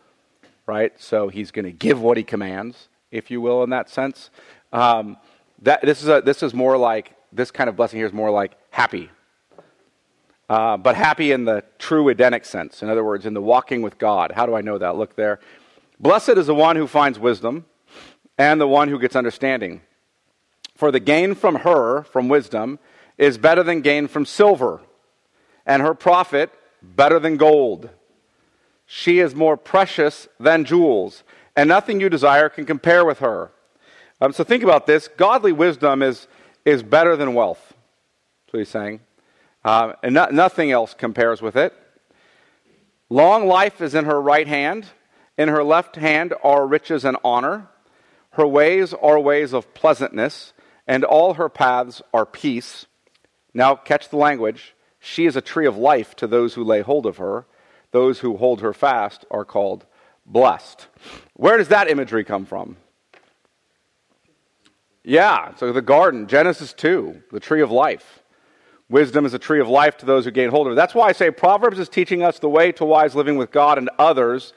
right? 0.65 0.99
So 0.99 1.27
he's 1.27 1.51
going 1.51 1.65
to 1.65 1.71
give 1.71 2.01
what 2.01 2.17
he 2.17 2.23
commands, 2.23 2.89
if 3.11 3.29
you 3.29 3.39
will, 3.39 3.63
in 3.63 3.69
that 3.69 3.87
sense. 3.87 4.31
Um, 4.73 5.15
that, 5.61 5.83
this, 5.83 6.01
is 6.01 6.09
a, 6.09 6.21
this 6.25 6.41
is 6.41 6.55
more 6.55 6.75
like, 6.75 7.13
this 7.31 7.51
kind 7.51 7.69
of 7.69 7.75
blessing 7.75 7.97
here 7.97 8.07
is 8.07 8.13
more 8.13 8.31
like 8.31 8.53
happy. 8.69 9.09
Uh, 10.49 10.77
but 10.77 10.95
happy 10.95 11.31
in 11.31 11.45
the 11.45 11.63
true 11.77 12.07
Edenic 12.07 12.45
sense. 12.45 12.81
In 12.81 12.89
other 12.89 13.03
words, 13.03 13.25
in 13.25 13.33
the 13.33 13.41
walking 13.41 13.81
with 13.81 13.97
God. 13.97 14.31
How 14.31 14.45
do 14.45 14.55
I 14.55 14.61
know 14.61 14.77
that? 14.77 14.95
Look 14.95 15.15
there. 15.15 15.39
Blessed 15.99 16.29
is 16.29 16.47
the 16.47 16.55
one 16.55 16.75
who 16.75 16.87
finds 16.87 17.19
wisdom 17.19 17.65
and 18.37 18.61
the 18.61 18.67
one 18.67 18.87
who 18.87 18.99
gets 18.99 19.15
understanding. 19.15 19.81
For 20.75 20.91
the 20.91 20.99
gain 20.99 21.33
from 21.35 21.55
her, 21.55 22.03
from 22.03 22.29
wisdom, 22.29 22.79
is 23.17 23.37
better 23.37 23.63
than 23.63 23.81
gain 23.81 24.07
from 24.07 24.25
silver, 24.25 24.81
and 25.65 25.81
her 25.81 25.95
profit 25.95 26.51
better 26.81 27.19
than 27.19 27.35
gold. 27.37 27.89
She 28.85 29.19
is 29.19 29.33
more 29.33 29.57
precious 29.57 30.27
than 30.39 30.65
jewels, 30.65 31.23
and 31.55 31.67
nothing 31.67 31.99
you 31.99 32.09
desire 32.09 32.47
can 32.47 32.65
compare 32.65 33.03
with 33.03 33.19
her. 33.19 33.51
Um, 34.21 34.33
so 34.33 34.43
think 34.43 34.63
about 34.63 34.85
this. 34.85 35.07
Godly 35.07 35.51
wisdom 35.51 36.01
is, 36.01 36.27
is 36.67 36.83
better 36.83 37.15
than 37.15 37.33
wealth. 37.33 37.61
That's 37.69 38.53
what 38.53 38.59
he's 38.59 38.69
saying. 38.69 38.99
Uh, 39.63 39.93
and 40.03 40.13
no, 40.13 40.27
nothing 40.31 40.69
else 40.69 40.93
compares 40.93 41.41
with 41.41 41.55
it. 41.55 41.73
Long 43.09 43.47
life 43.47 43.79
is 43.81 43.95
in 43.95 44.03
her 44.03 44.21
right 44.21 44.47
hand. 44.47 44.85
In 45.37 45.47
her 45.47 45.63
left 45.63 45.95
hand 45.95 46.33
are 46.43 46.67
riches 46.67 47.05
and 47.05 47.15
honor. 47.23 47.69
Her 48.31 48.45
ways 48.45 48.93
are 48.93 49.17
ways 49.17 49.53
of 49.53 49.73
pleasantness, 49.73 50.51
and 50.85 51.05
all 51.05 51.35
her 51.35 51.47
paths 51.47 52.01
are 52.13 52.25
peace. 52.25 52.85
Now, 53.53 53.75
catch 53.75 54.09
the 54.09 54.17
language. 54.17 54.75
She 54.99 55.25
is 55.25 55.37
a 55.37 55.41
tree 55.41 55.67
of 55.67 55.77
life 55.77 56.17
to 56.17 56.27
those 56.27 56.55
who 56.55 56.65
lay 56.65 56.81
hold 56.81 57.05
of 57.05 57.17
her. 57.17 57.45
Those 57.91 58.19
who 58.19 58.35
hold 58.35 58.59
her 58.59 58.73
fast 58.73 59.23
are 59.31 59.45
called 59.45 59.85
blessed. 60.25 60.87
Where 61.33 61.57
does 61.57 61.69
that 61.69 61.89
imagery 61.89 62.25
come 62.25 62.45
from? 62.45 62.75
Yeah, 65.09 65.55
so 65.55 65.71
the 65.71 65.81
garden, 65.81 66.27
Genesis 66.27 66.73
2, 66.73 67.23
the 67.31 67.39
tree 67.39 67.61
of 67.61 67.71
life. 67.71 68.21
Wisdom 68.89 69.25
is 69.25 69.33
a 69.33 69.39
tree 69.39 69.61
of 69.61 69.69
life 69.69 69.95
to 69.99 70.05
those 70.05 70.25
who 70.25 70.31
gain 70.31 70.49
hold 70.49 70.67
of 70.67 70.73
it. 70.73 70.75
That's 70.75 70.93
why 70.93 71.07
I 71.07 71.11
say 71.13 71.31
Proverbs 71.31 71.79
is 71.79 71.87
teaching 71.87 72.23
us 72.23 72.39
the 72.39 72.49
way 72.49 72.73
to 72.73 72.83
wise 72.83 73.15
living 73.15 73.37
with 73.37 73.49
God 73.49 73.77
and 73.77 73.89
others, 73.97 74.51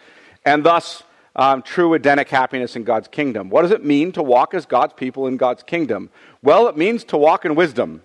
and 0.45 0.65
thus 0.65 1.05
um, 1.37 1.63
true 1.63 1.95
Edenic 1.95 2.29
happiness 2.31 2.75
in 2.75 2.83
God's 2.83 3.07
kingdom. 3.07 3.49
What 3.49 3.63
does 3.63 3.71
it 3.71 3.85
mean 3.85 4.11
to 4.11 4.25
walk 4.25 4.53
as 4.53 4.67
God's 4.67 4.93
people 4.95 5.29
in 5.29 5.37
God's 5.37 5.63
kingdom? 5.63 6.11
Well, 6.43 6.67
it 6.67 6.77
means 6.77 7.05
to 7.05 7.17
walk 7.17 7.45
in 7.45 7.55
wisdom. 7.55 8.03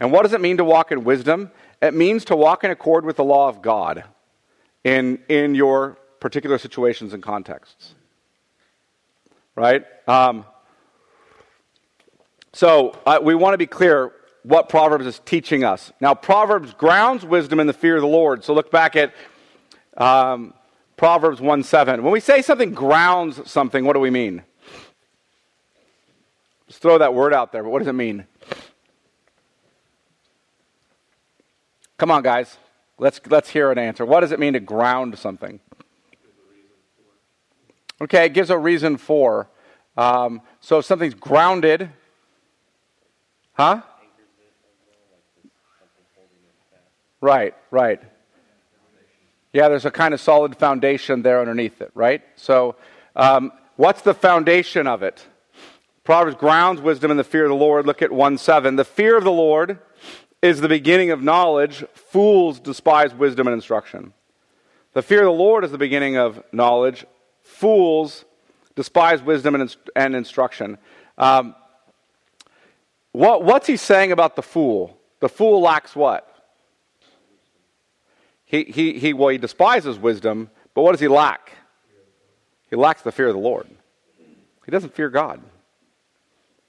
And 0.00 0.10
what 0.10 0.22
does 0.22 0.32
it 0.32 0.40
mean 0.40 0.56
to 0.56 0.64
walk 0.64 0.90
in 0.90 1.04
wisdom? 1.04 1.50
It 1.82 1.92
means 1.92 2.24
to 2.26 2.36
walk 2.36 2.64
in 2.64 2.70
accord 2.70 3.04
with 3.04 3.16
the 3.16 3.24
law 3.24 3.46
of 3.46 3.60
God 3.60 4.04
in, 4.84 5.18
in 5.28 5.54
your 5.54 5.98
particular 6.18 6.56
situations 6.56 7.12
and 7.12 7.22
contexts. 7.22 7.94
Right? 9.54 9.84
Um, 10.08 10.46
so 12.52 12.98
uh, 13.06 13.18
we 13.22 13.34
want 13.34 13.54
to 13.54 13.58
be 13.58 13.66
clear 13.66 14.12
what 14.42 14.68
Proverbs 14.68 15.06
is 15.06 15.20
teaching 15.24 15.64
us. 15.64 15.92
Now, 16.00 16.14
Proverbs 16.14 16.72
grounds 16.74 17.24
wisdom 17.24 17.60
in 17.60 17.66
the 17.66 17.72
fear 17.72 17.96
of 17.96 18.02
the 18.02 18.08
Lord. 18.08 18.44
So 18.44 18.54
look 18.54 18.70
back 18.70 18.96
at 18.96 19.14
um, 19.96 20.54
Proverbs 20.96 21.40
1 21.40 21.62
7. 21.62 22.02
When 22.02 22.12
we 22.12 22.20
say 22.20 22.42
something 22.42 22.72
grounds 22.72 23.50
something, 23.50 23.84
what 23.84 23.92
do 23.92 24.00
we 24.00 24.10
mean? 24.10 24.42
Just 26.66 26.80
throw 26.80 26.98
that 26.98 27.14
word 27.14 27.32
out 27.34 27.52
there, 27.52 27.62
but 27.62 27.70
what 27.70 27.78
does 27.78 27.88
it 27.88 27.94
mean? 27.94 28.26
Come 31.96 32.10
on, 32.10 32.22
guys. 32.22 32.58
Let's, 32.98 33.20
let's 33.28 33.48
hear 33.50 33.70
an 33.70 33.78
answer. 33.78 34.04
What 34.04 34.20
does 34.20 34.32
it 34.32 34.40
mean 34.40 34.52
to 34.54 34.60
ground 34.60 35.18
something? 35.18 35.60
Okay, 38.00 38.26
it 38.26 38.34
gives 38.34 38.50
a 38.50 38.58
reason 38.58 38.96
for. 38.96 39.48
Um, 39.96 40.42
so 40.60 40.78
if 40.78 40.84
something's 40.84 41.14
grounded, 41.14 41.90
huh? 43.58 43.82
Right, 47.20 47.54
right. 47.70 48.00
Yeah, 49.52 49.68
there's 49.68 49.86
a 49.86 49.90
kind 49.90 50.14
of 50.14 50.20
solid 50.20 50.56
foundation 50.56 51.22
there 51.22 51.40
underneath 51.40 51.80
it, 51.80 51.90
right? 51.94 52.22
So, 52.36 52.76
um, 53.16 53.50
what's 53.76 54.02
the 54.02 54.14
foundation 54.14 54.86
of 54.86 55.02
it? 55.02 55.26
Proverbs 56.04 56.36
grounds 56.36 56.80
wisdom 56.80 57.10
in 57.10 57.16
the 57.16 57.24
fear 57.24 57.44
of 57.44 57.50
the 57.50 57.56
Lord. 57.56 57.86
Look 57.86 58.00
at 58.00 58.12
1 58.12 58.38
7. 58.38 58.76
The 58.76 58.84
fear 58.84 59.16
of 59.16 59.24
the 59.24 59.32
Lord 59.32 59.78
is 60.40 60.60
the 60.60 60.68
beginning 60.68 61.10
of 61.10 61.22
knowledge. 61.22 61.84
Fools 61.94 62.60
despise 62.60 63.12
wisdom 63.14 63.46
and 63.46 63.54
instruction. 63.54 64.12
The 64.92 65.02
fear 65.02 65.20
of 65.20 65.26
the 65.26 65.42
Lord 65.42 65.64
is 65.64 65.70
the 65.70 65.78
beginning 65.78 66.16
of 66.16 66.42
knowledge. 66.52 67.04
Fools 67.42 68.24
despise 68.76 69.22
wisdom 69.22 69.54
and, 69.54 69.76
and 69.96 70.14
instruction. 70.14 70.78
Um, 71.16 71.54
what, 73.18 73.42
what's 73.42 73.66
he 73.66 73.76
saying 73.76 74.12
about 74.12 74.36
the 74.36 74.42
fool? 74.42 74.96
The 75.18 75.28
fool 75.28 75.60
lacks 75.60 75.96
what? 75.96 76.32
He, 78.44 78.62
he, 78.62 78.96
he, 78.96 79.12
well, 79.12 79.30
he 79.30 79.38
despises 79.38 79.98
wisdom, 79.98 80.50
but 80.72 80.82
what 80.82 80.92
does 80.92 81.00
he 81.00 81.08
lack? 81.08 81.50
He 82.70 82.76
lacks 82.76 83.02
the 83.02 83.10
fear 83.10 83.26
of 83.26 83.34
the 83.34 83.40
Lord. 83.40 83.66
He 84.64 84.70
doesn't 84.70 84.94
fear 84.94 85.10
God, 85.10 85.40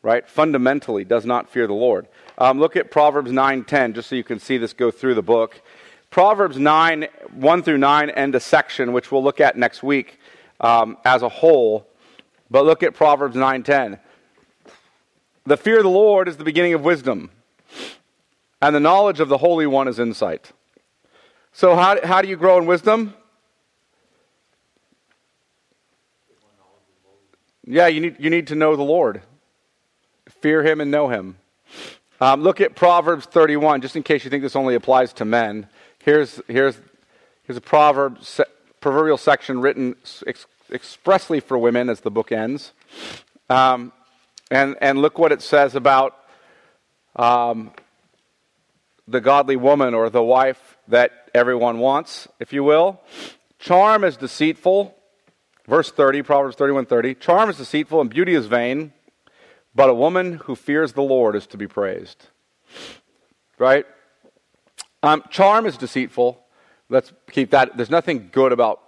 right? 0.01 0.27
Fundamentally, 0.27 1.03
does 1.03 1.23
not 1.23 1.51
fear 1.51 1.67
the 1.67 1.73
Lord. 1.73 2.07
Um, 2.39 2.59
look 2.59 2.75
at 2.75 2.89
Proverbs 2.89 3.29
9:10, 3.29 3.93
just 3.93 4.09
so 4.09 4.15
you 4.15 4.23
can 4.23 4.39
see 4.39 4.57
this 4.57 4.73
go 4.73 4.89
through 4.89 5.13
the 5.13 5.21
book. 5.21 5.61
Proverbs 6.09 6.57
9, 6.57 7.07
1 7.35 7.61
through 7.61 7.77
9, 7.77 8.09
end 8.09 8.33
a 8.33 8.39
section, 8.39 8.91
which 8.91 9.11
we'll 9.11 9.23
look 9.23 9.39
at 9.39 9.55
next 9.55 9.83
week 9.83 10.19
um, 10.59 10.97
as 11.05 11.21
a 11.21 11.29
whole. 11.29 11.87
But 12.49 12.65
look 12.65 12.81
at 12.81 12.95
Proverbs 12.95 13.35
9:10. 13.35 13.99
The 15.49 15.57
fear 15.57 15.77
of 15.77 15.83
the 15.83 15.89
Lord 15.89 16.27
is 16.27 16.37
the 16.37 16.43
beginning 16.43 16.75
of 16.75 16.81
wisdom, 16.81 17.31
and 18.61 18.75
the 18.75 18.79
knowledge 18.79 19.19
of 19.19 19.29
the 19.29 19.39
Holy 19.39 19.65
One 19.65 19.87
is 19.87 19.97
insight. 19.97 20.51
So, 21.53 21.75
how, 21.75 21.97
how 22.05 22.21
do 22.21 22.27
you 22.27 22.35
grow 22.35 22.59
in 22.59 22.67
wisdom? 22.67 23.15
Yeah, 27.65 27.87
you 27.87 27.99
need, 27.99 28.17
you 28.19 28.29
need 28.29 28.45
to 28.49 28.55
know 28.55 28.75
the 28.75 28.83
Lord. 28.83 29.23
Fear 30.39 30.61
Him 30.67 30.81
and 30.81 30.91
know 30.91 31.09
Him. 31.09 31.37
Um, 32.21 32.43
look 32.43 32.61
at 32.61 32.75
Proverbs 32.75 33.25
31, 33.25 33.81
just 33.81 33.95
in 33.95 34.03
case 34.03 34.23
you 34.23 34.29
think 34.29 34.43
this 34.43 34.55
only 34.55 34.75
applies 34.75 35.13
to 35.13 35.25
men. 35.25 35.67
Here's, 35.97 36.39
here's, 36.47 36.79
here's 37.45 37.57
a 37.57 37.61
proverb, 37.61 38.23
se- 38.23 38.43
proverbial 38.81 39.17
section 39.17 39.61
written 39.61 39.95
ex- 40.27 40.45
expressly 40.71 41.39
for 41.39 41.57
women 41.57 41.89
as 41.89 42.01
the 42.01 42.11
book 42.11 42.31
ends. 42.31 42.71
Um, 43.49 43.93
and, 44.51 44.75
and 44.81 45.01
look 45.01 45.17
what 45.17 45.31
it 45.31 45.41
says 45.41 45.75
about 45.75 46.15
um, 47.15 47.71
the 49.07 49.21
godly 49.21 49.55
woman 49.55 49.93
or 49.93 50.09
the 50.09 50.23
wife 50.23 50.77
that 50.87 51.29
everyone 51.33 51.79
wants, 51.79 52.27
if 52.39 52.53
you 52.53 52.63
will. 52.63 53.01
Charm 53.59 54.03
is 54.03 54.17
deceitful. 54.17 54.95
Verse 55.67 55.91
30, 55.91 56.23
Proverbs 56.23 56.55
31 56.55 56.85
30. 56.85 57.15
Charm 57.15 57.49
is 57.49 57.57
deceitful 57.57 58.01
and 58.01 58.09
beauty 58.09 58.33
is 58.33 58.47
vain, 58.47 58.93
but 59.75 59.89
a 59.89 59.93
woman 59.93 60.33
who 60.33 60.55
fears 60.55 60.93
the 60.93 61.01
Lord 61.01 61.35
is 61.35 61.45
to 61.47 61.57
be 61.57 61.67
praised. 61.67 62.27
Right? 63.57 63.85
Um, 65.03 65.23
charm 65.29 65.65
is 65.65 65.77
deceitful. 65.77 66.41
Let's 66.89 67.13
keep 67.31 67.51
that. 67.51 67.77
There's 67.77 67.89
nothing 67.89 68.29
good 68.31 68.51
about 68.51 68.81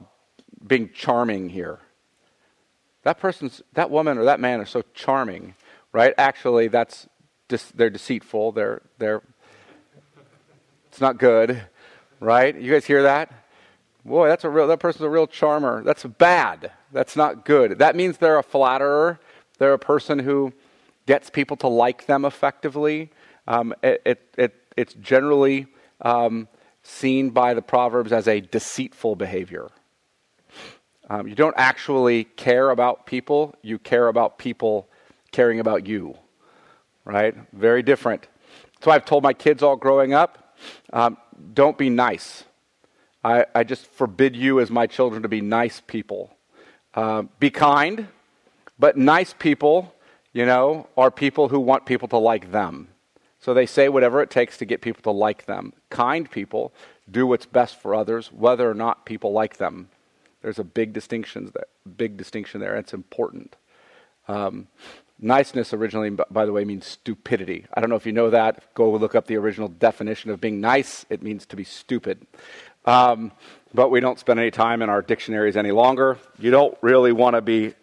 being 0.65 0.89
charming 0.93 1.49
here. 1.49 1.79
That 3.03 3.19
person's, 3.19 3.61
that 3.73 3.89
woman 3.89 4.17
or 4.17 4.25
that 4.25 4.39
man 4.39 4.59
are 4.59 4.65
so 4.65 4.83
charming, 4.93 5.55
right? 5.91 6.13
Actually, 6.17 6.67
that's 6.67 7.07
they're 7.75 7.89
deceitful. 7.89 8.53
They're 8.53 8.81
they're. 8.97 9.21
It's 10.87 11.01
not 11.01 11.17
good 11.17 11.63
right? 12.21 12.55
You 12.55 12.71
guys 12.71 12.85
hear 12.85 13.03
that? 13.03 13.33
Boy, 14.05 14.29
that's 14.29 14.45
a 14.45 14.49
real, 14.49 14.67
that 14.67 14.79
person's 14.79 15.03
a 15.03 15.09
real 15.09 15.27
charmer. 15.27 15.83
That's 15.83 16.05
bad. 16.05 16.71
That's 16.93 17.17
not 17.17 17.43
good. 17.43 17.79
That 17.79 17.95
means 17.95 18.17
they're 18.17 18.39
a 18.39 18.43
flatterer. 18.43 19.19
They're 19.57 19.73
a 19.73 19.79
person 19.79 20.19
who 20.19 20.53
gets 21.05 21.29
people 21.29 21.57
to 21.57 21.67
like 21.67 22.05
them 22.05 22.23
effectively. 22.23 23.11
Um, 23.47 23.73
it, 23.83 24.01
it, 24.05 24.35
it, 24.37 24.55
it's 24.77 24.93
generally 24.95 25.67
um, 25.99 26.47
seen 26.83 27.31
by 27.31 27.53
the 27.53 27.61
Proverbs 27.61 28.11
as 28.13 28.27
a 28.27 28.39
deceitful 28.39 29.15
behavior. 29.17 29.69
Um, 31.11 31.27
you 31.27 31.35
don't 31.35 31.55
actually 31.57 32.23
care 32.23 32.69
about 32.69 33.05
people, 33.05 33.53
you 33.61 33.77
care 33.77 34.07
about 34.07 34.37
people 34.37 34.87
caring 35.33 35.59
about 35.59 35.85
you. 35.85 36.17
Right? 37.03 37.35
Very 37.51 37.83
different. 37.83 38.29
So 38.81 38.91
I've 38.91 39.03
told 39.03 39.21
my 39.21 39.33
kids 39.33 39.61
all 39.61 39.75
growing 39.75 40.13
up 40.13 40.55
um, 40.93 41.17
don't 41.53 41.77
be 41.77 41.89
nice. 41.89 42.45
I, 43.25 43.45
I, 43.53 43.65
just 43.65 43.87
forbid 43.87 44.37
you 44.37 44.61
as 44.61 44.71
my 44.71 44.87
children 44.87 45.23
to 45.23 45.27
be 45.27 45.41
nice 45.41 45.81
people. 45.85 46.33
Uh, 46.93 47.23
be 47.39 47.49
kind, 47.49 48.07
but 48.79 48.95
nice 48.95 49.33
people, 49.37 49.93
you 50.31 50.45
know, 50.45 50.87
are 50.95 51.11
people 51.11 51.49
who 51.49 51.59
want 51.59 51.85
people 51.85 52.07
to 52.07 52.17
like 52.17 52.53
them. 52.53 52.87
So 53.41 53.53
they 53.53 53.65
say 53.65 53.89
whatever 53.89 54.21
it 54.21 54.29
takes 54.29 54.57
to 54.59 54.65
get 54.65 54.81
people 54.81 55.01
to 55.03 55.11
like 55.11 55.45
them. 55.45 55.73
Kind 55.89 56.31
people 56.31 56.71
do 57.09 57.27
what's 57.27 57.45
best 57.45 57.81
for 57.81 57.93
others, 57.93 58.31
whether 58.31 58.69
or 58.69 58.75
not 58.75 59.05
people 59.05 59.33
like 59.33 59.57
them. 59.57 59.89
There's 60.41 60.59
a 60.59 60.63
big 60.63 60.93
distinction, 60.93 61.53
big 61.97 62.17
distinction 62.17 62.61
there. 62.61 62.75
It's 62.75 62.93
important. 62.93 63.55
Um, 64.27 64.67
niceness 65.19 65.73
originally, 65.73 66.09
by 66.09 66.45
the 66.45 66.51
way, 66.51 66.65
means 66.65 66.85
stupidity. 66.85 67.65
I 67.73 67.79
don't 67.79 67.89
know 67.89 67.95
if 67.95 68.05
you 68.05 68.11
know 68.11 68.29
that. 68.31 68.73
Go 68.73 68.91
look 68.91 69.15
up 69.15 69.27
the 69.27 69.37
original 69.37 69.67
definition 69.67 70.31
of 70.31 70.41
being 70.41 70.59
nice. 70.59 71.05
It 71.09 71.21
means 71.21 71.45
to 71.47 71.55
be 71.55 71.63
stupid. 71.63 72.25
Um, 72.85 73.31
but 73.73 73.89
we 73.89 73.99
don't 73.99 74.19
spend 74.19 74.39
any 74.39 74.51
time 74.51 74.81
in 74.81 74.89
our 74.89 75.01
dictionaries 75.01 75.55
any 75.55 75.71
longer. 75.71 76.17
You 76.39 76.51
don't 76.51 76.77
really 76.81 77.11
want 77.11 77.35
to 77.35 77.41
be 77.41 77.75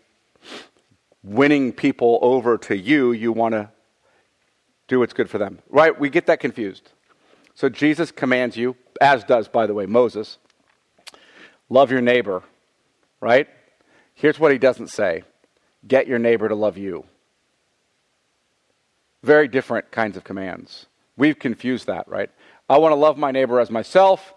winning 1.22 1.72
people 1.72 2.18
over 2.22 2.58
to 2.58 2.76
you. 2.76 3.12
You 3.12 3.32
want 3.32 3.52
to 3.52 3.70
do 4.88 4.98
what's 4.98 5.12
good 5.12 5.30
for 5.30 5.38
them. 5.38 5.60
Right? 5.68 5.98
We 5.98 6.10
get 6.10 6.26
that 6.26 6.40
confused. 6.40 6.90
So 7.54 7.68
Jesus 7.68 8.10
commands 8.10 8.56
you, 8.56 8.76
as 9.00 9.24
does, 9.24 9.48
by 9.48 9.66
the 9.66 9.74
way, 9.74 9.86
Moses, 9.86 10.38
love 11.68 11.90
your 11.90 12.00
neighbor, 12.00 12.42
right? 13.20 13.48
Here's 14.14 14.38
what 14.38 14.52
he 14.52 14.58
doesn't 14.58 14.88
say 14.88 15.22
get 15.86 16.06
your 16.06 16.18
neighbor 16.18 16.48
to 16.48 16.54
love 16.54 16.76
you. 16.76 17.04
Very 19.22 19.48
different 19.48 19.90
kinds 19.90 20.16
of 20.16 20.24
commands. 20.24 20.86
We've 21.16 21.38
confused 21.38 21.86
that, 21.86 22.08
right? 22.08 22.30
I 22.68 22.78
want 22.78 22.92
to 22.92 22.96
love 22.96 23.18
my 23.18 23.30
neighbor 23.30 23.60
as 23.60 23.70
myself. 23.70 24.34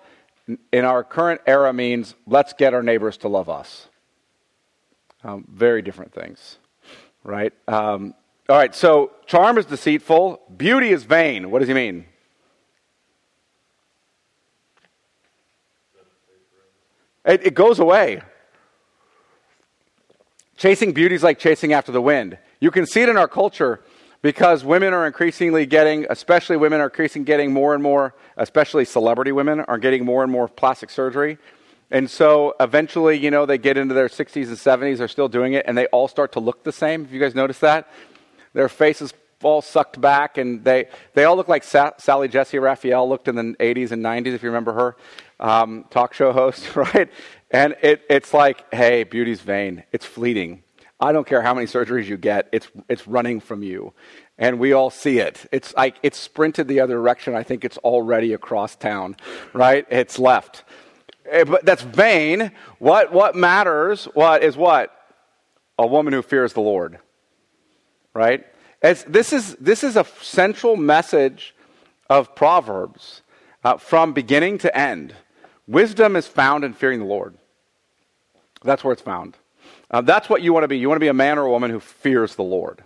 In 0.71 0.85
our 0.85 1.03
current 1.03 1.41
era 1.45 1.71
means 1.71 2.15
let's 2.25 2.53
get 2.53 2.73
our 2.73 2.83
neighbors 2.83 3.17
to 3.17 3.27
love 3.27 3.49
us. 3.49 3.87
Um, 5.23 5.45
very 5.47 5.81
different 5.81 6.13
things, 6.13 6.57
right? 7.23 7.53
Um, 7.67 8.15
all 8.49 8.57
right, 8.57 8.73
so 8.73 9.11
charm 9.27 9.57
is 9.57 9.65
deceitful, 9.65 10.41
beauty 10.57 10.89
is 10.89 11.03
vain. 11.03 11.51
What 11.51 11.59
does 11.59 11.67
he 11.67 11.75
mean? 11.75 12.05
It, 17.25 17.47
it 17.47 17.53
goes 17.53 17.79
away. 17.79 18.21
Chasing 20.57 20.91
beauty 20.91 21.15
is 21.15 21.23
like 21.23 21.39
chasing 21.39 21.73
after 21.73 21.91
the 21.91 22.01
wind. 22.01 22.37
You 22.59 22.71
can 22.71 22.85
see 22.85 23.01
it 23.01 23.09
in 23.09 23.17
our 23.17 23.27
culture 23.27 23.81
because 24.21 24.63
women 24.63 24.93
are 24.93 25.07
increasingly 25.07 25.65
getting, 25.65 26.05
especially 26.09 26.57
women 26.57 26.79
are 26.79 26.85
increasingly 26.85 27.25
getting 27.25 27.51
more 27.51 27.73
and 27.73 27.81
more, 27.81 28.13
especially 28.37 28.85
celebrity 28.85 29.31
women 29.31 29.61
are 29.61 29.79
getting 29.79 30.05
more 30.05 30.23
and 30.23 30.31
more 30.31 30.47
plastic 30.47 30.89
surgery. 30.89 31.37
And 31.89 32.09
so 32.09 32.53
eventually, 32.59 33.17
you 33.17 33.31
know, 33.31 33.45
they 33.45 33.57
get 33.57 33.77
into 33.77 33.93
their 33.93 34.07
60s 34.07 34.47
and 34.47 34.57
70s, 34.57 34.99
they're 34.99 35.07
still 35.07 35.27
doing 35.27 35.53
it, 35.53 35.65
and 35.67 35.77
they 35.77 35.87
all 35.87 36.07
start 36.07 36.31
to 36.33 36.39
look 36.39 36.63
the 36.63 36.71
same. 36.71 37.03
Have 37.03 37.13
you 37.13 37.19
guys 37.19 37.35
noticed 37.35 37.61
that? 37.61 37.89
Their 38.53 38.69
faces 38.69 39.13
all 39.43 39.61
sucked 39.61 39.99
back, 39.99 40.37
and 40.37 40.63
they, 40.63 40.87
they 41.15 41.25
all 41.25 41.35
look 41.35 41.47
like 41.47 41.63
Sa- 41.63 41.91
Sally 41.97 42.27
Jessy 42.27 42.59
Raphael 42.59 43.09
looked 43.09 43.27
in 43.27 43.35
the 43.35 43.55
80s 43.59 43.91
and 43.91 44.03
90s, 44.03 44.27
if 44.27 44.43
you 44.43 44.49
remember 44.49 44.73
her, 44.73 44.95
um, 45.41 45.85
talk 45.89 46.13
show 46.13 46.31
host, 46.31 46.75
right? 46.75 47.09
And 47.49 47.75
it, 47.81 48.03
it's 48.09 48.33
like, 48.33 48.73
hey, 48.73 49.03
beauty's 49.03 49.41
vain. 49.41 49.83
It's 49.91 50.05
fleeting. 50.05 50.63
I 50.99 51.11
don't 51.11 51.25
care 51.25 51.41
how 51.41 51.55
many 51.55 51.65
surgeries 51.65 52.05
you 52.05 52.15
get, 52.15 52.47
it's, 52.51 52.67
it's 52.87 53.07
running 53.07 53.39
from 53.39 53.63
you. 53.63 53.93
And 54.37 54.59
we 54.59 54.73
all 54.73 54.91
see 54.91 55.17
it. 55.19 55.47
It's 55.51 55.73
like 55.75 55.95
it's 56.03 56.17
sprinted 56.17 56.67
the 56.67 56.79
other 56.79 56.93
direction. 56.93 57.35
I 57.35 57.43
think 57.43 57.65
it's 57.65 57.77
already 57.79 58.33
across 58.33 58.75
town, 58.75 59.17
right? 59.53 59.85
It's 59.89 60.19
left. 60.19 60.63
Eh, 61.29 61.43
but 61.43 61.65
that's 61.65 61.81
vain. 61.81 62.51
What, 62.79 63.11
what 63.11 63.35
matters, 63.35 64.05
what 64.13 64.43
is 64.43 64.55
what? 64.55 64.95
A 65.77 65.87
woman 65.87 66.13
who 66.13 66.21
fears 66.21 66.53
the 66.53 66.61
Lord, 66.61 66.99
right? 68.13 68.45
As 68.81 69.03
this, 69.05 69.33
is, 69.33 69.55
this 69.59 69.83
is 69.83 69.95
a 69.95 70.05
central 70.21 70.75
message 70.75 71.55
of 72.09 72.35
Proverbs 72.35 73.21
uh, 73.63 73.77
from 73.77 74.13
beginning 74.13 74.57
to 74.59 74.77
end. 74.77 75.15
Wisdom 75.67 76.15
is 76.15 76.27
found 76.27 76.63
in 76.63 76.73
fearing 76.73 76.99
the 76.99 77.05
Lord. 77.05 77.35
That's 78.63 78.83
where 78.83 78.93
it's 78.93 79.01
found. 79.01 79.37
Uh, 79.89 80.01
that's 80.01 80.29
what 80.29 80.41
you 80.41 80.53
want 80.53 80.63
to 80.63 80.67
be. 80.67 80.77
You 80.77 80.87
want 80.87 80.97
to 80.97 81.03
be 81.03 81.07
a 81.07 81.13
man 81.13 81.37
or 81.37 81.45
a 81.45 81.51
woman 81.51 81.71
who 81.71 81.79
fears 81.79 82.35
the 82.35 82.43
Lord, 82.43 82.83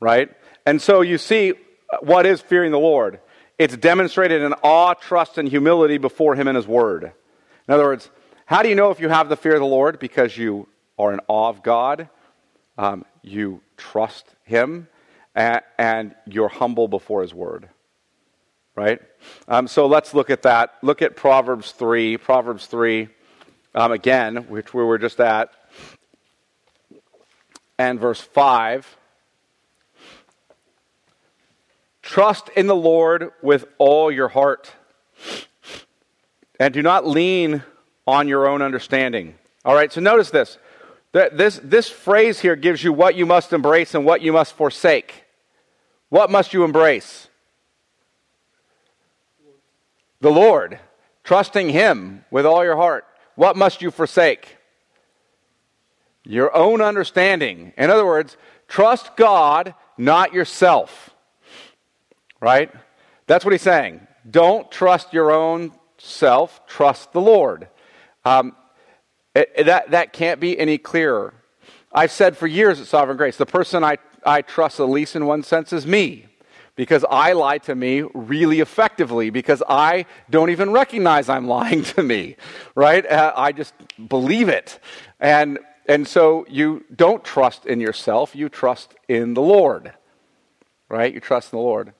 right? 0.00 0.30
And 0.66 0.80
so 0.80 1.00
you 1.00 1.18
see 1.18 1.52
uh, 1.52 1.98
what 2.00 2.26
is 2.26 2.40
fearing 2.40 2.72
the 2.72 2.78
Lord. 2.78 3.20
It's 3.58 3.76
demonstrated 3.76 4.42
in 4.42 4.52
awe, 4.62 4.94
trust, 4.94 5.38
and 5.38 5.48
humility 5.48 5.98
before 5.98 6.34
Him 6.34 6.48
and 6.48 6.56
His 6.56 6.66
Word. 6.66 7.04
In 7.04 7.74
other 7.74 7.84
words, 7.84 8.10
how 8.46 8.62
do 8.62 8.68
you 8.68 8.74
know 8.74 8.90
if 8.90 9.00
you 9.00 9.08
have 9.08 9.28
the 9.28 9.36
fear 9.36 9.54
of 9.54 9.60
the 9.60 9.66
Lord? 9.66 9.98
Because 9.98 10.36
you 10.36 10.68
are 10.98 11.12
in 11.12 11.20
awe 11.28 11.48
of 11.48 11.62
God, 11.62 12.08
um, 12.78 13.04
you 13.22 13.60
trust 13.76 14.26
Him, 14.44 14.88
and, 15.34 15.60
and 15.78 16.14
you're 16.26 16.48
humble 16.48 16.88
before 16.88 17.22
His 17.22 17.34
Word. 17.34 17.68
Right? 18.74 19.00
Um, 19.48 19.68
so 19.68 19.86
let's 19.86 20.14
look 20.14 20.30
at 20.30 20.42
that. 20.42 20.78
Look 20.82 21.02
at 21.02 21.14
Proverbs 21.14 21.72
3. 21.72 22.16
Proverbs 22.16 22.66
3, 22.66 23.08
um, 23.74 23.92
again, 23.92 24.36
which 24.48 24.72
we 24.72 24.82
were 24.82 24.98
just 24.98 25.20
at, 25.20 25.50
and 27.78 28.00
verse 28.00 28.20
5. 28.20 28.96
Trust 32.02 32.48
in 32.56 32.66
the 32.66 32.76
Lord 32.76 33.30
with 33.42 33.66
all 33.78 34.10
your 34.10 34.28
heart, 34.28 34.72
and 36.58 36.74
do 36.74 36.82
not 36.82 37.06
lean 37.06 37.62
on 38.06 38.28
your 38.28 38.46
own 38.46 38.62
understanding. 38.62 39.34
All 39.64 39.74
right, 39.74 39.92
so 39.92 40.00
notice 40.00 40.30
this. 40.30 40.58
This, 41.12 41.60
this 41.62 41.88
phrase 41.88 42.40
here 42.40 42.56
gives 42.56 42.82
you 42.82 42.92
what 42.92 43.14
you 43.14 43.26
must 43.26 43.52
embrace 43.52 43.94
and 43.94 44.04
what 44.04 44.22
you 44.22 44.32
must 44.32 44.54
forsake. 44.54 45.24
What 46.08 46.30
must 46.30 46.52
you 46.52 46.64
embrace? 46.64 47.28
The 50.22 50.30
Lord, 50.30 50.78
trusting 51.24 51.68
Him 51.68 52.24
with 52.30 52.46
all 52.46 52.64
your 52.64 52.76
heart. 52.76 53.04
What 53.34 53.56
must 53.56 53.82
you 53.82 53.90
forsake? 53.90 54.56
Your 56.24 56.54
own 56.56 56.80
understanding. 56.80 57.72
In 57.76 57.90
other 57.90 58.06
words, 58.06 58.36
trust 58.68 59.16
God, 59.16 59.74
not 59.98 60.32
yourself. 60.32 61.10
Right? 62.40 62.72
That's 63.26 63.44
what 63.44 63.52
he's 63.52 63.62
saying. 63.62 64.06
Don't 64.28 64.70
trust 64.70 65.12
your 65.12 65.32
own 65.32 65.72
self, 65.98 66.66
trust 66.66 67.12
the 67.12 67.20
Lord. 67.20 67.68
Um, 68.24 68.54
it, 69.34 69.50
it, 69.56 69.64
that, 69.64 69.90
that 69.90 70.12
can't 70.12 70.40
be 70.40 70.56
any 70.56 70.78
clearer. 70.78 71.34
I've 71.92 72.12
said 72.12 72.36
for 72.36 72.46
years 72.46 72.80
at 72.80 72.86
Sovereign 72.86 73.16
Grace, 73.16 73.36
the 73.36 73.44
person 73.44 73.82
I 73.84 73.98
I 74.24 74.42
trust 74.42 74.76
the 74.76 74.86
least 74.86 75.16
in 75.16 75.26
one 75.26 75.42
sense 75.42 75.72
is 75.72 75.86
me 75.86 76.26
because 76.82 77.04
I 77.08 77.34
lie 77.34 77.58
to 77.58 77.76
me 77.76 78.02
really 78.12 78.58
effectively 78.58 79.30
because 79.30 79.62
I 79.68 80.04
don't 80.28 80.50
even 80.50 80.72
recognize 80.72 81.28
I'm 81.28 81.46
lying 81.46 81.84
to 81.84 82.02
me, 82.02 82.34
right? 82.74 83.06
Uh, 83.06 83.32
I 83.36 83.52
just 83.52 83.72
believe 84.08 84.48
it. 84.48 84.80
And, 85.20 85.60
and 85.86 86.08
so 86.08 86.44
you 86.48 86.84
don't 86.92 87.22
trust 87.22 87.66
in 87.66 87.78
yourself, 87.78 88.34
you 88.34 88.48
trust 88.48 88.96
in 89.08 89.34
the 89.34 89.40
Lord, 89.40 89.92
right? 90.88 91.14
You 91.14 91.20
trust 91.20 91.52
in 91.52 91.58
the 91.60 91.62
Lord. 91.62 91.92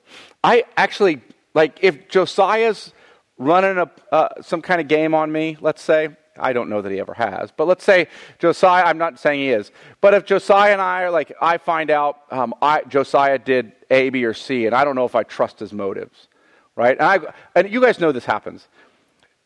I 0.42 0.64
actually, 0.76 1.20
like, 1.54 1.78
if 1.80 2.08
Josiah's 2.08 2.92
running 3.38 3.78
a, 3.78 3.88
uh, 4.10 4.42
some 4.42 4.62
kind 4.62 4.80
of 4.80 4.88
game 4.88 5.14
on 5.14 5.30
me, 5.30 5.58
let's 5.60 5.80
say, 5.80 6.08
I 6.42 6.52
don't 6.52 6.68
know 6.68 6.82
that 6.82 6.92
he 6.92 7.00
ever 7.00 7.14
has. 7.14 7.50
But 7.50 7.66
let's 7.66 7.84
say 7.84 8.08
Josiah, 8.38 8.84
I'm 8.84 8.98
not 8.98 9.18
saying 9.18 9.40
he 9.40 9.50
is, 9.50 9.70
but 10.00 10.12
if 10.12 10.24
Josiah 10.26 10.72
and 10.72 10.82
I 10.82 11.02
are 11.02 11.10
like, 11.10 11.32
I 11.40 11.58
find 11.58 11.90
out 11.90 12.22
um, 12.30 12.54
I, 12.60 12.82
Josiah 12.82 13.38
did 13.38 13.72
A, 13.90 14.10
B, 14.10 14.24
or 14.24 14.34
C, 14.34 14.66
and 14.66 14.74
I 14.74 14.84
don't 14.84 14.96
know 14.96 15.04
if 15.04 15.14
I 15.14 15.22
trust 15.22 15.60
his 15.60 15.72
motives, 15.72 16.28
right? 16.76 16.98
And, 16.98 17.06
I, 17.06 17.32
and 17.54 17.70
you 17.72 17.80
guys 17.80 18.00
know 18.00 18.12
this 18.12 18.24
happens 18.24 18.68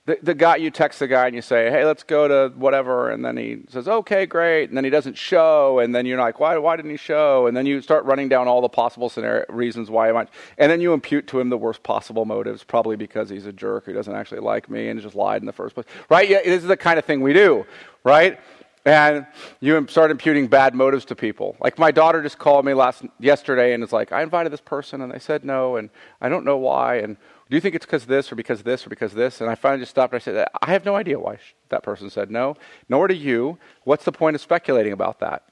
the, 0.06 0.18
the 0.22 0.34
guy 0.34 0.56
you 0.56 0.70
text 0.70 1.00
the 1.00 1.08
guy 1.08 1.26
and 1.26 1.34
you 1.34 1.42
say 1.42 1.70
hey 1.70 1.84
let's 1.84 2.02
go 2.02 2.26
to 2.28 2.54
whatever 2.56 3.10
and 3.10 3.24
then 3.24 3.36
he 3.36 3.58
says 3.68 3.88
okay 3.88 4.24
great 4.24 4.68
and 4.68 4.76
then 4.76 4.84
he 4.84 4.90
doesn't 4.90 5.18
show 5.18 5.80
and 5.80 5.94
then 5.94 6.06
you're 6.06 6.18
like 6.18 6.40
why, 6.40 6.56
why 6.56 6.76
didn't 6.76 6.92
he 6.92 6.96
show? 6.96 7.46
And 7.46 7.56
then 7.56 7.66
you 7.66 7.82
start 7.82 8.04
running 8.04 8.28
down 8.28 8.48
all 8.48 8.60
the 8.60 8.68
possible 8.68 9.08
scenario, 9.08 9.44
reasons 9.48 9.90
why 9.90 10.10
might 10.12 10.28
and 10.58 10.70
then 10.70 10.80
you 10.80 10.92
impute 10.92 11.26
to 11.28 11.40
him 11.40 11.50
the 11.50 11.58
worst 11.58 11.82
possible 11.82 12.24
motives 12.24 12.64
probably 12.64 12.96
because 12.96 13.28
he's 13.28 13.46
a 13.46 13.52
jerk 13.52 13.84
who 13.84 13.92
doesn't 13.92 14.14
actually 14.14 14.40
like 14.40 14.70
me 14.70 14.88
and 14.88 15.00
just 15.00 15.16
lied 15.16 15.42
in 15.42 15.46
the 15.46 15.52
first 15.52 15.74
place 15.74 15.86
right? 16.08 16.28
Yeah, 16.28 16.42
this 16.42 16.62
is 16.62 16.68
the 16.68 16.76
kind 16.76 16.98
of 16.98 17.04
thing 17.04 17.20
we 17.20 17.32
do 17.32 17.66
right? 18.04 18.38
And 18.84 19.26
you 19.58 19.84
start 19.88 20.12
imputing 20.12 20.46
bad 20.46 20.72
motives 20.72 21.04
to 21.06 21.16
people. 21.16 21.56
Like 21.58 21.76
my 21.76 21.90
daughter 21.90 22.22
just 22.22 22.38
called 22.38 22.64
me 22.64 22.72
last 22.72 23.02
yesterday 23.18 23.72
and 23.72 23.82
it's 23.82 23.92
like, 23.92 24.12
I 24.12 24.22
invited 24.22 24.52
this 24.52 24.60
person 24.60 25.00
and 25.00 25.12
they 25.12 25.18
said 25.18 25.44
no 25.44 25.74
and 25.74 25.90
I 26.20 26.28
don't 26.28 26.44
know 26.44 26.56
why 26.56 26.98
and 26.98 27.16
do 27.48 27.56
you 27.56 27.60
think 27.60 27.74
it's 27.74 27.86
because 27.86 28.06
this 28.06 28.32
or 28.32 28.34
because 28.34 28.62
this 28.62 28.86
or 28.86 28.90
because 28.90 29.12
this? 29.12 29.40
And 29.40 29.48
I 29.48 29.54
finally 29.54 29.80
just 29.80 29.90
stopped 29.90 30.12
and 30.12 30.20
I 30.20 30.24
said, 30.24 30.48
I 30.60 30.70
have 30.70 30.84
no 30.84 30.96
idea 30.96 31.18
why 31.18 31.38
that 31.68 31.82
person 31.82 32.10
said 32.10 32.30
no, 32.30 32.56
nor 32.88 33.06
do 33.06 33.14
you. 33.14 33.58
What's 33.84 34.04
the 34.04 34.12
point 34.12 34.34
of 34.34 34.40
speculating 34.40 34.92
about 34.92 35.20
that? 35.20 35.44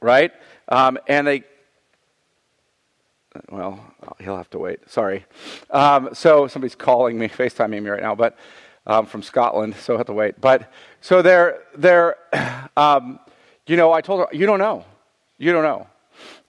Right? 0.00 0.32
Um, 0.68 0.98
and 1.06 1.26
they, 1.26 1.44
well, 3.50 3.78
he'll 4.20 4.36
have 4.36 4.50
to 4.50 4.58
wait. 4.58 4.88
Sorry. 4.88 5.26
Um, 5.70 6.10
so 6.14 6.46
somebody's 6.46 6.74
calling 6.74 7.18
me, 7.18 7.28
FaceTiming 7.28 7.82
me 7.82 7.90
right 7.90 8.02
now, 8.02 8.14
but 8.14 8.38
um, 8.86 9.06
from 9.06 9.22
Scotland, 9.22 9.76
so 9.76 9.94
I 9.94 9.98
have 9.98 10.06
to 10.06 10.12
wait. 10.12 10.40
But 10.40 10.72
so 11.02 11.20
they're, 11.22 11.60
they're 11.76 12.16
um, 12.76 13.20
you 13.66 13.76
know, 13.76 13.92
I 13.92 14.00
told 14.00 14.20
her, 14.20 14.26
you 14.36 14.46
don't 14.46 14.58
know. 14.58 14.84
You 15.38 15.52
don't 15.52 15.62
know 15.62 15.86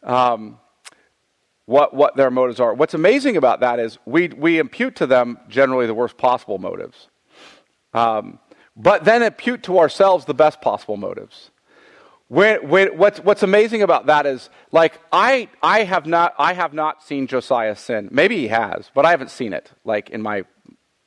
um, 0.04 0.60
what, 1.66 1.94
what 1.94 2.16
their 2.16 2.30
motives 2.30 2.60
are. 2.60 2.74
What's 2.74 2.94
amazing 2.94 3.38
about 3.38 3.62
that 3.62 3.80
is 3.80 3.98
we, 4.06 4.28
we 4.28 4.60
impute 4.60 4.98
to 4.98 5.08
them 5.08 5.38
generally 5.48 5.88
the 5.88 5.94
worst 5.94 6.18
possible 6.18 6.58
motives, 6.58 7.10
um, 7.94 8.40
but 8.76 9.06
then 9.06 9.24
impute 9.24 9.64
to 9.64 9.80
ourselves 9.80 10.26
the 10.26 10.34
best 10.34 10.62
possible 10.62 10.98
motives. 10.98 11.52
When, 12.28 12.68
when, 12.68 12.98
what's, 12.98 13.20
what's 13.20 13.44
amazing 13.44 13.84
about 13.84 14.08
that 14.08 14.26
is, 14.26 14.50
like, 14.72 15.00
I, 15.12 15.50
I, 15.62 15.84
have 15.84 16.08
not, 16.08 16.34
I 16.40 16.54
have 16.54 16.74
not 16.74 17.04
seen 17.04 17.28
Josiah 17.28 17.76
sin. 17.76 18.10
Maybe 18.12 18.38
he 18.38 18.48
has, 18.48 18.90
but 18.96 19.06
I 19.06 19.12
haven't 19.12 19.30
seen 19.30 19.54
it, 19.54 19.72
like, 19.84 20.10
in 20.10 20.22
my, 20.22 20.44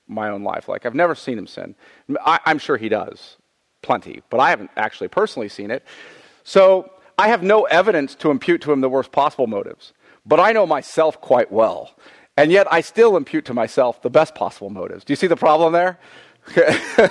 my 0.07 0.28
own 0.28 0.44
life. 0.44 0.68
Like, 0.68 0.86
I've 0.86 0.94
never 0.94 1.16
seen 1.16 1.36
him 1.36 1.48
sin. 1.48 1.74
I, 2.24 2.38
I'm 2.44 2.59
sure 2.59 2.76
he 2.76 2.88
does, 2.88 3.38
plenty, 3.82 4.22
but 4.30 4.38
I 4.38 4.50
haven't 4.50 4.70
actually 4.76 5.09
personally 5.09 5.48
seen 5.48 5.70
it. 5.72 5.84
So 6.44 6.92
I 7.18 7.28
have 7.28 7.42
no 7.42 7.64
evidence 7.64 8.14
to 8.16 8.30
impute 8.30 8.61
to 8.62 8.72
him 8.72 8.80
the 8.80 8.88
worst 8.88 9.11
possible 9.11 9.48
motives, 9.48 9.94
but 10.27 10.41
I 10.41 10.53
know 10.53 10.66
myself 10.66 11.20
quite 11.20 11.51
well. 11.51 11.95
And 12.37 12.53
yet 12.53 12.70
I 12.70 12.83
still 12.83 13.16
impute 13.16 13.47
to 13.47 13.55
myself 13.55 14.03
the 14.03 14.11
best 14.11 14.35
possible 14.35 14.68
motives. 14.68 15.05
Do 15.05 15.12
you 15.12 15.16
see 15.16 15.27
the 15.27 15.37
problem 15.37 15.72
there? 15.72 15.99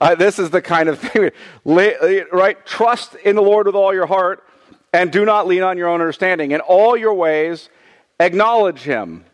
uh, 0.00 0.14
this 0.14 0.38
is 0.38 0.50
the 0.50 0.62
kind 0.62 0.88
of 0.88 0.98
thing, 0.98 1.30
right? 1.64 2.66
Trust 2.66 3.14
in 3.16 3.34
the 3.34 3.42
Lord 3.42 3.66
with 3.66 3.74
all 3.74 3.94
your 3.94 4.06
heart 4.06 4.44
and 4.92 5.10
do 5.10 5.24
not 5.24 5.46
lean 5.46 5.62
on 5.62 5.78
your 5.78 5.88
own 5.88 6.00
understanding. 6.00 6.52
In 6.52 6.60
all 6.60 6.96
your 6.96 7.14
ways, 7.14 7.68
acknowledge 8.20 8.80
Him. 8.80 9.24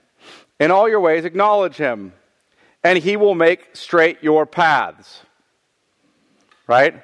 In 0.61 0.71
all 0.71 0.89
your 0.89 1.01
ways, 1.01 1.25
acknowledge 1.25 1.77
Him, 1.77 2.13
and 2.83 2.99
He 2.99 3.17
will 3.17 3.35
make 3.35 3.75
straight 3.75 4.23
your 4.23 4.47
paths. 4.47 5.21
Right? 6.67 7.03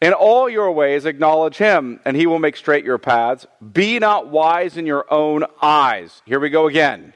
In 0.00 0.12
all 0.12 0.48
your 0.48 0.72
ways, 0.72 1.04
acknowledge 1.04 1.56
Him, 1.56 2.00
and 2.04 2.16
He 2.16 2.26
will 2.26 2.38
make 2.38 2.56
straight 2.56 2.84
your 2.84 2.98
paths. 2.98 3.46
Be 3.72 3.98
not 3.98 4.28
wise 4.28 4.76
in 4.76 4.86
your 4.86 5.04
own 5.12 5.44
eyes. 5.60 6.22
Here 6.24 6.40
we 6.40 6.50
go 6.50 6.66
again. 6.68 7.12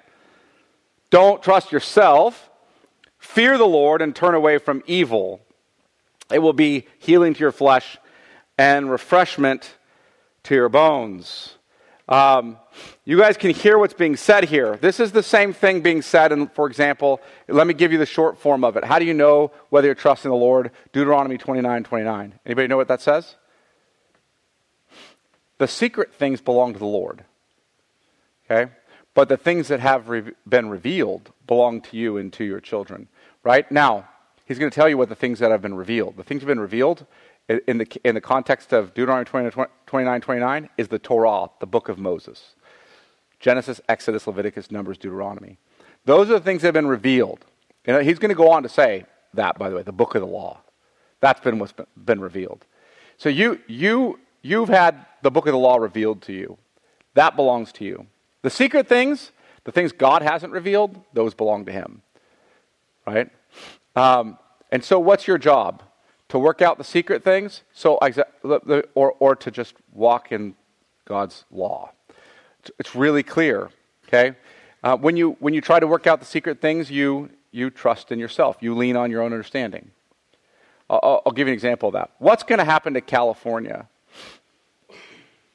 Don't 1.11 1.43
trust 1.43 1.73
yourself 1.73 2.51
Fear 3.25 3.57
the 3.57 3.67
Lord 3.67 4.03
and 4.03 4.15
turn 4.15 4.35
away 4.35 4.59
from 4.59 4.85
evil. 4.87 5.41
It 6.31 6.41
will 6.41 6.53
be 6.53 6.87
healing 6.99 7.33
to 7.33 7.41
your 7.41 7.53
flesh 7.53 7.97
and 8.59 8.91
refreshment 8.91 9.77
to 10.45 10.55
your 10.55 10.69
bones. 10.69 11.57
Um, 12.09 12.59
you 13.05 13.19
guys 13.19 13.37
can 13.37 13.51
hear 13.51 13.79
what's 13.79 13.95
being 13.95 14.17
said 14.17 14.45
here. 14.45 14.77
This 14.77 15.01
is 15.01 15.13
the 15.13 15.23
same 15.23 15.53
thing 15.53 15.81
being 15.81 16.03
said, 16.03 16.33
and 16.33 16.53
for 16.53 16.67
example, 16.67 17.21
let 17.49 17.67
me 17.67 17.73
give 17.73 17.93
you 17.93 17.99
the 17.99 18.07
short 18.07 18.39
form 18.39 18.63
of 18.63 18.77
it. 18.77 18.85
How 18.85 18.99
do 18.99 19.07
you 19.07 19.15
know 19.15 19.53
whether 19.71 19.89
you're 19.89 19.95
trusting 19.95 20.31
the 20.31 20.37
Lord? 20.37 20.71
Deuteronomy 20.93 21.39
29 21.39 21.85
29. 21.85 22.35
Anybody 22.45 22.69
know 22.69 22.77
what 22.77 22.89
that 22.89 23.01
says? 23.01 23.37
The 25.59 25.69
secret 25.69 26.13
things 26.15 26.41
belong 26.41 26.75
to 26.75 26.79
the 26.79 26.85
Lord. 26.85 27.25
Okay? 28.51 28.71
But 29.15 29.29
the 29.29 29.37
things 29.37 29.69
that 29.69 29.81
have 29.81 30.09
re- 30.09 30.33
been 30.47 30.69
revealed 30.69 31.33
belong 31.47 31.81
to 31.83 31.97
you 31.97 32.19
and 32.19 32.33
to 32.35 32.45
your 32.45 32.61
children. 32.61 33.09
Right? 33.43 33.71
Now, 33.71 34.09
he's 34.45 34.59
going 34.59 34.71
to 34.71 34.75
tell 34.75 34.89
you 34.89 34.99
what 34.99 35.09
the 35.09 35.15
things 35.15 35.39
that 35.39 35.51
have 35.51 35.63
been 35.63 35.75
revealed. 35.75 36.17
The 36.17 36.25
things 36.25 36.41
that 36.41 36.49
have 36.49 36.57
been 36.57 36.61
revealed 36.61 37.07
in 37.49 37.79
the, 37.79 38.01
in 38.05 38.15
the 38.15 38.21
context 38.21 38.73
of 38.73 38.95
Deuteronomy 38.95 39.25
20, 39.27 39.71
29 39.95 40.21
29 40.23 40.69
is 40.77 40.89
the 40.89 40.99
Torah, 40.99 41.51
the 41.61 41.67
book 41.67 41.89
of 41.89 41.99
Moses. 41.99 42.57
Genesis, 43.39 43.81
Exodus, 43.89 44.27
Leviticus, 44.27 44.73
Numbers, 44.73 44.99
Deuteronomy. 44.99 45.57
Those 46.05 46.31
are 46.31 46.35
the 46.35 46.41
things 46.41 46.63
that 46.63 46.69
have 46.69 46.75
been 46.75 46.89
revealed. 46.89 47.45
Know, 47.87 48.01
he's 48.01 48.19
going 48.19 48.31
to 48.31 48.35
go 48.35 48.51
on 48.51 48.65
to 48.65 48.69
say 48.69 49.05
that, 49.35 49.57
by 49.57 49.71
the 49.71 49.77
way, 49.77 49.83
the 49.83 49.93
book 49.93 50.17
of 50.17 50.21
the 50.21 50.27
law. 50.27 50.63
That's 51.21 51.41
been 51.41 51.61
what's 51.61 51.75
been 51.97 52.21
revealed. 52.21 52.65
So 53.19 53.29
you, 53.29 53.61
you, 53.69 54.19
you've 54.43 54.69
had 54.69 55.07
the 55.23 55.31
book 55.31 55.47
of 55.47 55.53
the 55.53 55.59
law 55.59 55.77
revealed 55.77 56.23
to 56.23 56.33
you. 56.33 56.59
That 57.15 57.37
belongs 57.37 57.71
to 57.73 57.85
you. 57.85 58.07
The 58.43 58.51
secret 58.51 58.89
things, 58.89 59.31
the 59.63 59.71
things 59.71 59.93
God 59.93 60.23
hasn't 60.23 60.53
revealed, 60.53 61.01
those 61.13 61.35
belong 61.35 61.67
to 61.67 61.73
him 61.73 62.03
right? 63.07 63.31
Um, 63.97 64.39
and 64.71 64.83
so, 64.83 64.99
what's 64.99 65.27
your 65.27 65.39
job? 65.39 65.83
To 66.35 66.41
work 66.41 66.63
out 66.63 66.79
the 66.79 66.85
secret 66.85 67.23
things, 67.23 67.63
so 67.73 67.97
or 68.97 69.15
or 69.21 69.37
to 69.37 69.51
just 69.53 69.77
walk 69.93 70.33
in 70.33 70.57
God's 71.05 71.45
law. 71.53 71.93
It's 72.77 72.97
really 72.97 73.23
clear. 73.23 73.71
Okay, 74.09 74.35
uh, 74.83 74.97
when 74.97 75.17
you 75.17 75.37
when 75.39 75.55
you 75.55 75.61
try 75.61 75.79
to 75.79 75.87
work 75.87 76.09
out 76.09 76.19
the 76.19 76.27
secret 76.27 76.61
things, 76.61 76.91
you 76.91 77.31
you 77.53 77.71
trust 77.71 78.11
in 78.11 78.19
yourself. 78.19 78.57
You 78.59 78.75
lean 78.75 78.97
on 78.97 79.13
your 79.13 79.23
own 79.23 79.33
understanding. 79.33 79.93
I'll, 80.91 81.23
I'll 81.25 81.33
give 81.33 81.47
you 81.47 81.53
an 81.53 81.55
example 81.55 81.91
of 81.91 81.93
that. 81.93 82.11
What's 82.19 82.43
going 82.43 82.59
to 82.59 82.65
happen 82.65 82.95
to 82.95 83.01
California? 83.01 83.87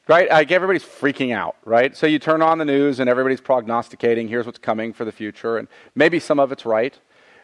Right? 0.08 0.30
Like 0.30 0.50
everybody's 0.50 0.86
freaking 0.86 1.36
out, 1.36 1.58
right? 1.66 1.94
So 1.94 2.08
you 2.08 2.20
turn 2.20 2.42
on 2.42 2.58
the 2.58 2.64
news 2.64 3.02
and 3.02 3.10
everybody's 3.10 3.42
prognosticating, 3.42 4.30
here's 4.30 4.46
what's 4.46 4.60
coming 4.60 4.94
for 4.94 5.04
the 5.04 5.12
future, 5.12 5.58
and 5.58 5.68
maybe 5.94 6.20
some 6.20 6.40
of 6.40 6.54
it's 6.54 6.66
right. 6.66 6.98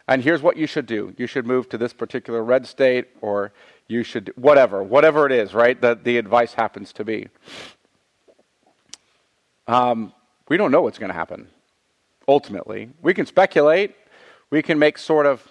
And 0.08 0.22
here's 0.22 0.42
what 0.42 0.56
you 0.56 0.66
should 0.66 0.86
do 0.86 1.14
you 1.16 1.26
should 1.26 1.46
move 1.46 1.68
to 1.70 1.78
this 1.78 1.92
particular 1.92 2.42
red 2.42 2.66
state, 2.66 3.08
or 3.20 3.52
you 3.88 4.02
should, 4.02 4.32
whatever, 4.36 4.82
whatever 4.82 5.26
it 5.26 5.32
is, 5.32 5.54
right? 5.54 5.80
That 5.80 6.04
the 6.04 6.18
advice 6.18 6.54
happens 6.54 6.92
to 6.94 7.04
be. 7.04 7.28
Um, 9.66 10.12
we 10.48 10.56
don't 10.56 10.70
know 10.70 10.82
what's 10.82 10.98
going 10.98 11.10
to 11.10 11.16
happen 11.16 11.48
ultimately. 12.28 12.90
We 13.02 13.14
can 13.14 13.26
speculate, 13.26 13.94
we 14.50 14.62
can 14.62 14.78
make 14.78 14.98
sort 14.98 15.26
of 15.26 15.48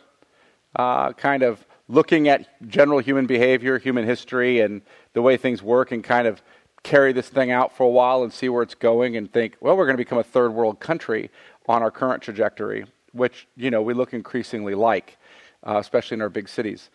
uh, 0.75 1.13
kind 1.13 1.43
of 1.43 1.65
looking 1.87 2.27
at 2.27 2.47
general 2.67 2.99
human 2.99 3.25
behavior, 3.25 3.77
human 3.77 4.05
history, 4.05 4.59
and 4.61 4.81
the 5.13 5.21
way 5.21 5.37
things 5.37 5.61
work, 5.61 5.91
and 5.91 6.03
kind 6.03 6.27
of 6.27 6.41
carry 6.83 7.13
this 7.13 7.29
thing 7.29 7.51
out 7.51 7.75
for 7.75 7.83
a 7.83 7.89
while 7.89 8.23
and 8.23 8.31
see 8.31 8.47
where 8.47 8.61
it's 8.61 8.75
going 8.75 9.17
and 9.17 9.31
think, 9.31 9.55
well, 9.59 9.75
we're 9.75 9.85
going 9.85 9.97
to 9.97 10.03
become 10.03 10.17
a 10.17 10.23
third 10.23 10.53
world 10.53 10.79
country 10.79 11.29
on 11.67 11.81
our 11.81 11.91
current 11.91 12.21
trajectory 12.21 12.85
which 13.15 13.47
you 13.55 13.71
know 13.71 13.81
we 13.81 13.93
look 13.93 14.13
increasingly 14.13 14.75
like, 14.75 15.17
uh, 15.63 15.77
especially 15.77 16.15
in 16.15 16.21
our 16.21 16.29
big 16.29 16.49
cities. 16.49 16.89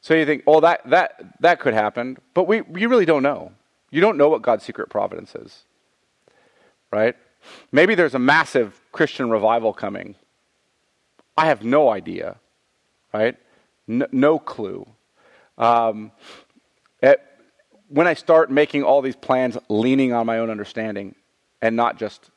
So 0.00 0.14
you 0.14 0.24
think, 0.26 0.42
oh, 0.46 0.60
that 0.60 0.88
that 0.90 1.40
that 1.40 1.60
could 1.60 1.74
happen, 1.74 2.18
but 2.32 2.46
we 2.46 2.62
you 2.74 2.88
really 2.88 3.06
don't 3.06 3.22
know. 3.22 3.52
You 3.90 4.00
don't 4.00 4.16
know 4.16 4.28
what 4.28 4.42
God's 4.42 4.64
secret 4.64 4.88
providence 4.88 5.34
is, 5.34 5.64
right? 6.90 7.16
Maybe 7.72 7.94
there's 7.94 8.14
a 8.14 8.18
massive 8.18 8.80
Christian 8.92 9.30
revival 9.30 9.72
coming. 9.72 10.14
I 11.36 11.46
have 11.46 11.64
no 11.64 11.90
idea, 11.90 12.36
right? 13.12 13.36
No, 13.86 14.06
no 14.12 14.38
clue. 14.38 14.86
Um, 15.58 16.12
it, 17.02 17.20
when 17.88 18.06
I 18.06 18.14
start 18.14 18.50
making 18.50 18.82
all 18.82 19.02
these 19.02 19.16
plans, 19.16 19.58
leaning 19.68 20.12
on 20.12 20.26
my 20.26 20.38
own 20.38 20.50
understanding, 20.50 21.14
and 21.60 21.76
not 21.76 21.98
just 21.98 22.30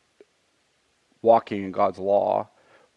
walking 1.21 1.63
in 1.63 1.71
God's 1.71 1.99
law, 1.99 2.49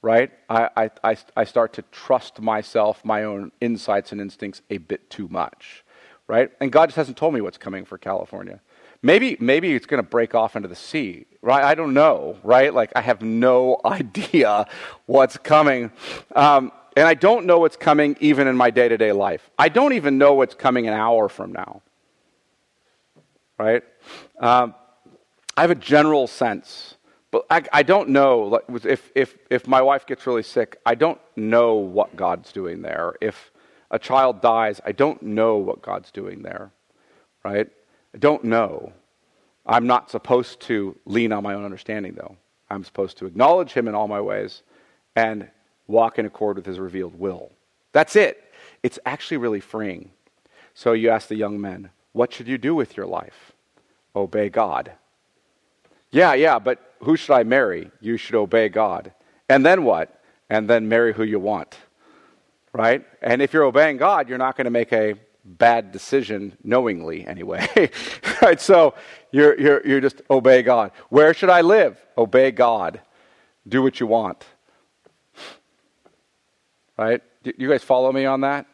right? 0.03 0.30
I, 0.48 0.90
I, 1.05 1.16
I 1.36 1.44
start 1.44 1.74
to 1.74 1.82
trust 1.92 2.40
myself, 2.40 3.05
my 3.05 3.24
own 3.24 3.53
insights 3.61 4.12
and 4.12 4.20
instincts 4.20 4.62
a 4.70 4.78
bit 4.78 5.11
too 5.11 5.28
much, 5.28 5.84
right? 6.26 6.51
And 6.61 6.72
God 6.72 6.86
just 6.86 6.96
hasn't 6.96 7.16
told 7.16 7.34
me 7.34 7.40
what's 7.40 7.59
coming 7.59 7.84
for 7.84 7.98
California. 7.98 8.61
Maybe, 9.03 9.36
maybe 9.40 9.74
it's 9.74 9.86
going 9.86 10.03
to 10.03 10.09
break 10.09 10.34
off 10.34 10.57
into 10.57 10.68
the 10.68 10.76
sea, 10.76 11.26
right? 11.42 11.64
I 11.64 11.74
don't 11.74 11.94
know, 11.94 12.36
right? 12.42 12.72
Like, 12.72 12.92
I 12.96 13.01
have 13.01 13.22
no 13.22 13.80
idea 13.84 14.66
what's 15.07 15.36
coming. 15.36 15.90
Um, 16.34 16.72
and 16.96 17.07
I 17.07 17.14
don't 17.14 17.46
know 17.46 17.59
what's 17.59 17.76
coming 17.76 18.16
even 18.20 18.46
in 18.46 18.57
my 18.57 18.70
day 18.70 18.88
to 18.88 18.96
day 18.96 19.12
life. 19.12 19.48
I 19.59 19.68
don't 19.68 19.92
even 19.92 20.18
know 20.18 20.34
what's 20.34 20.55
coming 20.55 20.88
an 20.88 20.94
hour 20.94 21.28
from 21.28 21.53
now, 21.53 21.82
right? 23.59 23.82
Um, 24.38 24.74
I 25.57 25.62
have 25.62 25.70
a 25.70 25.76
general 25.76 26.26
sense 26.26 26.96
but 27.31 27.47
I, 27.49 27.62
I 27.72 27.83
don't 27.83 28.09
know 28.09 28.61
if, 28.68 29.12
if, 29.14 29.37
if 29.51 29.66
my 29.68 29.81
wife 29.83 30.07
gets 30.07 30.26
really 30.26 30.43
sick, 30.43 30.81
I 30.85 30.95
don't 30.95 31.20
know 31.37 31.74
what 31.74 32.16
God's 32.16 32.53
doing 32.53 32.83
there. 32.83 33.14
If 33.20 33.53
a 33.91 33.99
child 33.99 34.41
dies, 34.41 34.81
I 34.85 34.93
don't 34.93 35.22
know 35.22 35.57
what 35.57 35.83
God's 35.83 36.11
doing 36.11 36.43
there, 36.43 36.72
right? 37.45 37.68
I 38.14 38.18
don't 38.18 38.45
know. 38.45 38.93
I'm 39.64 39.87
not 39.87 40.11
supposed 40.11 40.61
to 40.62 40.97
lean 41.05 41.33
on 41.33 41.43
my 41.45 41.55
own 41.55 41.64
understanding, 41.64 42.14
though. 42.14 42.37
I'm 42.68 42.85
supposed 42.85 43.18
to 43.18 43.26
acknowledge 43.26 43.72
Him 43.72 43.87
in 43.87 43.95
all 43.95 44.09
my 44.09 44.20
ways 44.20 44.62
and 45.14 45.49
walk 45.87 46.18
in 46.18 46.26
accord 46.26 46.57
with 46.57 46.66
His 46.66 46.78
revealed 46.78 47.18
will. 47.18 47.53
That's 47.93 48.16
it. 48.16 48.53
It's 48.83 48.99
actually 49.07 49.37
really 49.37 49.61
freeing. 49.61 50.11
So 50.74 50.93
you 50.93 51.11
ask 51.11 51.28
the 51.28 51.37
young 51.37 51.61
men, 51.61 51.91
what 52.12 52.33
should 52.33 52.49
you 52.49 52.59
do 52.59 52.74
with 52.74 52.97
your 52.97 53.07
life? 53.07 53.53
Obey 54.16 54.49
God. 54.49 54.93
Yeah, 56.11 56.35
yeah, 56.35 56.59
but 56.59 56.89
who 57.03 57.16
should 57.16 57.34
I 57.34 57.42
marry? 57.42 57.90
You 58.01 58.16
should 58.16 58.34
obey 58.34 58.68
God. 58.68 59.12
And 59.48 59.64
then 59.64 59.84
what? 59.84 60.22
And 60.48 60.68
then 60.68 60.88
marry 60.88 61.12
who 61.12 61.22
you 61.22 61.38
want. 61.38 61.76
Right? 62.72 63.05
And 63.22 63.42
if 63.42 63.53
you're 63.53 63.64
obeying 63.64 63.96
God, 63.96 64.28
you're 64.28 64.38
not 64.38 64.57
going 64.57 64.66
to 64.66 64.70
make 64.70 64.92
a 64.92 65.14
bad 65.44 65.92
decision 65.92 66.57
knowingly 66.62 67.26
anyway. 67.26 67.90
right? 68.42 68.61
So 68.61 68.94
you're, 69.32 69.59
you're, 69.59 69.86
you're 69.86 70.01
just 70.01 70.22
obey 70.30 70.62
God. 70.62 70.92
Where 71.09 71.34
should 71.34 71.51
I 71.51 71.62
live? 71.62 71.98
Obey 72.16 72.51
God. 72.51 73.01
Do 73.66 73.82
what 73.82 73.98
you 73.98 74.07
want. 74.07 74.44
Right? 76.96 77.22
You 77.57 77.68
guys 77.68 77.82
follow 77.82 78.12
me 78.12 78.26
on 78.26 78.42
that? 78.42 78.66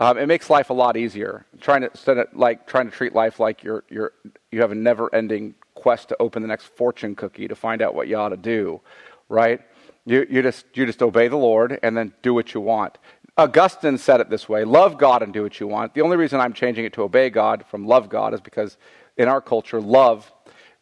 Um, 0.00 0.16
it 0.16 0.26
makes 0.26 0.48
life 0.48 0.70
a 0.70 0.74
lot 0.74 0.96
easier. 0.96 1.44
Trying 1.60 1.80
to 1.82 1.90
instead 1.90 2.18
of 2.18 2.28
like 2.32 2.66
trying 2.66 2.88
to 2.88 2.96
treat 2.96 3.14
life 3.14 3.40
like 3.40 3.64
you're 3.64 3.84
you're 3.88 4.12
you 4.52 4.60
have 4.60 4.70
a 4.70 4.74
never-ending 4.74 5.54
quest 5.78 6.08
to 6.08 6.16
open 6.20 6.42
the 6.42 6.48
next 6.48 6.66
fortune 6.66 7.14
cookie 7.14 7.48
to 7.48 7.54
find 7.54 7.80
out 7.80 7.94
what 7.94 8.08
you 8.08 8.16
ought 8.16 8.30
to 8.30 8.36
do, 8.36 8.80
right? 9.28 9.60
You 10.04 10.26
you 10.28 10.42
just 10.42 10.66
you 10.74 10.84
just 10.86 11.02
obey 11.02 11.28
the 11.28 11.36
Lord 11.36 11.78
and 11.82 11.96
then 11.96 12.12
do 12.22 12.34
what 12.34 12.54
you 12.54 12.60
want. 12.60 12.98
Augustine 13.36 13.98
said 13.98 14.20
it 14.20 14.30
this 14.30 14.48
way: 14.48 14.64
love 14.64 14.98
God 14.98 15.22
and 15.22 15.32
do 15.32 15.42
what 15.42 15.60
you 15.60 15.66
want. 15.66 15.94
The 15.94 16.02
only 16.02 16.16
reason 16.16 16.40
I'm 16.40 16.52
changing 16.52 16.84
it 16.84 16.92
to 16.94 17.02
obey 17.02 17.30
God 17.30 17.64
from 17.70 17.86
love 17.86 18.08
God 18.08 18.34
is 18.34 18.40
because 18.40 18.76
in 19.16 19.28
our 19.28 19.40
culture, 19.40 19.80
love 19.80 20.32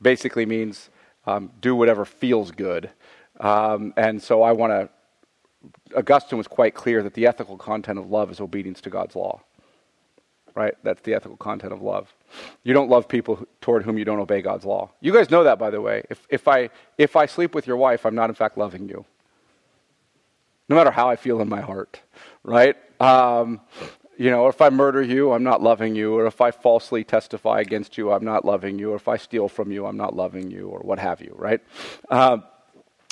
basically 0.00 0.46
means 0.46 0.90
um, 1.26 1.50
do 1.60 1.74
whatever 1.74 2.04
feels 2.04 2.50
good, 2.50 2.90
um, 3.40 3.92
and 3.96 4.22
so 4.22 4.42
I 4.42 4.52
want 4.52 4.72
to 4.72 4.88
Augustine 5.96 6.38
was 6.38 6.48
quite 6.48 6.74
clear 6.74 7.02
that 7.02 7.14
the 7.14 7.26
ethical 7.26 7.56
content 7.56 7.98
of 7.98 8.10
love 8.10 8.30
is 8.30 8.40
obedience 8.40 8.80
to 8.82 8.90
God's 8.90 9.16
law. 9.16 9.40
Right? 10.56 10.74
That's 10.82 11.02
the 11.02 11.12
ethical 11.12 11.36
content 11.36 11.74
of 11.74 11.82
love. 11.82 12.14
You 12.64 12.72
don't 12.72 12.88
love 12.88 13.08
people 13.08 13.46
toward 13.60 13.84
whom 13.84 13.98
you 13.98 14.06
don't 14.06 14.18
obey 14.18 14.40
God's 14.40 14.64
law. 14.64 14.90
You 15.02 15.12
guys 15.12 15.30
know 15.30 15.44
that, 15.44 15.58
by 15.58 15.68
the 15.68 15.82
way. 15.82 16.02
If, 16.08 16.26
if, 16.30 16.48
I, 16.48 16.70
if 16.96 17.14
I 17.14 17.26
sleep 17.26 17.54
with 17.54 17.66
your 17.66 17.76
wife, 17.76 18.06
I'm 18.06 18.14
not, 18.14 18.30
in 18.30 18.34
fact, 18.34 18.56
loving 18.56 18.88
you. 18.88 19.04
No 20.70 20.76
matter 20.76 20.90
how 20.90 21.10
I 21.10 21.16
feel 21.16 21.42
in 21.42 21.48
my 21.50 21.60
heart. 21.60 22.00
Right? 22.42 22.74
Um, 23.02 23.60
you 24.16 24.30
know, 24.30 24.48
if 24.48 24.62
I 24.62 24.70
murder 24.70 25.02
you, 25.02 25.32
I'm 25.32 25.44
not 25.44 25.62
loving 25.62 25.94
you. 25.94 26.14
Or 26.14 26.26
if 26.26 26.40
I 26.40 26.50
falsely 26.52 27.04
testify 27.04 27.60
against 27.60 27.98
you, 27.98 28.10
I'm 28.10 28.24
not 28.24 28.46
loving 28.46 28.78
you. 28.78 28.92
Or 28.92 28.96
if 28.96 29.08
I 29.08 29.18
steal 29.18 29.48
from 29.50 29.70
you, 29.70 29.84
I'm 29.84 29.98
not 29.98 30.16
loving 30.16 30.50
you. 30.50 30.68
Or 30.68 30.78
what 30.80 30.98
have 30.98 31.20
you. 31.20 31.34
Right? 31.36 31.60
Um, 32.08 32.44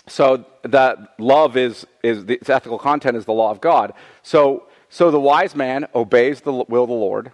so 0.07 0.47
that 0.63 1.15
love 1.19 1.59
is, 1.59 1.87
is 2.03 2.25
the, 2.25 2.35
its 2.35 2.49
ethical 2.49 2.79
content 2.79 3.19
is 3.19 3.27
the 3.27 3.33
law 3.33 3.51
of 3.51 3.61
God. 3.61 3.93
So, 4.23 4.67
so 4.95 5.11
the 5.11 5.19
wise 5.19 5.57
man 5.57 5.89
obeys 5.93 6.43
the 6.43 6.53
will 6.53 6.85
of 6.85 6.89
the 6.89 6.95
Lord 6.95 7.33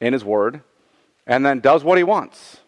in 0.00 0.12
his 0.12 0.24
word 0.24 0.62
and 1.24 1.46
then 1.46 1.60
does 1.60 1.84
what 1.84 1.98
he 1.98 2.02
wants. 2.02 2.58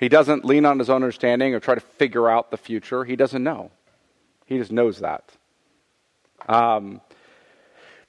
He 0.00 0.08
doesn't 0.08 0.44
lean 0.44 0.66
on 0.66 0.80
his 0.80 0.90
own 0.90 0.96
understanding 1.04 1.54
or 1.54 1.60
try 1.60 1.76
to 1.76 1.80
figure 1.80 2.28
out 2.28 2.50
the 2.50 2.56
future. 2.56 3.04
He 3.04 3.14
doesn't 3.14 3.44
know. 3.44 3.70
He 4.46 4.58
just 4.58 4.72
knows 4.72 4.98
that. 4.98 5.30
Um, 6.48 7.00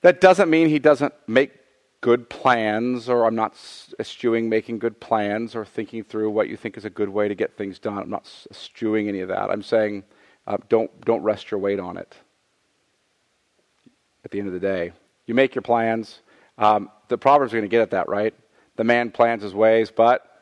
that 0.01 0.21
doesn't 0.21 0.49
mean 0.49 0.69
he 0.69 0.79
doesn't 0.79 1.13
make 1.27 1.51
good 2.01 2.27
plans, 2.27 3.07
or 3.07 3.25
I'm 3.25 3.35
not 3.35 3.53
eschewing 3.99 4.49
making 4.49 4.79
good 4.79 4.99
plans 4.99 5.55
or 5.55 5.65
thinking 5.65 6.03
through 6.03 6.31
what 6.31 6.49
you 6.49 6.57
think 6.57 6.77
is 6.77 6.85
a 6.85 6.89
good 6.89 7.09
way 7.09 7.27
to 7.27 7.35
get 7.35 7.55
things 7.55 7.77
done. 7.77 7.99
I'm 7.99 8.09
not 8.09 8.27
eschewing 8.49 9.07
any 9.07 9.19
of 9.19 9.27
that. 9.27 9.51
I'm 9.51 9.61
saying 9.61 10.03
uh, 10.47 10.57
don't, 10.67 10.89
don't 11.01 11.21
rest 11.21 11.51
your 11.51 11.59
weight 11.59 11.79
on 11.79 11.95
it. 11.95 12.15
At 14.26 14.32
the 14.32 14.39
end 14.39 14.47
of 14.47 14.53
the 14.53 14.59
day, 14.59 14.91
you 15.28 15.36
make 15.36 15.53
your 15.53 15.61
plans. 15.61 16.19
Um, 16.57 16.89
the 17.07 17.17
Proverbs 17.17 17.53
are 17.53 17.57
going 17.57 17.69
to 17.69 17.73
get 17.73 17.82
at 17.82 17.91
that, 17.91 18.09
right? 18.09 18.34
The 18.76 18.84
man 18.84 19.11
plans 19.11 19.43
his 19.43 19.53
ways, 19.53 19.91
but 19.95 20.36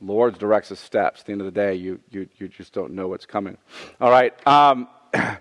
Lord 0.00 0.38
directs 0.38 0.68
his 0.68 0.78
steps. 0.78 1.20
At 1.20 1.26
the 1.26 1.32
end 1.32 1.40
of 1.40 1.46
the 1.46 1.50
day, 1.50 1.74
you, 1.74 2.00
you, 2.10 2.28
you 2.38 2.48
just 2.48 2.72
don't 2.72 2.92
know 2.92 3.08
what's 3.08 3.26
coming. 3.26 3.58
All 4.00 4.10
right. 4.10 4.34
Um, 4.46 4.88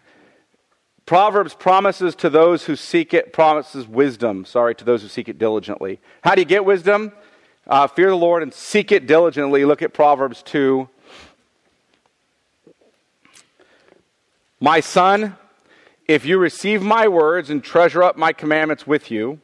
Proverbs 1.05 1.53
promises 1.53 2.15
to 2.15 2.29
those 2.29 2.65
who 2.65 2.75
seek 2.75 3.13
it, 3.13 3.31
promises 3.31 3.87
wisdom, 3.87 4.43
sorry, 4.43 4.73
to 4.75 4.85
those 4.85 5.03
who 5.03 5.07
seek 5.07 5.29
it 5.29 5.37
diligently. 5.37 5.99
How 6.23 6.35
do 6.35 6.41
you 6.41 6.45
get 6.45 6.65
wisdom? 6.65 7.11
Uh, 7.67 7.87
fear 7.87 8.09
the 8.09 8.15
Lord 8.15 8.41
and 8.41 8.53
seek 8.53 8.91
it 8.91 9.05
diligently. 9.05 9.65
Look 9.65 9.81
at 9.81 9.93
Proverbs 9.93 10.41
2. 10.43 10.89
My 14.59 14.79
son, 14.79 15.35
if 16.13 16.25
you 16.25 16.37
receive 16.37 16.81
my 16.81 17.07
words 17.07 17.49
and 17.49 17.63
treasure 17.63 18.03
up 18.03 18.17
my 18.17 18.33
commandments 18.33 18.85
with 18.85 19.09
you, 19.09 19.39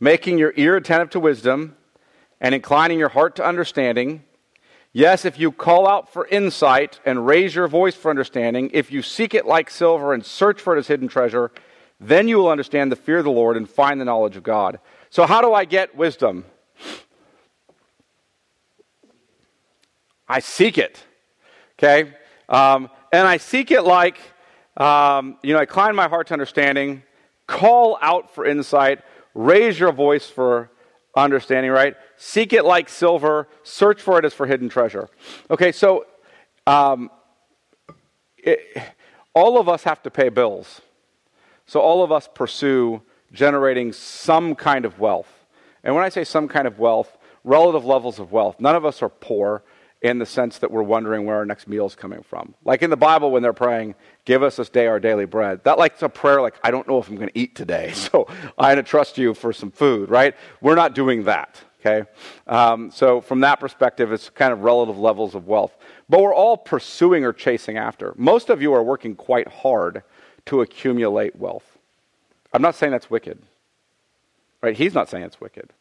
making 0.00 0.38
your 0.38 0.52
ear 0.56 0.76
attentive 0.76 1.10
to 1.10 1.20
wisdom 1.20 1.76
and 2.40 2.54
inclining 2.54 2.98
your 2.98 3.10
heart 3.10 3.36
to 3.36 3.44
understanding, 3.44 4.24
Yes, 4.92 5.24
if 5.24 5.38
you 5.38 5.52
call 5.52 5.86
out 5.86 6.12
for 6.12 6.26
insight 6.26 6.98
and 7.04 7.26
raise 7.26 7.54
your 7.54 7.68
voice 7.68 7.94
for 7.94 8.10
understanding, 8.10 8.70
if 8.72 8.90
you 8.90 9.02
seek 9.02 9.34
it 9.34 9.46
like 9.46 9.68
silver 9.70 10.14
and 10.14 10.24
search 10.24 10.60
for 10.60 10.74
it 10.74 10.78
as 10.78 10.88
hidden 10.88 11.08
treasure, 11.08 11.52
then 12.00 12.26
you 12.26 12.38
will 12.38 12.48
understand 12.48 12.90
the 12.90 12.96
fear 12.96 13.18
of 13.18 13.24
the 13.24 13.30
Lord 13.30 13.56
and 13.56 13.68
find 13.68 14.00
the 14.00 14.04
knowledge 14.04 14.36
of 14.36 14.42
God. 14.42 14.80
So, 15.10 15.26
how 15.26 15.42
do 15.42 15.52
I 15.52 15.66
get 15.66 15.94
wisdom? 15.94 16.46
I 20.26 20.40
seek 20.40 20.78
it. 20.78 21.04
Okay? 21.78 22.14
Um, 22.48 22.88
and 23.12 23.28
I 23.28 23.36
seek 23.36 23.70
it 23.70 23.82
like, 23.82 24.18
um, 24.78 25.36
you 25.42 25.52
know, 25.52 25.58
I 25.58 25.62
incline 25.62 25.94
my 25.94 26.08
heart 26.08 26.28
to 26.28 26.32
understanding, 26.32 27.02
call 27.46 27.98
out 28.00 28.34
for 28.34 28.46
insight, 28.46 29.00
raise 29.34 29.78
your 29.78 29.92
voice 29.92 30.28
for 30.28 30.70
understanding, 31.16 31.70
right? 31.70 31.96
Seek 32.16 32.52
it 32.52 32.64
like 32.64 32.88
silver, 32.88 33.48
search 33.62 34.00
for 34.00 34.18
it 34.18 34.24
as 34.24 34.32
for 34.32 34.46
hidden 34.46 34.68
treasure. 34.68 35.10
Okay, 35.50 35.72
so 35.72 36.06
um, 36.66 37.10
it, 38.36 38.60
all 39.34 39.58
of 39.58 39.68
us 39.68 39.82
have 39.82 40.02
to 40.04 40.10
pay 40.10 40.28
bills. 40.28 40.80
So 41.66 41.80
all 41.80 42.02
of 42.02 42.10
us 42.10 42.28
pursue 42.32 43.02
generating 43.32 43.92
some 43.92 44.54
kind 44.54 44.84
of 44.84 44.98
wealth. 44.98 45.28
And 45.84 45.94
when 45.94 46.04
I 46.04 46.08
say 46.08 46.24
some 46.24 46.48
kind 46.48 46.66
of 46.66 46.78
wealth, 46.78 47.18
relative 47.44 47.84
levels 47.84 48.18
of 48.18 48.32
wealth. 48.32 48.60
None 48.60 48.76
of 48.76 48.84
us 48.84 49.02
are 49.02 49.08
poor 49.08 49.62
in 50.00 50.18
the 50.18 50.26
sense 50.26 50.58
that 50.58 50.70
we're 50.70 50.82
wondering 50.82 51.26
where 51.26 51.36
our 51.36 51.44
next 51.44 51.66
meal 51.66 51.86
is 51.86 51.94
coming 51.94 52.22
from. 52.22 52.54
Like 52.64 52.82
in 52.82 52.90
the 52.90 52.96
Bible, 52.96 53.30
when 53.30 53.42
they're 53.42 53.52
praying, 53.52 53.94
"Give 54.24 54.42
us 54.42 54.56
this 54.56 54.68
day 54.68 54.86
our 54.86 55.00
daily 55.00 55.24
bread," 55.24 55.64
that 55.64 55.78
like 55.78 55.94
it's 55.94 56.02
a 56.02 56.08
prayer 56.08 56.40
like, 56.40 56.54
"I 56.62 56.70
don't 56.70 56.86
know 56.86 56.98
if 56.98 57.08
I'm 57.08 57.16
going 57.16 57.28
to 57.28 57.38
eat 57.38 57.54
today, 57.54 57.92
so 57.94 58.26
I'm 58.56 58.74
going 58.74 58.76
to 58.76 58.82
trust 58.82 59.18
you 59.18 59.34
for 59.34 59.52
some 59.52 59.70
food." 59.70 60.10
Right? 60.10 60.34
We're 60.60 60.76
not 60.76 60.94
doing 60.94 61.24
that. 61.24 61.60
Okay, 61.80 62.08
um, 62.48 62.90
so 62.90 63.20
from 63.20 63.40
that 63.40 63.60
perspective, 63.60 64.12
it's 64.12 64.30
kind 64.30 64.52
of 64.52 64.60
relative 64.60 64.98
levels 64.98 65.34
of 65.34 65.46
wealth. 65.46 65.76
But 66.08 66.20
we're 66.20 66.34
all 66.34 66.56
pursuing 66.56 67.24
or 67.24 67.32
chasing 67.32 67.76
after. 67.76 68.14
Most 68.16 68.50
of 68.50 68.60
you 68.60 68.72
are 68.74 68.82
working 68.82 69.14
quite 69.14 69.46
hard 69.46 70.02
to 70.46 70.60
accumulate 70.60 71.36
wealth. 71.36 71.78
I'm 72.52 72.62
not 72.62 72.74
saying 72.74 72.92
that's 72.92 73.10
wicked. 73.10 73.42
Right? 74.60 74.76
He's 74.76 74.94
not 74.94 75.08
saying 75.08 75.24
it's 75.24 75.40
wicked. 75.40 75.72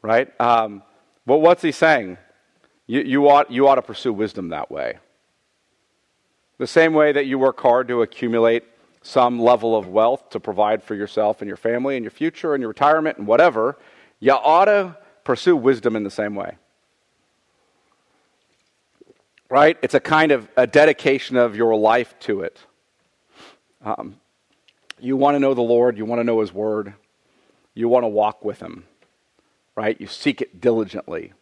Right? 0.00 0.28
Um, 0.40 0.82
but 1.26 1.38
what's 1.38 1.62
he 1.62 1.72
saying? 1.72 2.16
You, 2.92 3.00
you, 3.00 3.30
ought, 3.30 3.50
you 3.50 3.68
ought 3.68 3.76
to 3.76 3.82
pursue 3.82 4.12
wisdom 4.12 4.50
that 4.50 4.70
way. 4.70 4.98
The 6.58 6.66
same 6.66 6.92
way 6.92 7.10
that 7.10 7.24
you 7.24 7.38
work 7.38 7.58
hard 7.58 7.88
to 7.88 8.02
accumulate 8.02 8.64
some 9.00 9.40
level 9.40 9.74
of 9.74 9.88
wealth 9.88 10.28
to 10.28 10.40
provide 10.40 10.82
for 10.82 10.94
yourself 10.94 11.40
and 11.40 11.48
your 11.48 11.56
family 11.56 11.96
and 11.96 12.04
your 12.04 12.10
future 12.10 12.52
and 12.52 12.60
your 12.60 12.68
retirement 12.68 13.16
and 13.16 13.26
whatever, 13.26 13.78
you 14.20 14.32
ought 14.32 14.66
to 14.66 14.94
pursue 15.24 15.56
wisdom 15.56 15.96
in 15.96 16.04
the 16.04 16.10
same 16.10 16.34
way. 16.34 16.58
Right? 19.48 19.78
It's 19.80 19.94
a 19.94 20.00
kind 20.00 20.30
of 20.30 20.46
a 20.54 20.66
dedication 20.66 21.38
of 21.38 21.56
your 21.56 21.74
life 21.74 22.14
to 22.20 22.42
it. 22.42 22.58
Um, 23.82 24.16
you 25.00 25.16
want 25.16 25.34
to 25.34 25.38
know 25.38 25.54
the 25.54 25.62
Lord, 25.62 25.96
you 25.96 26.04
want 26.04 26.20
to 26.20 26.24
know 26.24 26.40
His 26.42 26.52
Word, 26.52 26.92
you 27.72 27.88
want 27.88 28.04
to 28.04 28.08
walk 28.08 28.44
with 28.44 28.60
Him. 28.60 28.84
Right? 29.74 29.98
You 29.98 30.08
seek 30.08 30.42
it 30.42 30.60
diligently. 30.60 31.32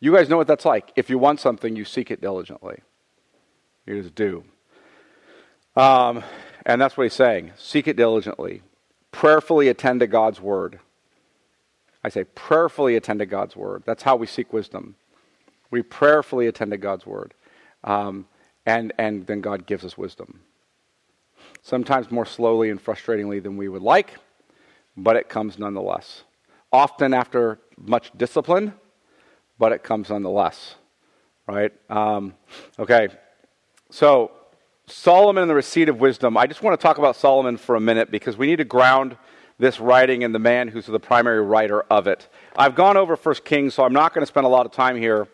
You 0.00 0.14
guys 0.14 0.28
know 0.28 0.38
what 0.38 0.46
that's 0.46 0.64
like. 0.64 0.92
If 0.96 1.10
you 1.10 1.18
want 1.18 1.40
something, 1.40 1.76
you 1.76 1.84
seek 1.84 2.10
it 2.10 2.20
diligently. 2.20 2.80
You 3.86 4.02
just 4.02 4.14
do. 4.14 4.44
Um, 5.76 6.24
and 6.64 6.80
that's 6.80 6.96
what 6.96 7.04
he's 7.04 7.14
saying. 7.14 7.52
Seek 7.56 7.86
it 7.86 7.96
diligently. 7.96 8.62
Prayerfully 9.12 9.68
attend 9.68 10.00
to 10.00 10.06
God's 10.06 10.40
word. 10.40 10.80
I 12.02 12.08
say 12.08 12.24
prayerfully 12.24 12.96
attend 12.96 13.18
to 13.18 13.26
God's 13.26 13.54
word. 13.54 13.82
That's 13.84 14.02
how 14.02 14.16
we 14.16 14.26
seek 14.26 14.52
wisdom. 14.52 14.96
We 15.70 15.82
prayerfully 15.82 16.46
attend 16.46 16.70
to 16.70 16.78
God's 16.78 17.06
word. 17.06 17.34
Um, 17.84 18.26
and, 18.64 18.92
and 18.98 19.26
then 19.26 19.40
God 19.40 19.66
gives 19.66 19.84
us 19.84 19.98
wisdom. 19.98 20.40
Sometimes 21.62 22.10
more 22.10 22.26
slowly 22.26 22.70
and 22.70 22.82
frustratingly 22.82 23.42
than 23.42 23.56
we 23.56 23.68
would 23.68 23.82
like, 23.82 24.14
but 24.96 25.16
it 25.16 25.28
comes 25.28 25.58
nonetheless. 25.58 26.24
Often 26.72 27.14
after 27.14 27.58
much 27.76 28.12
discipline, 28.16 28.74
but 29.60 29.72
it 29.72 29.84
comes 29.84 30.08
nonetheless. 30.08 30.74
Right? 31.46 31.72
Um, 31.90 32.34
okay. 32.78 33.08
So, 33.90 34.32
Solomon 34.86 35.42
and 35.42 35.50
the 35.50 35.54
receipt 35.54 35.88
of 35.88 36.00
wisdom. 36.00 36.36
I 36.36 36.46
just 36.46 36.62
want 36.62 36.80
to 36.80 36.82
talk 36.82 36.98
about 36.98 37.14
Solomon 37.14 37.58
for 37.58 37.76
a 37.76 37.80
minute 37.80 38.10
because 38.10 38.36
we 38.36 38.46
need 38.46 38.56
to 38.56 38.64
ground 38.64 39.16
this 39.58 39.78
writing 39.78 40.22
in 40.22 40.32
the 40.32 40.38
man 40.38 40.68
who's 40.68 40.86
the 40.86 40.98
primary 40.98 41.42
writer 41.42 41.82
of 41.82 42.06
it. 42.06 42.26
I've 42.56 42.74
gone 42.74 42.96
over 42.96 43.16
First 43.16 43.44
Kings, 43.44 43.74
so 43.74 43.84
I'm 43.84 43.92
not 43.92 44.14
going 44.14 44.22
to 44.22 44.26
spend 44.26 44.46
a 44.46 44.48
lot 44.48 44.64
of 44.64 44.72
time 44.72 44.96
here, 44.96 45.28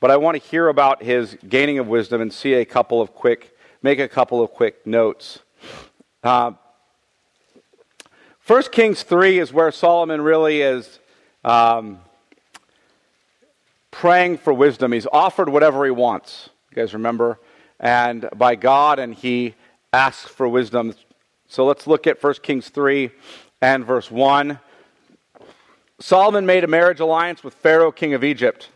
but 0.00 0.12
I 0.12 0.16
want 0.16 0.40
to 0.40 0.48
hear 0.48 0.68
about 0.68 1.02
his 1.02 1.36
gaining 1.48 1.80
of 1.80 1.88
wisdom 1.88 2.20
and 2.20 2.32
see 2.32 2.54
a 2.54 2.64
couple 2.64 3.02
of 3.02 3.12
quick, 3.12 3.56
make 3.82 3.98
a 3.98 4.08
couple 4.08 4.40
of 4.40 4.52
quick 4.52 4.86
notes. 4.86 5.40
Uh, 6.22 6.52
First 8.38 8.70
Kings 8.70 9.02
3 9.02 9.40
is 9.40 9.52
where 9.52 9.72
Solomon 9.72 10.20
really 10.20 10.62
is 10.62 11.00
um, 11.44 11.98
praying 13.96 14.36
for 14.36 14.52
wisdom. 14.52 14.92
He's 14.92 15.06
offered 15.10 15.48
whatever 15.48 15.82
he 15.86 15.90
wants. 15.90 16.50
You 16.70 16.74
guys 16.74 16.92
remember? 16.92 17.38
And 17.80 18.28
by 18.36 18.54
God, 18.54 18.98
and 18.98 19.14
he 19.14 19.54
asks 19.90 20.28
for 20.28 20.46
wisdom. 20.46 20.94
So 21.48 21.64
let's 21.64 21.86
look 21.86 22.06
at 22.06 22.22
1 22.22 22.34
Kings 22.42 22.68
3 22.68 23.10
and 23.62 23.86
verse 23.86 24.10
1. 24.10 24.58
Solomon 25.98 26.44
made 26.44 26.62
a 26.62 26.66
marriage 26.66 27.00
alliance 27.00 27.42
with 27.42 27.54
Pharaoh, 27.54 27.90
king 27.90 28.12
of 28.12 28.22
Egypt. 28.22 28.68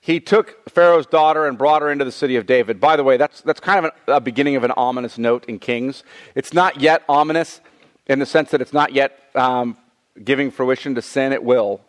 He 0.00 0.20
took 0.20 0.70
Pharaoh's 0.70 1.06
daughter 1.06 1.46
and 1.46 1.58
brought 1.58 1.82
her 1.82 1.92
into 1.92 2.06
the 2.06 2.12
city 2.12 2.36
of 2.36 2.46
David. 2.46 2.80
By 2.80 2.96
the 2.96 3.04
way, 3.04 3.18
that's, 3.18 3.42
that's 3.42 3.60
kind 3.60 3.84
of 3.84 3.84
an, 3.84 4.14
a 4.14 4.20
beginning 4.22 4.56
of 4.56 4.64
an 4.64 4.70
ominous 4.70 5.18
note 5.18 5.44
in 5.48 5.58
Kings. 5.58 6.02
It's 6.34 6.54
not 6.54 6.80
yet 6.80 7.02
ominous 7.10 7.60
in 8.06 8.20
the 8.20 8.26
sense 8.26 8.52
that 8.52 8.62
it's 8.62 8.72
not 8.72 8.94
yet 8.94 9.18
um, 9.34 9.76
giving 10.22 10.50
fruition 10.50 10.94
to 10.94 11.02
sin. 11.02 11.34
It 11.34 11.44
will. 11.44 11.82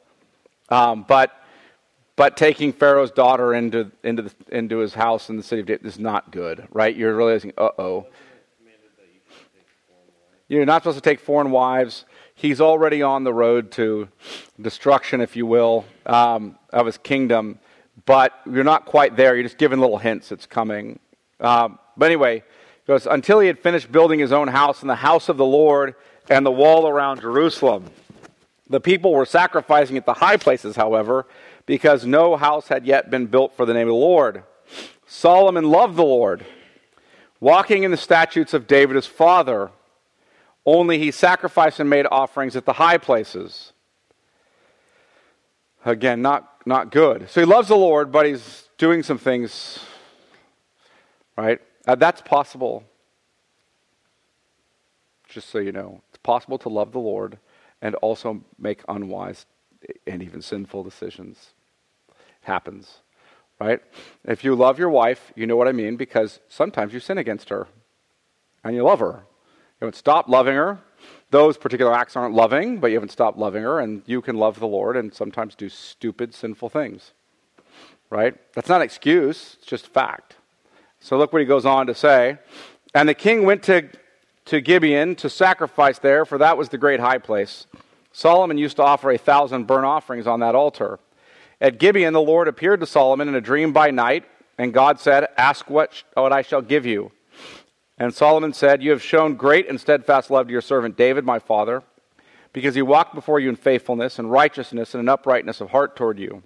Um, 0.67 1.05
but, 1.07 1.31
but 2.16 2.38
taking 2.38 2.72
Pharaoh's 2.72 3.11
daughter 3.11 3.53
into, 3.53 3.91
into, 4.03 4.24
the, 4.24 4.34
into 4.51 4.78
his 4.80 4.93
house 4.93 5.30
in 5.30 5.38
the 5.38 5.43
city 5.43 5.61
of 5.61 5.68
David 5.68 5.86
is 5.86 5.99
not 5.99 6.32
good, 6.32 6.68
right? 6.72 6.95
You're 6.95 7.16
realizing, 7.16 7.53
uh 7.57 7.70
oh. 7.78 8.07
You're 10.47 10.66
not 10.66 10.84
supposed 10.84 10.97
to 10.97 11.01
take 11.01 11.20
foreign 11.20 11.49
wives 11.51 12.05
he's 12.36 12.61
already 12.61 13.01
on 13.01 13.24
the 13.24 13.34
road 13.34 13.72
to 13.72 14.07
destruction, 14.61 15.22
if 15.22 15.36
you 15.36 15.45
will, 15.45 15.86
um, 16.05 16.57
of 16.72 16.86
his 16.86 16.97
kingdom. 16.97 17.59
But 18.05 18.34
you're 18.45 18.66
not 18.66 18.86
quite 18.86 19.16
there. 19.16 19.34
You're 19.36 19.43
just 19.43 19.57
giving 19.57 19.80
little 19.80 19.97
hints 19.97 20.32
it's 20.32 20.45
coming. 20.45 20.99
Um, 21.39 21.80
but 21.97 22.07
anyway, 22.07 22.43
goes 22.86 23.07
until 23.07 23.39
he 23.39 23.47
had 23.47 23.57
finished 23.57 23.91
building 23.91 24.20
his 24.20 24.32
own 24.32 24.49
house 24.49 24.82
and 24.82 24.89
the 24.89 24.95
house 24.95 25.30
of 25.30 25.38
the 25.38 25.45
Lord 25.45 25.95
and 26.30 26.45
the 26.45 26.51
wall 26.51 26.88
around 26.88 27.22
Jerusalem. 27.22 27.86
The 28.70 28.82
people 28.82 29.13
were 29.13 29.26
sacrificing 29.26 29.95
at 29.97 30.05
the 30.05 30.13
high 30.13 30.38
places, 30.38 30.76
however, 30.76 31.26
because 31.66 32.05
no 32.05 32.36
house 32.36 32.68
had 32.68 32.86
yet 32.86 33.09
been 33.09 33.28
built 33.28 33.55
for 33.55 33.66
the 33.66 33.74
name 33.74 33.88
of 33.88 33.93
the 33.93 33.99
Lord. 33.99 34.43
Solomon 35.07 35.70
loved 35.70 35.95
the 35.95 36.03
Lord, 36.03 36.45
walking 37.39 37.84
in 37.84 37.91
the 37.91 37.97
statutes 37.97 38.53
of 38.53 38.68
David 38.68 38.95
his 38.95 39.07
father 39.07 39.72
only 40.66 40.97
he 40.97 41.11
sacrificed 41.11 41.80
and 41.80 41.89
made 41.89 42.07
offerings 42.09 42.55
at 42.55 42.66
the 42.66 42.74
high 42.74 42.97
places. 42.97 43.72
Again, 45.86 46.22
not, 46.22 46.51
not 46.66 46.91
good. 46.91 47.30
So 47.30 47.39
he 47.39 47.45
loves 47.45 47.68
the 47.68 47.76
Lord, 47.76 48.11
but 48.11 48.26
he's 48.26 48.70
doing 48.80 49.03
some 49.03 49.20
things, 49.20 49.80
right? 51.38 51.61
Uh, 51.88 51.93
that's 51.93 52.22
possible. 52.22 52.84
Just 55.30 55.49
so 55.49 55.59
you 55.59 55.72
know, 55.72 56.01
it's 56.09 56.18
possible 56.24 56.57
to 56.59 56.70
love 56.70 56.91
the 56.91 56.99
Lord 56.99 57.38
and 57.82 57.93
also 57.95 58.43
make 58.57 58.82
unwise 58.88 59.45
and 60.07 60.24
even 60.24 60.41
sinful 60.41 60.84
decisions. 60.84 61.51
Happens, 62.45 62.99
right? 63.59 63.79
If 64.23 64.43
you 64.43 64.53
love 64.53 64.77
your 64.77 64.91
wife, 64.91 65.33
you 65.35 65.47
know 65.47 65.55
what 65.55 65.67
I 65.67 65.71
mean 65.71 65.95
because 65.95 66.39
sometimes 66.47 66.93
you 66.93 66.99
sin 66.99 67.17
against 67.17 67.49
her 67.49 67.67
and 68.63 68.75
you 68.75 68.83
love 68.83 68.99
her. 68.99 69.23
You 69.81 69.87
haven't 69.87 69.95
stopped 69.95 70.29
loving 70.29 70.53
her. 70.53 70.77
Those 71.31 71.57
particular 71.57 71.91
acts 71.91 72.15
aren't 72.15 72.35
loving, 72.35 72.77
but 72.79 72.91
you 72.91 72.97
haven't 72.97 73.11
stopped 73.11 73.39
loving 73.39 73.63
her, 73.63 73.79
and 73.79 74.03
you 74.05 74.21
can 74.21 74.35
love 74.35 74.59
the 74.59 74.67
Lord 74.67 74.95
and 74.95 75.11
sometimes 75.11 75.55
do 75.55 75.69
stupid, 75.69 76.35
sinful 76.35 76.69
things. 76.69 77.13
Right? 78.11 78.35
That's 78.53 78.69
not 78.69 78.81
an 78.81 78.85
excuse, 78.85 79.55
it's 79.57 79.67
just 79.67 79.87
fact. 79.87 80.35
So 80.99 81.17
look 81.17 81.33
what 81.33 81.39
he 81.39 81.47
goes 81.47 81.65
on 81.65 81.87
to 81.87 81.95
say. 81.95 82.37
And 82.93 83.09
the 83.09 83.15
king 83.15 83.43
went 83.43 83.63
to, 83.63 83.89
to 84.45 84.61
Gibeon 84.61 85.15
to 85.15 85.31
sacrifice 85.31 85.97
there, 85.97 86.25
for 86.25 86.37
that 86.37 86.59
was 86.59 86.69
the 86.69 86.77
great 86.77 86.99
high 86.99 87.17
place. 87.17 87.65
Solomon 88.11 88.59
used 88.59 88.77
to 88.77 88.83
offer 88.83 89.09
a 89.09 89.17
thousand 89.17 89.65
burnt 89.65 89.85
offerings 89.85 90.27
on 90.27 90.41
that 90.41 90.53
altar. 90.53 90.99
At 91.62 91.80
Gibeon, 91.80 92.14
the 92.14 92.22
Lord 92.22 92.47
appeared 92.47 92.82
to 92.82 92.86
Solomon 92.86 93.28
in 93.28 93.36
a 93.36 93.41
dream 93.41 93.72
by 93.74 93.91
night, 93.91 94.26
and 94.58 94.74
God 94.74 94.99
said, 94.99 95.28
Ask 95.38 95.70
what, 95.70 96.03
what 96.14 96.34
I 96.34 96.41
shall 96.41 96.62
give 96.62 96.86
you. 96.86 97.12
And 97.97 98.14
Solomon 98.14 98.53
said, 98.53 98.84
You 98.84 98.91
have 98.91 99.01
shown 99.01 99.36
great 99.36 99.70
and 99.70 99.80
steadfast 99.80 100.30
love 100.30 100.47
to 100.47 100.51
your 100.51 100.62
servant 100.62 100.97
David, 100.97 101.24
my 101.24 101.39
father, 101.39 101.84
because 102.51 102.76
he 102.76 102.82
walked 102.82 103.16
before 103.16 103.39
you 103.39 103.49
in 103.49 103.56
faithfulness 103.56 104.20
and 104.20 104.32
righteousness 104.32 104.93
and 104.93 105.01
an 105.01 105.10
uprightness 105.10 105.62
of 105.62 105.70
heart 105.70 105.95
toward 105.95 106.20
you. 106.20 106.43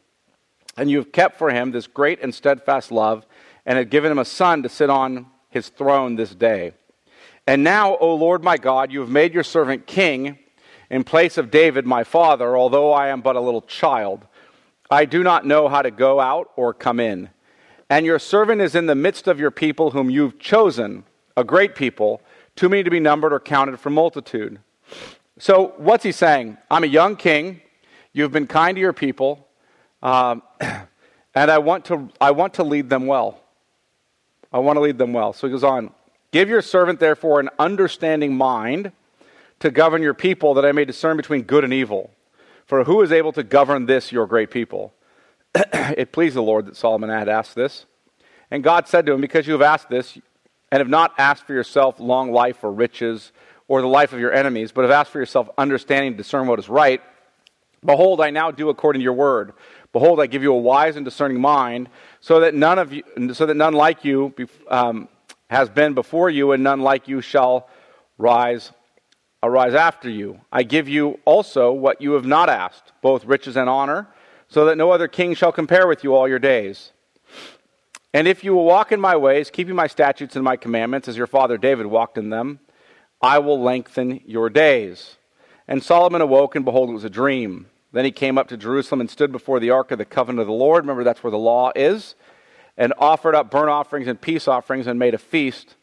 And 0.77 0.89
you 0.89 0.97
have 0.97 1.11
kept 1.11 1.37
for 1.37 1.49
him 1.49 1.71
this 1.71 1.87
great 1.87 2.21
and 2.21 2.33
steadfast 2.33 2.91
love, 2.91 3.25
and 3.65 3.77
have 3.77 3.89
given 3.89 4.11
him 4.11 4.19
a 4.19 4.25
son 4.25 4.63
to 4.63 4.69
sit 4.69 4.89
on 4.89 5.27
his 5.49 5.69
throne 5.69 6.15
this 6.15 6.33
day. 6.33 6.73
And 7.47 7.63
now, 7.63 7.97
O 7.97 8.13
Lord 8.13 8.43
my 8.43 8.57
God, 8.57 8.91
you 8.91 8.99
have 8.99 9.09
made 9.09 9.33
your 9.33 9.43
servant 9.43 9.87
king 9.87 10.37
in 10.89 11.03
place 11.03 11.37
of 11.37 11.51
David 11.51 11.85
my 11.85 12.03
father, 12.03 12.55
although 12.55 12.91
I 12.91 13.07
am 13.09 13.21
but 13.21 13.35
a 13.35 13.41
little 13.41 13.61
child. 13.61 14.25
I 14.89 15.05
do 15.05 15.23
not 15.23 15.45
know 15.45 15.67
how 15.67 15.81
to 15.81 15.91
go 15.91 16.19
out 16.19 16.51
or 16.55 16.73
come 16.73 16.99
in. 16.99 17.29
And 17.89 18.05
your 18.05 18.19
servant 18.19 18.61
is 18.61 18.75
in 18.75 18.85
the 18.85 18.95
midst 18.95 19.27
of 19.27 19.39
your 19.39 19.51
people 19.51 19.91
whom 19.91 20.09
you've 20.09 20.39
chosen 20.39 21.03
a 21.37 21.43
great 21.43 21.75
people, 21.75 22.21
too 22.55 22.69
many 22.69 22.83
to 22.83 22.89
be 22.89 22.99
numbered 22.99 23.33
or 23.33 23.39
counted 23.39 23.79
for 23.79 23.89
multitude. 23.89 24.59
So, 25.37 25.73
what's 25.77 26.03
he 26.03 26.11
saying? 26.11 26.57
I'm 26.69 26.83
a 26.83 26.87
young 26.87 27.15
king. 27.15 27.61
You've 28.13 28.31
been 28.31 28.47
kind 28.47 28.75
to 28.75 28.81
your 28.81 28.93
people, 28.93 29.47
um, 30.01 30.41
and 30.59 31.51
I 31.51 31.59
want, 31.59 31.85
to, 31.85 32.09
I 32.19 32.31
want 32.31 32.55
to 32.55 32.63
lead 32.63 32.89
them 32.89 33.05
well. 33.05 33.39
I 34.51 34.59
want 34.59 34.77
to 34.77 34.81
lead 34.81 34.97
them 34.97 35.13
well. 35.13 35.31
So 35.33 35.47
he 35.47 35.51
goes 35.51 35.63
on 35.63 35.91
Give 36.31 36.49
your 36.49 36.61
servant, 36.61 36.99
therefore, 36.99 37.39
an 37.39 37.49
understanding 37.57 38.35
mind 38.35 38.91
to 39.59 39.71
govern 39.71 40.01
your 40.01 40.13
people, 40.13 40.53
that 40.55 40.65
I 40.65 40.71
may 40.71 40.85
discern 40.85 41.17
between 41.17 41.43
good 41.43 41.63
and 41.63 41.73
evil. 41.73 42.11
For 42.69 42.83
who 42.83 43.01
is 43.01 43.11
able 43.11 43.31
to 43.31 43.41
govern 43.41 43.87
this, 43.87 44.11
your 44.11 44.27
great 44.27 44.51
people? 44.51 44.93
it 45.55 46.11
pleased 46.11 46.35
the 46.35 46.43
Lord 46.43 46.67
that 46.67 46.75
Solomon 46.75 47.09
had 47.09 47.27
asked 47.27 47.55
this. 47.55 47.87
And 48.51 48.63
God 48.63 48.87
said 48.87 49.07
to 49.07 49.11
him, 49.11 49.21
Because 49.21 49.47
you 49.47 49.53
have 49.53 49.63
asked 49.63 49.89
this, 49.89 50.19
and 50.71 50.79
have 50.79 50.87
not 50.87 51.15
asked 51.17 51.47
for 51.47 51.53
yourself 51.53 51.99
long 51.99 52.31
life 52.31 52.63
or 52.63 52.71
riches 52.71 53.31
or 53.67 53.81
the 53.81 53.87
life 53.87 54.13
of 54.13 54.19
your 54.19 54.31
enemies, 54.31 54.71
but 54.71 54.83
have 54.83 54.91
asked 54.91 55.09
for 55.09 55.17
yourself 55.17 55.49
understanding 55.57 56.11
to 56.11 56.17
discern 56.17 56.45
what 56.45 56.59
is 56.59 56.69
right, 56.69 57.01
behold, 57.83 58.21
I 58.21 58.29
now 58.29 58.51
do 58.51 58.69
according 58.69 58.99
to 58.99 59.03
your 59.03 59.13
word. 59.13 59.53
Behold, 59.91 60.19
I 60.19 60.27
give 60.27 60.43
you 60.43 60.53
a 60.53 60.59
wise 60.59 60.95
and 60.95 61.03
discerning 61.03 61.41
mind, 61.41 61.89
so 62.21 62.41
that 62.41 62.53
none 62.53 62.77
of 62.77 62.93
you, 62.93 63.01
so 63.33 63.47
that 63.47 63.55
none 63.55 63.73
like 63.73 64.05
you 64.05 64.31
um, 64.67 65.09
has 65.49 65.69
been 65.69 65.95
before 65.95 66.29
you, 66.29 66.51
and 66.51 66.63
none 66.63 66.81
like 66.81 67.07
you 67.07 67.21
shall 67.21 67.67
rise 68.19 68.71
arise 69.41 69.73
after 69.73 70.09
you. 70.09 70.41
I 70.51 70.63
give 70.63 70.89
you 70.89 71.19
also 71.25 71.71
what 71.71 72.01
you 72.01 72.13
have 72.13 72.25
not 72.25 72.49
asked, 72.49 72.91
both 73.01 73.25
riches 73.25 73.55
and 73.55 73.69
honor, 73.69 74.07
so 74.47 74.65
that 74.65 74.77
no 74.77 74.91
other 74.91 75.07
king 75.07 75.33
shall 75.33 75.51
compare 75.51 75.87
with 75.87 76.03
you 76.03 76.15
all 76.15 76.27
your 76.27 76.39
days. 76.39 76.91
And 78.13 78.27
if 78.27 78.43
you 78.43 78.53
will 78.53 78.65
walk 78.65 78.91
in 78.91 78.99
my 78.99 79.15
ways, 79.15 79.51
keeping 79.51 79.75
my 79.75 79.87
statutes 79.87 80.35
and 80.35 80.43
my 80.43 80.57
commandments, 80.57 81.07
as 81.07 81.15
your 81.15 81.27
father 81.27 81.57
David 81.57 81.85
walked 81.85 82.17
in 82.17 82.29
them, 82.29 82.59
I 83.21 83.39
will 83.39 83.61
lengthen 83.61 84.21
your 84.25 84.49
days. 84.49 85.17
And 85.67 85.83
Solomon 85.83 86.21
awoke, 86.21 86.55
and 86.55 86.65
behold, 86.65 86.89
it 86.89 86.93
was 86.93 87.03
a 87.03 87.09
dream. 87.09 87.67
Then 87.91 88.05
he 88.05 88.11
came 88.11 88.37
up 88.37 88.47
to 88.47 88.57
Jerusalem 88.57 89.01
and 89.01 89.09
stood 89.09 89.31
before 89.31 89.59
the 89.59 89.69
ark 89.69 89.91
of 89.91 89.99
the 89.99 90.05
covenant 90.05 90.41
of 90.41 90.47
the 90.47 90.53
Lord. 90.53 90.83
Remember, 90.83 91.03
that's 91.03 91.23
where 91.23 91.31
the 91.31 91.37
law 91.37 91.71
is. 91.75 92.15
And 92.77 92.93
offered 92.97 93.35
up 93.35 93.51
burnt 93.51 93.69
offerings 93.69 94.07
and 94.07 94.19
peace 94.19 94.47
offerings 94.47 94.87
and 94.87 94.97
made 94.97 95.13
a 95.13 95.19
feast 95.19 95.75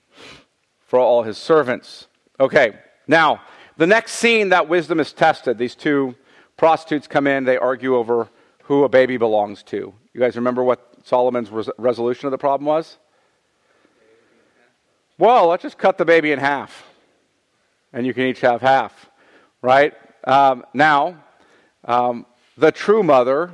for 0.81 0.99
all 0.99 1.23
his 1.23 1.37
servants. 1.37 2.09
Okay, 2.41 2.79
now, 3.07 3.41
the 3.77 3.87
next 3.87 4.13
scene 4.13 4.49
that 4.51 4.69
wisdom 4.69 5.01
is 5.01 5.13
tested. 5.13 5.59
These 5.59 5.75
two 5.75 6.15
prostitutes 6.57 7.07
come 7.07 7.27
in, 7.27 7.45
they 7.45 7.59
argue 7.59 7.97
over 7.97 8.29
who 8.65 8.85
a 8.85 8.89
baby 8.89 9.17
belongs 9.17 9.63
to. 9.65 9.95
You 10.13 10.21
guys 10.21 10.37
remember 10.37 10.65
what 10.65 10.81
Solomon's 11.05 11.51
res- 11.51 11.71
resolution 11.79 12.27
of 12.27 12.31
the 12.31 12.39
problem 12.39 12.67
was? 12.67 12.99
Well, 15.19 15.49
let's 15.49 15.63
just 15.63 15.79
cut 15.79 15.99
the 15.99 16.05
baby 16.05 16.33
in 16.33 16.39
half, 16.39 16.85
and 17.93 18.07
you 18.07 18.13
can 18.13 18.25
each 18.25 18.41
have 18.41 18.61
half, 18.61 19.09
right? 19.63 19.95
Um, 20.25 20.65
now, 20.75 21.23
um, 21.85 22.27
the 22.59 22.73
true 22.73 23.03
mother 23.03 23.53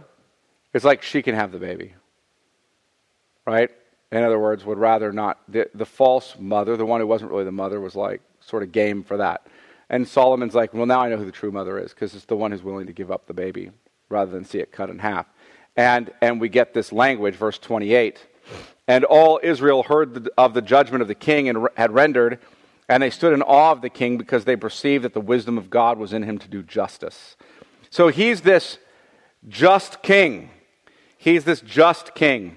is 0.73 0.85
like 0.85 1.03
she 1.03 1.23
can 1.23 1.35
have 1.35 1.53
the 1.53 1.59
baby, 1.59 1.95
right? 3.47 3.71
In 4.11 4.25
other 4.25 4.39
words, 4.39 4.65
would 4.65 4.79
rather 4.79 5.13
not. 5.13 5.39
The, 5.49 5.69
the 5.75 5.87
false 5.87 6.37
mother, 6.39 6.77
the 6.77 6.87
one 6.87 7.01
who 7.01 7.07
wasn't 7.07 7.31
really 7.31 7.45
the 7.45 7.53
mother, 7.53 7.81
was 7.81 7.95
like 7.95 8.23
sort 8.47 8.63
of 8.63 8.73
game 8.73 9.03
for 9.03 9.17
that. 9.17 9.47
And 9.89 10.09
Solomon's 10.09 10.55
like, 10.55 10.73
well, 10.73 10.87
now 10.87 11.01
I 11.01 11.09
know 11.09 11.19
who 11.19 11.27
the 11.27 11.33
true 11.33 11.53
mother 11.53 11.79
is 11.79 11.93
because 11.93 12.15
it's 12.15 12.25
the 12.25 12.37
one 12.37 12.51
who's 12.51 12.63
willing 12.63 12.87
to 12.87 12.93
give 12.93 13.11
up 13.11 13.27
the 13.27 13.35
baby 13.35 13.71
rather 14.09 14.31
than 14.31 14.45
see 14.45 14.59
it 14.59 14.73
cut 14.73 14.91
in 14.91 14.99
half. 14.99 15.27
And, 15.77 16.11
and 16.21 16.41
we 16.41 16.49
get 16.49 16.75
this 16.75 16.93
language, 16.93 17.35
verse 17.35 17.59
28. 17.59 18.27
And 18.89 19.05
all 19.05 19.41
Israel 19.43 19.85
heard 19.85 20.29
of 20.37 20.55
the 20.55 20.63
judgment 20.63 21.03
of 21.03 21.09
the 21.09 21.15
king 21.15 21.49
and 21.49 21.69
had 21.77 21.93
rendered, 21.93 22.39
and 22.89 23.03
they 23.03 23.11
stood 23.11 23.33
in 23.33 23.43
awe 23.43 23.73
of 23.73 23.81
the 23.81 23.89
king 23.89 24.19
because 24.19 24.45
they 24.45 24.57
perceived 24.57 25.05
that 25.05 25.15
the 25.15 25.21
wisdom 25.21 25.57
of 25.57 25.71
God 25.71 25.99
was 25.99 26.13
in 26.13 26.25
him 26.25 26.39
to 26.39 26.49
do 26.49 26.63
justice. 26.63 27.37
So 27.91 28.09
he's 28.09 28.41
this 28.41 28.79
just 29.49 30.03
king. 30.03 30.51
He's 31.17 31.45
this 31.45 31.61
just 31.61 32.15
king. 32.15 32.57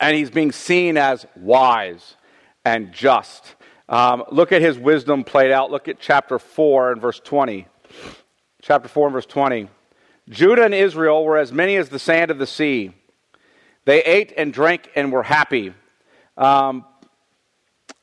And 0.00 0.16
he's 0.16 0.30
being 0.30 0.52
seen 0.52 0.96
as 0.96 1.26
wise 1.36 2.16
and 2.64 2.92
just. 2.92 3.54
Um, 3.90 4.22
look 4.30 4.52
at 4.52 4.62
his 4.62 4.78
wisdom 4.78 5.24
played 5.24 5.50
out. 5.50 5.72
Look 5.72 5.88
at 5.88 5.98
chapter 5.98 6.38
4 6.38 6.92
and 6.92 7.00
verse 7.00 7.18
20. 7.18 7.66
Chapter 8.62 8.88
4 8.88 9.08
and 9.08 9.12
verse 9.12 9.26
20. 9.26 9.68
Judah 10.28 10.64
and 10.64 10.74
Israel 10.74 11.24
were 11.24 11.36
as 11.36 11.52
many 11.52 11.74
as 11.74 11.88
the 11.88 11.98
sand 11.98 12.30
of 12.30 12.38
the 12.38 12.46
sea. 12.46 12.92
They 13.86 14.00
ate 14.04 14.32
and 14.36 14.52
drank 14.52 14.88
and 14.94 15.10
were 15.10 15.24
happy. 15.24 15.74
Um, 16.36 16.84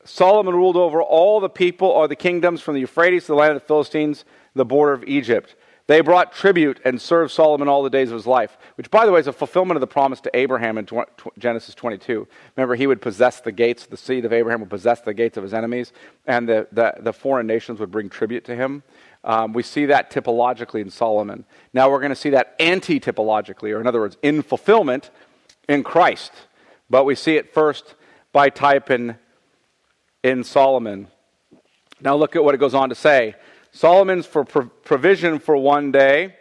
Solomon 0.04 0.54
ruled 0.56 0.76
over 0.76 1.02
all 1.02 1.40
the 1.40 1.50
people 1.50 1.88
or 1.88 2.10
the 2.10 2.18
kingdoms 2.18 2.62
from 2.62 2.74
the 2.74 2.82
Euphrates 2.82 3.24
to 3.24 3.28
the 3.28 3.36
land 3.36 3.54
of 3.54 3.62
the 3.62 3.68
Philistines, 3.68 4.26
the 4.56 4.66
border 4.66 4.92
of 4.92 5.06
Egypt. 5.06 5.56
They 5.88 6.02
brought 6.02 6.34
tribute 6.34 6.82
and 6.84 7.02
served 7.02 7.32
Solomon 7.32 7.70
all 7.70 7.82
the 7.82 7.90
days 7.90 8.10
of 8.10 8.16
his 8.16 8.28
life, 8.28 8.58
which, 8.76 8.92
by 8.92 9.06
the 9.06 9.12
way, 9.14 9.22
is 9.22 9.28
a 9.28 9.34
fulfillment 9.34 9.78
of 9.78 9.82
the 9.82 9.88
promise 9.88 10.20
to 10.22 10.38
Abraham 10.38 10.78
in 10.78 10.88
Genesis 11.40 11.74
22. 11.76 12.28
Remember, 12.58 12.76
he 12.76 12.88
would 12.88 13.02
possess 13.02 13.40
the 13.40 13.54
gates, 13.54 13.86
the 13.86 13.96
seed 13.96 14.26
of 14.26 14.34
Abraham 14.34 14.60
would 14.60 14.70
possess 14.70 15.00
the 15.00 15.14
gates 15.14 15.38
of 15.38 15.44
his 15.44 15.54
enemies, 15.54 15.94
and 16.26 16.48
the, 16.48 16.68
the, 16.74 16.94
the 17.00 17.14
foreign 17.14 17.48
nations 17.48 17.80
would 17.80 17.90
bring 17.90 18.10
tribute 18.10 18.44
to 18.46 18.56
him. 18.56 18.84
Um, 19.24 19.54
we 19.54 19.64
see 19.64 19.86
that 19.86 20.12
typologically 20.12 20.82
in 20.82 20.90
Solomon. 20.90 21.46
Now 21.74 21.90
we're 21.90 22.00
going 22.00 22.10
to 22.10 22.16
see 22.16 22.32
that 22.32 22.56
anti 22.60 23.00
typologically, 23.00 23.74
or 23.74 23.80
in 23.80 23.88
other 23.88 24.02
words, 24.02 24.18
in 24.22 24.42
fulfillment 24.42 25.10
in 25.70 25.84
Christ. 25.84 26.34
But 26.90 27.06
we 27.06 27.16
see 27.16 27.36
it 27.38 27.54
first 27.54 27.96
by 28.34 28.50
type 28.50 28.92
in, 28.92 29.18
in 30.22 30.44
Solomon. 30.44 31.08
Now 32.02 32.16
look 32.16 32.36
at 32.36 32.44
what 32.44 32.56
it 32.56 32.60
goes 32.60 32.74
on 32.74 32.90
to 32.90 32.96
say. 32.96 33.36
Solomon's 33.78 34.26
for 34.26 34.44
provision 34.44 35.38
for 35.38 35.56
one 35.56 35.92
day 35.92 36.34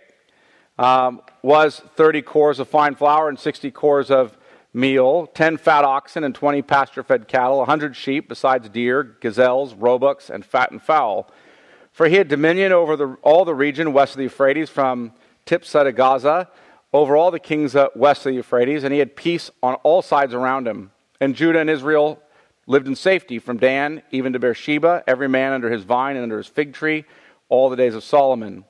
um, 0.79 1.21
was 1.43 1.83
30 1.95 2.23
cors 2.23 2.59
of 2.59 2.67
fine 2.67 2.95
flour 2.95 3.29
and 3.29 3.39
60 3.39 3.71
cors 3.73 4.11
of 4.11 4.39
meal, 4.73 5.27
10 5.27 5.59
fat 5.59 5.85
oxen 5.85 6.25
and 6.25 6.35
20 6.35 6.63
pasture 6.63 7.03
fed 7.03 7.29
cattle, 7.29 7.59
100 7.59 7.95
sheep, 7.95 8.27
besides 8.31 8.71
deer, 8.71 9.03
gazelles, 9.21 9.75
roebucks, 9.75 10.31
and 10.31 10.47
fattened 10.47 10.81
fowl. 10.81 11.31
For 11.93 12.09
he 12.09 12.17
had 12.17 12.29
dominion 12.29 12.73
over 12.73 12.97
the, 12.97 13.19
all 13.21 13.45
the 13.45 13.55
region 13.55 13.93
west 13.93 14.15
of 14.15 14.19
the 14.19 14.25
Euphrates, 14.25 14.71
from 14.71 15.13
Tiphsah 15.45 15.85
to 15.85 15.93
Gaza, 15.93 16.49
over 16.95 17.19
all 17.19 17.31
the 17.31 17.39
kings 17.39 17.77
uh, 17.77 17.89
west 17.95 18.25
of 18.25 18.31
the 18.33 18.37
Euphrates, 18.37 18.83
and 18.83 18.95
he 18.95 18.99
had 18.99 19.15
peace 19.15 19.51
on 19.63 19.75
all 19.83 20.01
sides 20.01 20.33
around 20.33 20.67
him. 20.67 20.91
And 21.21 21.35
Judah 21.35 21.59
and 21.59 21.69
Israel 21.69 22.19
lived 22.67 22.89
in 22.89 22.97
safety 22.97 23.39
from 23.39 23.59
Dan 23.59 24.03
even 24.11 24.33
to 24.33 24.39
Beersheba, 24.39 25.05
every 25.07 25.29
man 25.29 25.53
under 25.53 25.71
his 25.71 25.85
vine 25.85 26.17
and 26.17 26.23
under 26.23 26.39
his 26.39 26.47
fig 26.47 26.73
tree 26.73 27.05
all 27.49 27.71
the 27.71 27.77
days 27.77 27.95
of 27.95 28.05
Solomon. 28.05 28.65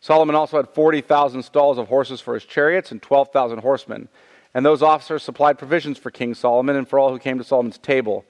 Solomon 0.00 0.36
also 0.36 0.56
had 0.58 0.68
40,000 0.68 1.42
stalls 1.42 1.78
of 1.78 1.88
horses 1.88 2.20
for 2.20 2.34
his 2.34 2.44
chariots 2.44 2.92
and 2.92 3.02
12,000 3.02 3.58
horsemen. 3.58 4.08
And 4.54 4.64
those 4.64 4.82
officers 4.82 5.22
supplied 5.22 5.58
provisions 5.58 5.98
for 5.98 6.10
King 6.10 6.34
Solomon 6.34 6.76
and 6.76 6.88
for 6.88 6.98
all 6.98 7.10
who 7.10 7.18
came 7.18 7.38
to 7.38 7.44
Solomon's 7.44 7.78
table. 7.78 8.24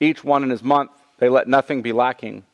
Each 0.00 0.22
one 0.22 0.42
in 0.42 0.50
his 0.50 0.62
month, 0.62 0.90
they 1.18 1.28
let 1.28 1.48
nothing 1.48 1.82
be 1.82 1.92
lacking. 1.92 2.44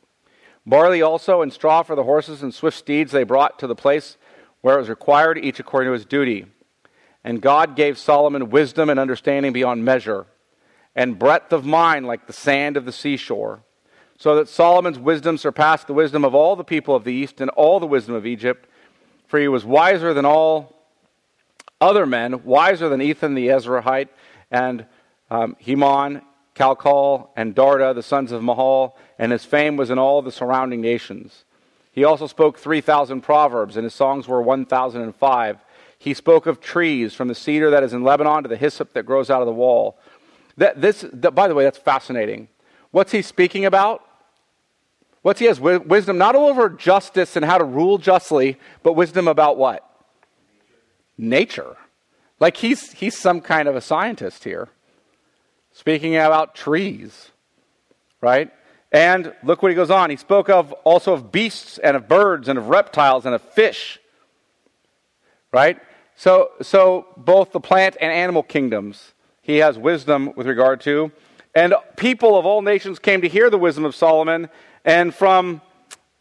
Barley 0.65 1.01
also 1.01 1.41
and 1.41 1.53
straw 1.53 1.83
for 1.83 1.95
the 1.95 2.03
horses 2.03 2.41
and 2.41 2.53
swift 2.53 2.77
steeds 2.77 3.11
they 3.11 3.23
brought 3.23 3.59
to 3.59 3.67
the 3.67 3.75
place 3.75 4.17
where 4.61 4.75
it 4.75 4.79
was 4.79 4.89
required, 4.89 5.37
each 5.37 5.59
according 5.59 5.89
to 5.89 5.93
his 5.93 6.05
duty. 6.05 6.47
And 7.23 7.41
God 7.41 7.75
gave 7.75 7.99
Solomon 7.99 8.49
wisdom 8.49 8.89
and 8.89 8.99
understanding 8.99 9.53
beyond 9.53 9.85
measure, 9.85 10.25
and 10.95 11.19
breadth 11.19 11.53
of 11.53 11.65
mind 11.65 12.07
like 12.07 12.25
the 12.25 12.33
sand 12.33 12.77
of 12.77 12.85
the 12.85 12.91
seashore 12.91 13.63
so 14.17 14.35
that 14.35 14.47
Solomon's 14.47 14.99
wisdom 14.99 15.37
surpassed 15.37 15.87
the 15.87 15.93
wisdom 15.93 16.23
of 16.23 16.33
all 16.33 16.55
the 16.55 16.63
people 16.63 16.95
of 16.95 17.03
the 17.03 17.13
East 17.13 17.41
and 17.41 17.49
all 17.51 17.79
the 17.79 17.85
wisdom 17.85 18.15
of 18.15 18.25
Egypt, 18.25 18.67
for 19.27 19.39
he 19.39 19.47
was 19.47 19.65
wiser 19.65 20.13
than 20.13 20.25
all 20.25 20.75
other 21.81 22.05
men, 22.05 22.43
wiser 22.43 22.87
than 22.87 23.01
Ethan 23.01 23.35
the 23.35 23.47
Ezrahite, 23.47 24.09
and 24.49 24.85
um, 25.29 25.55
Heman, 25.59 26.21
Calcol, 26.55 27.29
and 27.35 27.53
Darda, 27.53 27.93
the 27.93 28.03
sons 28.03 28.31
of 28.31 28.41
Mahol, 28.41 28.93
and 29.19 29.31
his 29.31 29.43
fame 29.43 29.75
was 29.75 29.89
in 29.89 29.99
all 29.99 30.21
the 30.21 30.31
surrounding 30.31 30.81
nations. 30.81 31.43
He 31.91 32.03
also 32.03 32.27
spoke 32.27 32.57
3,000 32.57 33.21
proverbs, 33.21 33.75
and 33.75 33.83
his 33.83 33.93
songs 33.93 34.27
were 34.27 34.41
1,005. 34.41 35.57
He 35.97 36.13
spoke 36.13 36.45
of 36.45 36.59
trees, 36.61 37.13
from 37.13 37.27
the 37.27 37.35
cedar 37.35 37.69
that 37.71 37.83
is 37.83 37.93
in 37.93 38.03
Lebanon 38.03 38.43
to 38.43 38.49
the 38.49 38.57
hyssop 38.57 38.93
that 38.93 39.05
grows 39.05 39.29
out 39.29 39.41
of 39.41 39.45
the 39.45 39.53
wall. 39.53 39.97
That, 40.57 40.79
this, 40.81 41.05
that, 41.11 41.35
by 41.35 41.47
the 41.47 41.55
way, 41.55 41.65
that's 41.65 41.77
fascinating. 41.77 42.47
What's 42.95 43.11
he 43.11 43.23
speaking 43.23 43.65
about? 43.65 44.07
What's 45.21 45.41
he 45.41 45.47
has 45.47 45.59
wisdom 45.59 46.17
not 46.17 46.33
over 46.33 46.69
justice 46.69 47.35
and 47.35 47.43
how 47.43 47.57
to 47.57 47.65
rule 47.65 47.97
justly, 47.97 48.57
but 48.83 48.93
wisdom 48.93 49.27
about 49.27 49.57
what? 49.57 49.83
Nature. 51.17 51.63
Nature. 51.63 51.77
Like 52.39 52.55
he's 52.55 52.93
he's 52.93 53.17
some 53.17 53.41
kind 53.41 53.67
of 53.67 53.75
a 53.75 53.81
scientist 53.81 54.45
here. 54.45 54.69
Speaking 55.73 56.15
about 56.15 56.55
trees. 56.55 57.31
Right? 58.21 58.49
And 58.93 59.33
look 59.43 59.61
what 59.61 59.73
he 59.73 59.75
goes 59.75 59.91
on. 59.91 60.09
He 60.09 60.15
spoke 60.15 60.49
of 60.49 60.71
also 60.85 61.11
of 61.11 61.33
beasts 61.33 61.77
and 61.77 61.97
of 61.97 62.07
birds 62.07 62.47
and 62.47 62.57
of 62.57 62.69
reptiles 62.69 63.25
and 63.25 63.35
of 63.35 63.41
fish. 63.41 63.99
Right? 65.51 65.81
So 66.15 66.51
so 66.61 67.07
both 67.17 67.51
the 67.51 67.59
plant 67.59 67.97
and 67.99 68.09
animal 68.09 68.41
kingdoms 68.41 69.11
he 69.41 69.57
has 69.57 69.77
wisdom 69.77 70.31
with 70.37 70.47
regard 70.47 70.79
to. 70.81 71.11
And 71.55 71.73
people 71.95 72.37
of 72.37 72.45
all 72.45 72.61
nations 72.61 72.99
came 72.99 73.21
to 73.21 73.29
hear 73.29 73.49
the 73.49 73.57
wisdom 73.57 73.85
of 73.85 73.95
Solomon, 73.95 74.49
and 74.83 75.15
from 75.15 75.61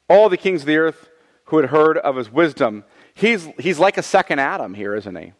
all 0.08 0.28
the 0.28 0.36
kings 0.36 0.62
of 0.62 0.66
the 0.66 0.76
earth 0.76 1.10
who 1.46 1.58
had 1.58 1.70
heard 1.70 1.98
of 1.98 2.16
his 2.16 2.30
wisdom. 2.30 2.84
He's, 3.14 3.48
he's 3.58 3.78
like 3.78 3.98
a 3.98 4.02
second 4.02 4.38
Adam 4.38 4.74
here, 4.74 4.94
isn't 4.94 5.16
he? 5.16 5.32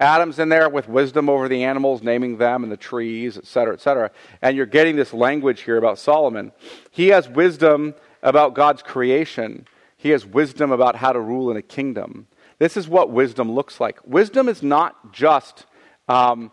Adam's 0.00 0.38
in 0.38 0.48
there 0.48 0.68
with 0.68 0.88
wisdom 0.88 1.28
over 1.28 1.48
the 1.48 1.64
animals, 1.64 2.02
naming 2.02 2.38
them 2.38 2.62
and 2.62 2.72
the 2.72 2.76
trees, 2.76 3.36
etc., 3.36 3.74
etc. 3.74 4.10
And 4.40 4.56
you're 4.56 4.66
getting 4.66 4.96
this 4.96 5.12
language 5.12 5.60
here 5.60 5.76
about 5.76 5.98
Solomon. 5.98 6.52
He 6.90 7.08
has 7.08 7.28
wisdom 7.28 7.94
about 8.22 8.54
God's 8.54 8.82
creation, 8.82 9.66
he 9.96 10.10
has 10.10 10.24
wisdom 10.24 10.72
about 10.72 10.96
how 10.96 11.12
to 11.12 11.20
rule 11.20 11.50
in 11.50 11.58
a 11.58 11.62
kingdom. 11.62 12.26
This 12.58 12.76
is 12.76 12.88
what 12.88 13.10
wisdom 13.10 13.52
looks 13.52 13.80
like. 13.80 13.98
Wisdom 14.06 14.48
is 14.48 14.62
not 14.62 15.12
just 15.12 15.66
um, 16.08 16.50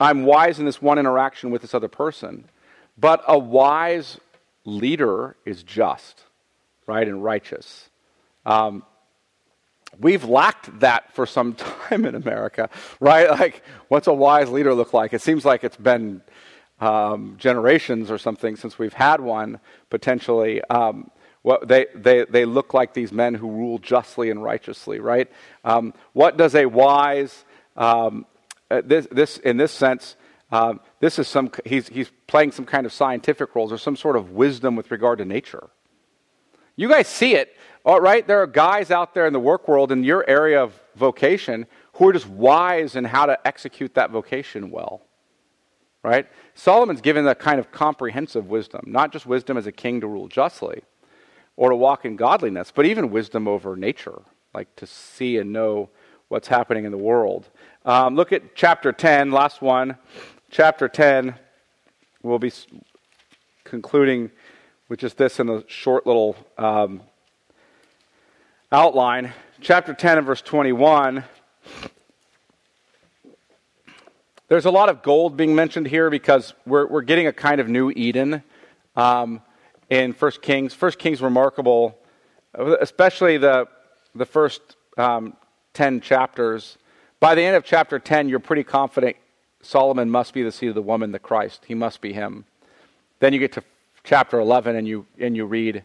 I'm 0.00 0.24
wise 0.24 0.58
in 0.58 0.64
this 0.64 0.80
one 0.80 0.98
interaction 0.98 1.50
with 1.50 1.62
this 1.62 1.74
other 1.74 1.88
person. 1.88 2.44
But 2.96 3.22
a 3.26 3.38
wise 3.38 4.18
leader 4.64 5.36
is 5.44 5.62
just, 5.62 6.24
right, 6.86 7.06
and 7.06 7.22
righteous. 7.22 7.88
Um, 8.44 8.82
we've 9.98 10.24
lacked 10.24 10.80
that 10.80 11.12
for 11.14 11.26
some 11.26 11.54
time 11.90 12.04
in 12.04 12.14
America, 12.14 12.68
right? 13.00 13.30
Like, 13.30 13.62
what's 13.88 14.06
a 14.06 14.12
wise 14.12 14.50
leader 14.50 14.74
look 14.74 14.92
like? 14.92 15.12
It 15.12 15.22
seems 15.22 15.44
like 15.44 15.64
it's 15.64 15.76
been 15.76 16.22
um, 16.80 17.36
generations 17.38 18.10
or 18.10 18.18
something 18.18 18.56
since 18.56 18.78
we've 18.78 18.92
had 18.92 19.20
one, 19.20 19.60
potentially. 19.90 20.62
Um, 20.64 21.10
they, 21.64 21.86
they, 21.94 22.24
they 22.24 22.44
look 22.44 22.74
like 22.74 22.94
these 22.94 23.12
men 23.12 23.34
who 23.34 23.50
rule 23.50 23.78
justly 23.78 24.30
and 24.30 24.42
righteously, 24.42 24.98
right? 24.98 25.30
Um, 25.64 25.94
what 26.12 26.36
does 26.36 26.54
a 26.54 26.66
wise 26.66 27.44
um, 27.76 28.26
uh, 28.70 28.82
this, 28.84 29.06
this, 29.10 29.38
in 29.38 29.56
this 29.56 29.72
sense, 29.72 30.16
um, 30.50 30.80
this 31.00 31.18
is 31.18 31.28
some, 31.28 31.50
he's, 31.64 31.88
he's 31.88 32.10
playing 32.26 32.52
some 32.52 32.64
kind 32.64 32.86
of 32.86 32.92
scientific 32.92 33.54
roles 33.54 33.72
or 33.72 33.78
some 33.78 33.96
sort 33.96 34.16
of 34.16 34.30
wisdom 34.30 34.76
with 34.76 34.90
regard 34.90 35.18
to 35.18 35.24
nature. 35.24 35.68
You 36.76 36.88
guys 36.88 37.08
see 37.08 37.34
it, 37.34 37.56
all 37.84 38.00
right? 38.00 38.26
There 38.26 38.40
are 38.40 38.46
guys 38.46 38.90
out 38.90 39.12
there 39.12 39.26
in 39.26 39.32
the 39.32 39.40
work 39.40 39.66
world 39.68 39.90
in 39.90 40.04
your 40.04 40.28
area 40.28 40.62
of 40.62 40.78
vocation 40.94 41.66
who 41.94 42.08
are 42.08 42.12
just 42.12 42.28
wise 42.28 42.94
in 42.94 43.04
how 43.04 43.26
to 43.26 43.46
execute 43.46 43.94
that 43.94 44.10
vocation 44.10 44.70
well, 44.70 45.02
right? 46.04 46.28
Solomon's 46.54 47.00
given 47.00 47.24
that 47.24 47.40
kind 47.40 47.58
of 47.58 47.72
comprehensive 47.72 48.46
wisdom, 48.46 48.84
not 48.86 49.12
just 49.12 49.26
wisdom 49.26 49.56
as 49.56 49.66
a 49.66 49.72
king 49.72 50.00
to 50.00 50.06
rule 50.06 50.28
justly 50.28 50.82
or 51.56 51.70
to 51.70 51.76
walk 51.76 52.04
in 52.04 52.14
godliness, 52.14 52.72
but 52.72 52.86
even 52.86 53.10
wisdom 53.10 53.48
over 53.48 53.76
nature, 53.76 54.22
like 54.54 54.74
to 54.76 54.86
see 54.86 55.36
and 55.38 55.52
know 55.52 55.90
what's 56.28 56.48
happening 56.48 56.84
in 56.84 56.92
the 56.92 56.98
world. 56.98 57.48
Um, 57.84 58.14
look 58.14 58.32
at 58.32 58.54
chapter 58.54 58.92
10, 58.92 59.30
last 59.30 59.62
one. 59.62 59.96
Chapter 60.50 60.88
10, 60.88 61.34
we'll 62.22 62.38
be 62.38 62.52
concluding 63.64 64.30
with 64.88 65.00
just 65.00 65.16
this 65.16 65.40
in 65.40 65.48
a 65.48 65.62
short 65.68 66.06
little 66.06 66.36
um, 66.56 67.02
outline. 68.72 69.32
Chapter 69.60 69.94
10 69.94 70.18
and 70.18 70.26
verse 70.26 70.42
21. 70.42 71.24
There's 74.48 74.64
a 74.64 74.70
lot 74.70 74.88
of 74.88 75.02
gold 75.02 75.36
being 75.36 75.54
mentioned 75.54 75.86
here 75.86 76.08
because 76.08 76.54
we're, 76.66 76.86
we're 76.86 77.02
getting 77.02 77.26
a 77.26 77.32
kind 77.32 77.60
of 77.60 77.68
new 77.68 77.90
Eden 77.90 78.42
um, 78.96 79.42
in 79.90 80.12
First 80.12 80.40
Kings. 80.42 80.72
First 80.72 80.98
Kings 80.98 81.20
remarkable, 81.20 81.98
especially 82.54 83.38
the 83.38 83.68
the 84.14 84.26
first 84.26 84.60
um, 84.96 85.36
ten 85.78 86.00
chapters. 86.00 86.76
By 87.20 87.36
the 87.36 87.42
end 87.42 87.54
of 87.54 87.64
chapter 87.64 88.00
10, 88.00 88.28
you're 88.28 88.40
pretty 88.40 88.64
confident 88.64 89.16
Solomon 89.62 90.10
must 90.10 90.34
be 90.34 90.42
the 90.42 90.50
seed 90.50 90.70
of 90.70 90.74
the 90.74 90.82
woman, 90.82 91.12
the 91.12 91.20
Christ. 91.20 91.62
He 91.68 91.74
must 91.74 92.00
be 92.00 92.12
him. 92.12 92.46
Then 93.20 93.32
you 93.32 93.38
get 93.38 93.52
to 93.52 93.62
chapter 94.02 94.40
11 94.40 94.74
and 94.74 94.88
you, 94.88 95.06
and 95.20 95.36
you 95.36 95.44
read, 95.44 95.84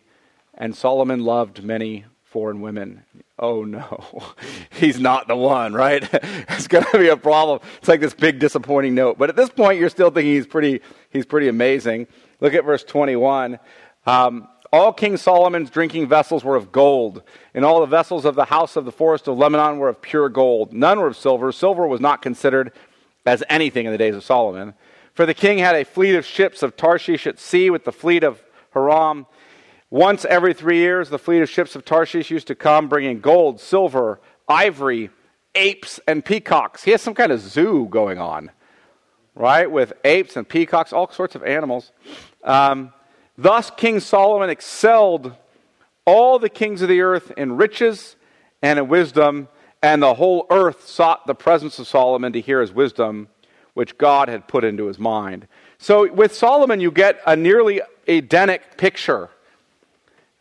And 0.56 0.76
Solomon 0.76 1.24
loved 1.24 1.64
many 1.64 2.06
foreign 2.24 2.62
women. 2.62 3.04
Oh 3.38 3.66
no, 3.66 4.24
he's 4.72 5.00
not 5.00 5.28
the 5.28 5.36
one, 5.36 5.74
right? 5.74 6.08
it's 6.12 6.68
going 6.68 6.86
to 6.92 6.98
be 6.98 7.10
a 7.10 7.18
problem. 7.18 7.60
It's 7.78 7.88
like 7.88 8.02
this 8.02 8.16
big 8.16 8.40
disappointing 8.40 8.96
note. 8.96 9.20
But 9.20 9.30
at 9.30 9.36
this 9.36 9.50
point, 9.50 9.80
you're 9.80 9.90
still 9.90 10.10
thinking 10.10 10.34
he's 10.34 10.48
pretty, 10.48 10.82
he's 11.12 11.28
pretty 11.28 11.50
amazing. 11.50 12.08
Look 12.40 12.56
at 12.56 12.66
verse 12.66 12.84
21. 12.84 13.60
Um, 14.08 14.48
all 14.74 14.92
King 14.92 15.18
Solomon's 15.18 15.70
drinking 15.70 16.08
vessels 16.08 16.44
were 16.44 16.56
of 16.56 16.72
gold, 16.72 17.22
and 17.54 17.64
all 17.64 17.80
the 17.80 17.86
vessels 17.86 18.26
of 18.26 18.34
the 18.34 18.46
house 18.46 18.76
of 18.76 18.86
the 18.86 18.92
forest 18.92 19.28
of 19.28 19.38
Lebanon 19.38 19.78
were 19.78 19.88
of 19.88 20.02
pure 20.02 20.30
gold. 20.30 20.74
None 20.74 21.00
were 21.00 21.06
of 21.06 21.16
silver. 21.16 21.52
Silver 21.52 21.88
was 21.88 22.02
not 22.02 22.24
considered 22.24 22.72
as 23.24 23.44
anything 23.50 23.86
in 23.86 23.92
the 23.92 24.00
days 24.00 24.16
of 24.16 24.24
Solomon. 24.24 24.74
For 25.14 25.28
the 25.28 25.36
king 25.36 25.60
had 25.60 25.76
a 25.76 25.86
fleet 25.86 26.16
of 26.16 26.26
ships 26.26 26.64
of 26.64 26.76
Tarshish 26.76 27.28
at 27.28 27.38
sea 27.38 27.70
with 27.70 27.86
the 27.86 27.92
fleet 27.92 28.24
of 28.24 28.44
Hiram. 28.72 29.28
Once 29.92 30.26
every 30.26 30.56
three 30.56 30.80
years, 30.80 31.10
the 31.10 31.20
fleet 31.20 31.44
of 31.44 31.50
ships 31.50 31.76
of 31.76 31.86
Tarshish 31.86 32.32
used 32.32 32.48
to 32.48 32.56
come, 32.56 32.90
bringing 32.90 33.20
gold, 33.20 33.60
silver, 33.60 34.20
ivory, 34.48 35.12
apes, 35.54 36.00
and 36.08 36.26
peacocks. 36.26 36.84
He 36.84 36.90
has 36.90 37.02
some 37.04 37.14
kind 37.14 37.32
of 37.32 37.40
zoo 37.40 37.88
going 37.92 38.18
on, 38.18 38.50
right? 39.36 39.70
With 39.70 39.94
apes 40.04 40.36
and 40.36 40.50
peacocks, 40.50 40.92
all 40.92 41.12
sorts 41.12 41.36
of 41.36 41.44
animals. 41.44 41.92
Um, 42.44 42.92
Thus, 43.38 43.72
King 43.72 44.00
Solomon 44.00 44.50
excelled 44.50 45.36
all 46.06 46.40
the 46.40 46.50
kings 46.50 46.82
of 46.82 46.90
the 46.90 47.02
earth 47.02 47.32
in 47.38 47.58
riches 47.58 48.16
and 48.62 48.78
in 48.78 48.88
wisdom, 48.88 49.48
and 49.82 50.02
the 50.02 50.14
whole 50.14 50.46
earth 50.50 50.88
sought 50.88 51.26
the 51.26 51.36
presence 51.36 51.80
of 51.80 51.88
Solomon 51.88 52.34
to 52.34 52.42
hear 52.42 52.62
his 52.62 52.72
wisdom, 52.72 53.28
which 53.74 53.98
God 53.98 54.30
had 54.30 54.48
put 54.48 54.64
into 54.64 54.86
his 54.86 55.00
mind. 55.00 55.48
So, 55.78 56.12
with 56.12 56.34
Solomon, 56.34 56.80
you 56.80 56.92
get 56.92 57.20
a 57.26 57.36
nearly 57.36 57.82
Edenic 58.08 58.78
picture. 58.78 59.30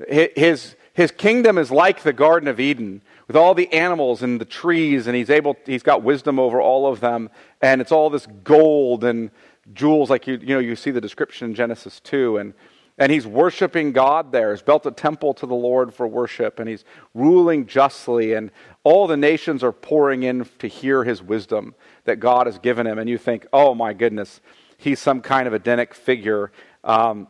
His, 0.09 0.77
his 0.93 1.11
kingdom 1.11 1.59
is 1.59 1.71
like 1.71 2.03
the 2.03 2.13
Garden 2.13 2.49
of 2.49 2.61
Eden, 2.61 3.03
with 3.27 3.37
all 3.37 3.55
the 3.55 3.73
animals 3.73 4.23
and 4.23 4.41
the 4.41 4.45
trees, 4.45 5.07
and 5.07 5.17
he's 5.17 5.31
able, 5.31 5.57
he's 5.65 5.83
got 5.83 6.03
wisdom 6.03 6.39
over 6.39 6.61
all 6.61 6.87
of 6.87 7.01
them, 7.01 7.31
and 7.63 7.81
it's 7.81 7.93
all 7.93 8.11
this 8.11 8.27
gold 8.45 9.05
and 9.05 9.31
jewels, 9.73 10.11
like 10.11 10.27
you, 10.27 10.39
you 10.43 10.55
know, 10.55 10.59
you 10.59 10.77
see 10.77 10.91
the 10.91 11.01
description 11.01 11.51
in 11.51 11.55
Genesis 11.55 12.01
2, 12.01 12.37
and 12.37 12.55
and 12.99 13.11
he's 13.11 13.27
worshiping 13.27 13.93
God 13.93 14.33
there. 14.33 14.53
He's 14.53 14.63
built 14.63 14.87
a 14.87 14.91
temple 14.91 15.35
to 15.35 15.47
the 15.47 15.55
Lord 15.55 15.95
for 15.95 16.07
worship, 16.07 16.59
and 16.59 16.69
he's 16.69 16.85
ruling 17.15 17.67
justly, 17.67 18.35
and 18.35 18.51
all 18.85 19.07
the 19.07 19.17
nations 19.17 19.63
are 19.65 19.73
pouring 19.73 20.23
in 20.23 20.47
to 20.59 20.67
hear 20.67 21.05
his 21.05 21.23
wisdom 21.23 21.75
that 22.05 22.21
God 22.21 22.47
has 22.47 22.59
given 22.59 22.87
him. 22.87 22.99
And 22.99 23.09
you 23.09 23.19
think, 23.19 23.47
oh 23.53 23.75
my 23.75 23.93
goodness, 23.93 24.41
he's 24.77 25.01
some 25.01 25.21
kind 25.21 25.47
of 25.47 25.55
Edenic 25.55 25.95
figure. 25.95 26.53
Um, 26.85 27.29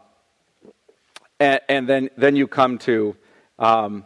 and, 1.38 1.60
and, 1.68 1.88
then, 1.88 2.10
then 2.16 2.36
you 2.36 2.46
come 2.46 2.78
to 2.78 3.16
um, 3.58 4.04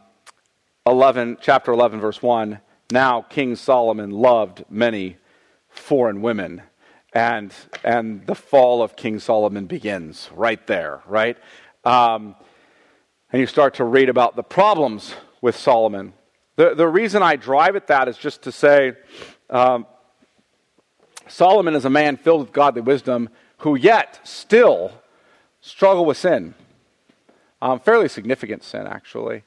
11, 0.87 1.39
chapter 1.41 1.73
11, 1.73 2.01
verse 2.01 2.21
1. 2.23 2.61
Now 2.91 3.23
King 3.23 3.57
Solomon 3.57 4.11
loved 4.11 4.65
many 4.71 5.17
foreign 5.69 6.23
women 6.23 6.63
and 7.17 7.55
and 7.83 8.27
the 8.27 8.35
fall 8.35 8.83
of 8.83 8.95
King 8.95 9.19
Solomon 9.21 9.65
begins 9.65 10.29
right 10.35 10.65
there, 10.67 11.01
right? 11.07 11.39
Um, 11.83 12.37
and 13.33 13.41
you 13.41 13.47
start 13.47 13.75
to 13.77 13.85
read 13.85 14.11
about 14.11 14.37
the 14.37 14.43
problems 14.43 15.15
with 15.41 15.57
Solomon. 15.57 16.13
The 16.57 16.75
the 16.75 16.87
reason 16.87 17.23
I 17.23 17.37
drive 17.37 17.75
at 17.75 17.87
that 17.87 18.07
is 18.09 18.19
just 18.19 18.43
to 18.43 18.53
say, 18.53 18.93
um, 19.49 19.87
Solomon 21.27 21.75
is 21.75 21.87
a 21.87 21.91
man 21.91 22.19
filled 22.19 22.41
with 22.41 22.53
godly 22.53 22.83
wisdom 22.83 23.31
who 23.59 23.77
yet 23.77 24.21
still 24.23 24.93
struggle 25.63 26.05
with 26.05 26.19
sin, 26.19 26.55
um, 27.63 27.81
fairly 27.81 28.09
significant 28.09 28.63
sin 28.63 28.87
actually. 28.87 29.43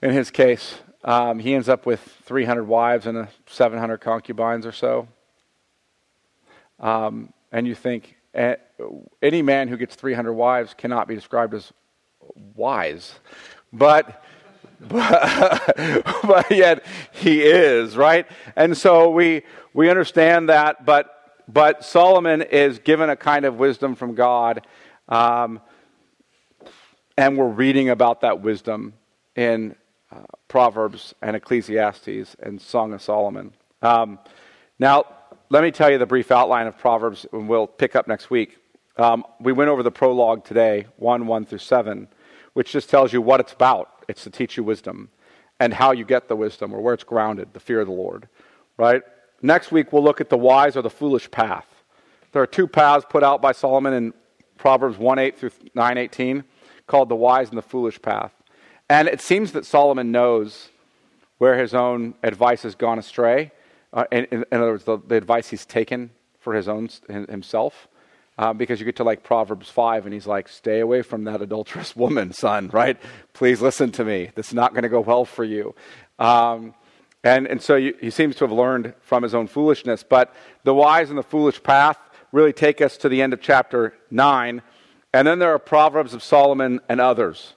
In 0.00 0.12
his 0.12 0.30
case, 0.30 0.78
um, 1.04 1.40
he 1.40 1.52
ends 1.52 1.68
up 1.68 1.84
with 1.84 2.00
300 2.24 2.64
wives 2.64 3.06
and 3.06 3.28
700 3.46 3.98
concubines 3.98 4.64
or 4.64 4.72
so. 4.72 5.08
Um, 6.80 7.32
and 7.52 7.66
you 7.66 7.74
think 7.74 8.16
eh, 8.34 8.56
any 9.22 9.42
man 9.42 9.68
who 9.68 9.76
gets 9.76 9.94
300 9.94 10.32
wives 10.32 10.74
cannot 10.74 11.08
be 11.08 11.14
described 11.14 11.54
as 11.54 11.72
wise. 12.54 13.14
But, 13.72 14.24
but, 14.80 15.74
but 16.22 16.50
yet 16.50 16.84
he 17.12 17.42
is, 17.42 17.96
right? 17.96 18.26
And 18.56 18.76
so 18.76 19.10
we, 19.10 19.42
we 19.74 19.90
understand 19.90 20.48
that, 20.48 20.84
but, 20.84 21.14
but 21.46 21.84
Solomon 21.84 22.42
is 22.42 22.78
given 22.78 23.10
a 23.10 23.16
kind 23.16 23.44
of 23.44 23.56
wisdom 23.56 23.94
from 23.94 24.14
God. 24.14 24.66
Um, 25.08 25.60
and 27.16 27.36
we're 27.36 27.48
reading 27.48 27.90
about 27.90 28.22
that 28.22 28.40
wisdom 28.40 28.94
in 29.36 29.76
uh, 30.10 30.22
Proverbs 30.48 31.14
and 31.20 31.36
Ecclesiastes 31.36 32.36
and 32.40 32.60
Song 32.60 32.92
of 32.92 33.02
Solomon. 33.02 33.52
Um, 33.82 34.18
now, 34.78 35.04
let 35.50 35.64
me 35.64 35.72
tell 35.72 35.90
you 35.90 35.98
the 35.98 36.06
brief 36.06 36.30
outline 36.30 36.68
of 36.68 36.78
Proverbs, 36.78 37.26
and 37.32 37.48
we'll 37.48 37.66
pick 37.66 37.96
up 37.96 38.06
next 38.06 38.30
week. 38.30 38.58
Um, 38.96 39.24
we 39.40 39.52
went 39.52 39.68
over 39.68 39.82
the 39.82 39.90
prologue 39.90 40.44
today, 40.44 40.86
1 40.96 41.26
1 41.26 41.44
through 41.44 41.58
7, 41.58 42.06
which 42.52 42.70
just 42.70 42.88
tells 42.88 43.12
you 43.12 43.20
what 43.20 43.40
it's 43.40 43.52
about. 43.52 44.04
It's 44.08 44.22
to 44.22 44.30
teach 44.30 44.56
you 44.56 44.62
wisdom 44.62 45.10
and 45.58 45.74
how 45.74 45.90
you 45.90 46.04
get 46.04 46.28
the 46.28 46.36
wisdom 46.36 46.72
or 46.72 46.80
where 46.80 46.94
it's 46.94 47.02
grounded, 47.02 47.52
the 47.52 47.60
fear 47.60 47.80
of 47.80 47.88
the 47.88 47.92
Lord. 47.92 48.28
Right? 48.76 49.02
Next 49.42 49.72
week, 49.72 49.92
we'll 49.92 50.04
look 50.04 50.20
at 50.20 50.30
the 50.30 50.38
wise 50.38 50.76
or 50.76 50.82
the 50.82 50.90
foolish 50.90 51.28
path. 51.30 51.66
There 52.30 52.40
are 52.40 52.46
two 52.46 52.68
paths 52.68 53.04
put 53.08 53.24
out 53.24 53.42
by 53.42 53.50
Solomon 53.50 53.92
in 53.92 54.14
Proverbs 54.56 54.98
1 54.98 55.18
8 55.18 55.36
through 55.36 55.50
9 55.74 55.98
18 55.98 56.44
called 56.86 57.08
the 57.08 57.16
wise 57.16 57.48
and 57.48 57.58
the 57.58 57.62
foolish 57.62 58.00
path. 58.00 58.32
And 58.88 59.08
it 59.08 59.20
seems 59.20 59.50
that 59.52 59.66
Solomon 59.66 60.12
knows 60.12 60.68
where 61.38 61.58
his 61.58 61.74
own 61.74 62.14
advice 62.22 62.62
has 62.62 62.76
gone 62.76 63.00
astray 63.00 63.50
uh, 63.92 64.04
in, 64.12 64.26
in, 64.30 64.44
other 64.52 64.72
words, 64.72 64.84
the, 64.84 64.98
the, 65.06 65.16
advice 65.16 65.48
he's 65.48 65.66
taken 65.66 66.10
for 66.38 66.54
his 66.54 66.68
own 66.68 66.88
himself. 67.08 67.88
Uh, 68.38 68.54
because 68.54 68.80
you 68.80 68.86
get 68.86 68.96
to 68.96 69.04
like 69.04 69.22
Proverbs 69.22 69.68
5, 69.68 70.06
and 70.06 70.14
he's 70.14 70.26
like, 70.26 70.48
Stay 70.48 70.80
away 70.80 71.02
from 71.02 71.24
that 71.24 71.42
adulterous 71.42 71.94
woman, 71.94 72.32
son, 72.32 72.68
right? 72.72 72.96
Please 73.34 73.60
listen 73.60 73.92
to 73.92 74.04
me. 74.04 74.30
This 74.34 74.48
is 74.48 74.54
not 74.54 74.72
going 74.72 74.84
to 74.84 74.88
go 74.88 75.00
well 75.00 75.26
for 75.26 75.44
you. 75.44 75.74
Um, 76.18 76.74
and, 77.22 77.46
and 77.46 77.60
so 77.60 77.76
you, 77.76 77.94
he 78.00 78.08
seems 78.10 78.36
to 78.36 78.44
have 78.44 78.52
learned 78.52 78.94
from 79.00 79.22
his 79.22 79.34
own 79.34 79.46
foolishness. 79.46 80.02
But 80.02 80.34
the 80.64 80.72
wise 80.72 81.10
and 81.10 81.18
the 81.18 81.22
foolish 81.22 81.62
path 81.62 81.98
really 82.32 82.52
take 82.52 82.80
us 82.80 82.96
to 82.98 83.08
the 83.08 83.20
end 83.20 83.32
of 83.32 83.40
chapter 83.40 83.94
9. 84.10 84.62
And 85.12 85.28
then 85.28 85.38
there 85.38 85.52
are 85.52 85.58
Proverbs 85.58 86.14
of 86.14 86.22
Solomon 86.22 86.80
and 86.88 87.00
others 87.00 87.54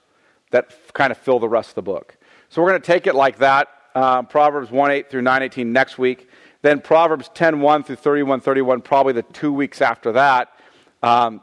that 0.50 0.66
f- 0.68 0.92
kind 0.92 1.10
of 1.10 1.18
fill 1.18 1.38
the 1.38 1.48
rest 1.48 1.70
of 1.70 1.74
the 1.76 1.82
book. 1.82 2.18
So 2.50 2.60
we're 2.60 2.70
going 2.70 2.82
to 2.82 2.86
take 2.86 3.06
it 3.06 3.14
like 3.14 3.38
that 3.38 3.68
um, 3.94 4.26
Proverbs 4.26 4.70
1 4.70 4.90
8 4.90 5.10
through 5.10 5.22
9 5.22 5.42
18 5.42 5.72
next 5.72 5.98
week. 5.98 6.28
Then 6.62 6.80
Proverbs 6.80 7.30
10 7.34 7.60
1 7.60 7.84
through 7.84 7.96
31 7.96 8.40
31, 8.40 8.80
probably 8.82 9.12
the 9.12 9.22
two 9.22 9.52
weeks 9.52 9.82
after 9.82 10.12
that, 10.12 10.52
um, 11.02 11.40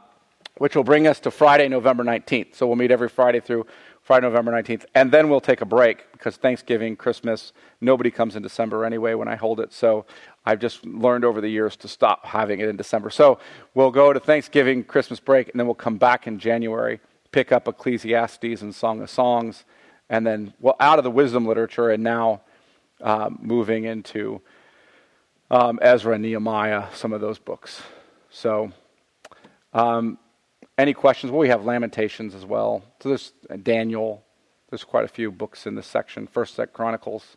which 0.58 0.74
will 0.74 0.84
bring 0.84 1.06
us 1.06 1.20
to 1.20 1.30
Friday, 1.30 1.68
November 1.68 2.04
19th. 2.04 2.56
So 2.56 2.66
we'll 2.66 2.76
meet 2.76 2.90
every 2.90 3.08
Friday 3.08 3.40
through 3.40 3.66
Friday, 4.02 4.26
November 4.26 4.50
19th. 4.50 4.84
And 4.96 5.12
then 5.12 5.30
we'll 5.30 5.40
take 5.40 5.60
a 5.60 5.64
break 5.64 6.10
because 6.10 6.36
Thanksgiving, 6.36 6.96
Christmas, 6.96 7.52
nobody 7.80 8.10
comes 8.10 8.34
in 8.34 8.42
December 8.42 8.84
anyway 8.84 9.14
when 9.14 9.28
I 9.28 9.36
hold 9.36 9.60
it. 9.60 9.72
So 9.72 10.06
I've 10.44 10.58
just 10.58 10.84
learned 10.84 11.24
over 11.24 11.40
the 11.40 11.48
years 11.48 11.76
to 11.76 11.88
stop 11.88 12.26
having 12.26 12.58
it 12.58 12.68
in 12.68 12.76
December. 12.76 13.10
So 13.10 13.38
we'll 13.74 13.92
go 13.92 14.12
to 14.12 14.18
Thanksgiving, 14.18 14.82
Christmas 14.82 15.20
break, 15.20 15.50
and 15.50 15.60
then 15.60 15.66
we'll 15.66 15.74
come 15.74 15.98
back 15.98 16.26
in 16.26 16.40
January, 16.40 17.00
pick 17.30 17.52
up 17.52 17.68
Ecclesiastes 17.68 18.60
and 18.60 18.74
Song 18.74 19.00
of 19.00 19.08
Songs 19.08 19.64
and 20.08 20.26
then 20.26 20.52
well 20.60 20.76
out 20.80 20.98
of 20.98 21.04
the 21.04 21.10
wisdom 21.10 21.46
literature 21.46 21.90
and 21.90 22.02
now 22.02 22.40
um, 23.00 23.38
moving 23.42 23.84
into 23.84 24.40
um, 25.50 25.78
Ezra 25.82 26.14
and 26.14 26.22
Nehemiah, 26.22 26.86
some 26.94 27.12
of 27.12 27.20
those 27.20 27.38
books. 27.38 27.82
So, 28.30 28.72
um, 29.74 30.18
any 30.78 30.94
questions? 30.94 31.30
Well, 31.30 31.40
we 31.40 31.48
have 31.48 31.64
Lamentations 31.64 32.34
as 32.34 32.46
well. 32.46 32.82
So 33.00 33.10
there's 33.10 33.32
Daniel. 33.62 34.24
There's 34.70 34.84
quite 34.84 35.04
a 35.04 35.08
few 35.08 35.30
books 35.30 35.66
in 35.66 35.74
this 35.74 35.86
section. 35.86 36.26
First 36.26 36.54
Set 36.54 36.72
Chronicles 36.72 37.36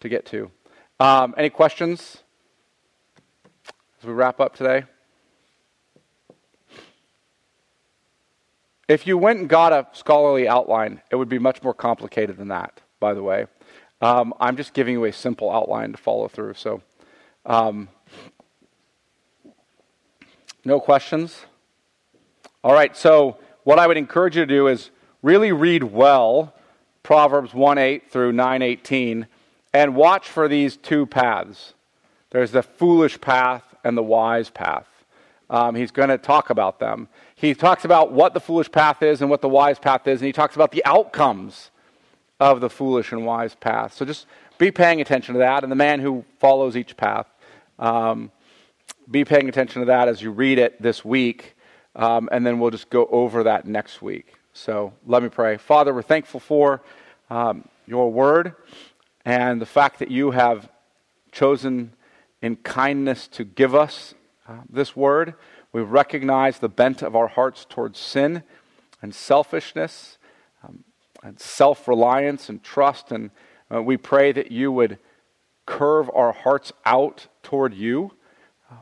to 0.00 0.08
get 0.08 0.24
to. 0.26 0.50
Um, 0.98 1.34
any 1.36 1.50
questions 1.50 2.22
as 4.00 4.06
we 4.06 4.12
wrap 4.12 4.40
up 4.40 4.56
today? 4.56 4.84
If 8.92 9.06
you 9.06 9.16
went 9.16 9.38
and 9.40 9.48
got 9.48 9.72
a 9.72 9.86
scholarly 9.94 10.46
outline, 10.46 11.00
it 11.10 11.16
would 11.16 11.30
be 11.30 11.38
much 11.38 11.62
more 11.62 11.72
complicated 11.72 12.36
than 12.36 12.48
that, 12.48 12.82
by 13.00 13.14
the 13.14 13.22
way. 13.22 13.46
Um, 14.02 14.34
I'm 14.38 14.54
just 14.54 14.74
giving 14.74 14.92
you 14.92 15.06
a 15.06 15.12
simple 15.14 15.50
outline 15.50 15.92
to 15.92 15.96
follow 15.96 16.28
through. 16.28 16.52
So, 16.54 16.82
um, 17.46 17.88
no 20.66 20.78
questions? 20.78 21.46
All 22.62 22.74
right, 22.74 22.94
so 22.94 23.38
what 23.64 23.78
I 23.78 23.86
would 23.86 23.96
encourage 23.96 24.36
you 24.36 24.42
to 24.42 24.54
do 24.54 24.66
is 24.66 24.90
really 25.22 25.52
read 25.52 25.84
well 25.84 26.52
Proverbs 27.02 27.54
1 27.54 27.78
8 27.78 28.10
through 28.10 28.32
9 28.32 28.60
18 28.60 29.26
and 29.72 29.96
watch 29.96 30.28
for 30.28 30.48
these 30.48 30.76
two 30.76 31.06
paths. 31.06 31.72
There's 32.28 32.50
the 32.50 32.62
foolish 32.62 33.18
path 33.22 33.74
and 33.84 33.96
the 33.96 34.02
wise 34.02 34.50
path. 34.50 34.86
Um, 35.48 35.74
he's 35.74 35.90
going 35.90 36.10
to 36.10 36.18
talk 36.18 36.50
about 36.50 36.78
them. 36.78 37.08
He 37.42 37.54
talks 37.54 37.84
about 37.84 38.12
what 38.12 38.34
the 38.34 38.40
foolish 38.40 38.70
path 38.70 39.02
is 39.02 39.20
and 39.20 39.28
what 39.28 39.40
the 39.40 39.48
wise 39.48 39.76
path 39.76 40.06
is, 40.06 40.20
and 40.20 40.26
he 40.26 40.32
talks 40.32 40.54
about 40.54 40.70
the 40.70 40.84
outcomes 40.84 41.72
of 42.38 42.60
the 42.60 42.70
foolish 42.70 43.10
and 43.10 43.26
wise 43.26 43.56
path. 43.56 43.94
So 43.94 44.04
just 44.04 44.28
be 44.58 44.70
paying 44.70 45.00
attention 45.00 45.34
to 45.34 45.40
that. 45.40 45.64
And 45.64 45.72
the 45.72 45.76
man 45.76 45.98
who 45.98 46.24
follows 46.38 46.76
each 46.76 46.96
path, 46.96 47.26
um, 47.80 48.30
be 49.10 49.24
paying 49.24 49.48
attention 49.48 49.80
to 49.82 49.86
that 49.86 50.06
as 50.06 50.22
you 50.22 50.30
read 50.30 50.60
it 50.60 50.80
this 50.80 51.04
week. 51.04 51.56
Um, 51.96 52.28
and 52.30 52.46
then 52.46 52.60
we'll 52.60 52.70
just 52.70 52.90
go 52.90 53.06
over 53.06 53.42
that 53.42 53.66
next 53.66 54.00
week. 54.00 54.34
So 54.52 54.92
let 55.04 55.24
me 55.24 55.28
pray. 55.28 55.56
Father, 55.56 55.92
we're 55.92 56.02
thankful 56.02 56.38
for 56.38 56.80
um, 57.28 57.68
your 57.88 58.12
word 58.12 58.54
and 59.24 59.60
the 59.60 59.66
fact 59.66 59.98
that 59.98 60.12
you 60.12 60.30
have 60.30 60.70
chosen 61.32 61.92
in 62.40 62.54
kindness 62.54 63.26
to 63.26 63.42
give 63.42 63.74
us 63.74 64.14
uh, 64.48 64.58
this 64.70 64.94
word. 64.94 65.34
We 65.72 65.80
recognize 65.80 66.58
the 66.58 66.68
bent 66.68 67.02
of 67.02 67.16
our 67.16 67.28
hearts 67.28 67.66
towards 67.66 67.98
sin 67.98 68.42
and 69.00 69.14
selfishness 69.14 70.18
um, 70.62 70.84
and 71.22 71.40
self 71.40 71.88
reliance 71.88 72.50
and 72.50 72.62
trust. 72.62 73.10
And 73.10 73.30
uh, 73.74 73.82
we 73.82 73.96
pray 73.96 74.32
that 74.32 74.52
you 74.52 74.70
would 74.70 74.98
curve 75.64 76.10
our 76.14 76.32
hearts 76.32 76.72
out 76.84 77.26
toward 77.42 77.72
you 77.72 78.12
um, 78.70 78.78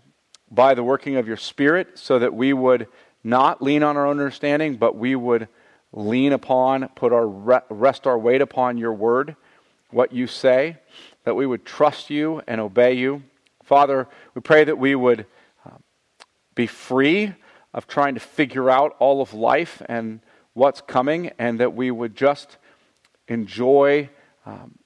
by 0.51 0.75
the 0.75 0.83
working 0.83 1.17
of 1.17 1.29
your 1.29 1.37
Spirit 1.37 1.97
so 1.97 2.19
that 2.19 2.35
we 2.35 2.53
would 2.53 2.89
not 3.23 3.63
lean 3.63 3.85
on 3.85 3.97
our 3.97 4.07
own 4.07 4.19
understanding, 4.19 4.77
but 4.77 4.97
we 4.97 5.15
would 5.15 5.47
lean 5.93 6.33
upon, 6.33 6.89
put 6.97 7.13
our 7.13 7.27
rest 7.69 8.07
our 8.07 8.19
weight 8.19 8.41
upon 8.41 8.79
your 8.79 8.93
word, 8.93 9.37
what 9.91 10.13
you 10.13 10.27
say, 10.27 10.77
that 11.25 11.35
we 11.35 11.47
would 11.47 11.65
trust 11.65 12.11
you 12.11 12.43
and 12.49 12.61
obey 12.61 12.95
you. 12.95 13.23
Father, 13.63 14.09
we 14.35 14.41
pray 14.41 14.65
that 14.65 14.79
we 14.79 14.95
would 14.95 15.27
be 16.61 16.67
free 16.67 17.33
of 17.73 17.87
trying 17.87 18.13
to 18.13 18.21
figure 18.21 18.69
out 18.69 18.95
all 18.99 19.23
of 19.23 19.33
life 19.33 19.81
and 19.89 20.21
what's 20.53 20.83
coming, 20.83 21.31
and 21.39 21.59
that 21.59 21.75
we 21.75 21.91
would 21.91 22.15
just 22.15 22.59
enjoy 23.29 24.11
um, 24.45 24.79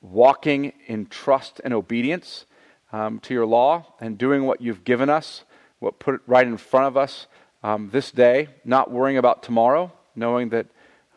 walking 0.00 0.72
in 0.86 1.04
trust 1.04 1.60
and 1.62 1.74
obedience 1.74 2.46
um, 2.90 3.18
to 3.18 3.34
your 3.34 3.44
law 3.44 3.84
and 4.00 4.16
doing 4.16 4.46
what 4.46 4.62
you've 4.62 4.82
given 4.82 5.10
us, 5.10 5.44
what 5.78 5.98
put 5.98 6.14
it 6.14 6.20
right 6.26 6.46
in 6.46 6.56
front 6.56 6.86
of 6.86 6.96
us 6.96 7.26
um, 7.62 7.90
this 7.92 8.10
day, 8.10 8.48
not 8.64 8.90
worrying 8.90 9.18
about 9.18 9.42
tomorrow, 9.42 9.92
knowing 10.16 10.48
that 10.48 10.66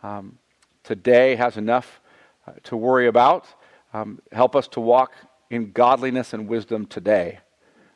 um, 0.03 0.37
today 0.83 1.35
has 1.35 1.55
enough 1.55 2.01
uh, 2.45 2.51
to 2.63 2.75
worry 2.75 3.07
about. 3.07 3.45
Um, 3.93 4.19
help 4.33 4.53
us 4.53 4.67
to 4.69 4.81
walk 4.81 5.13
in 5.49 5.71
godliness 5.71 6.33
and 6.33 6.49
wisdom 6.49 6.85
today. 6.85 7.39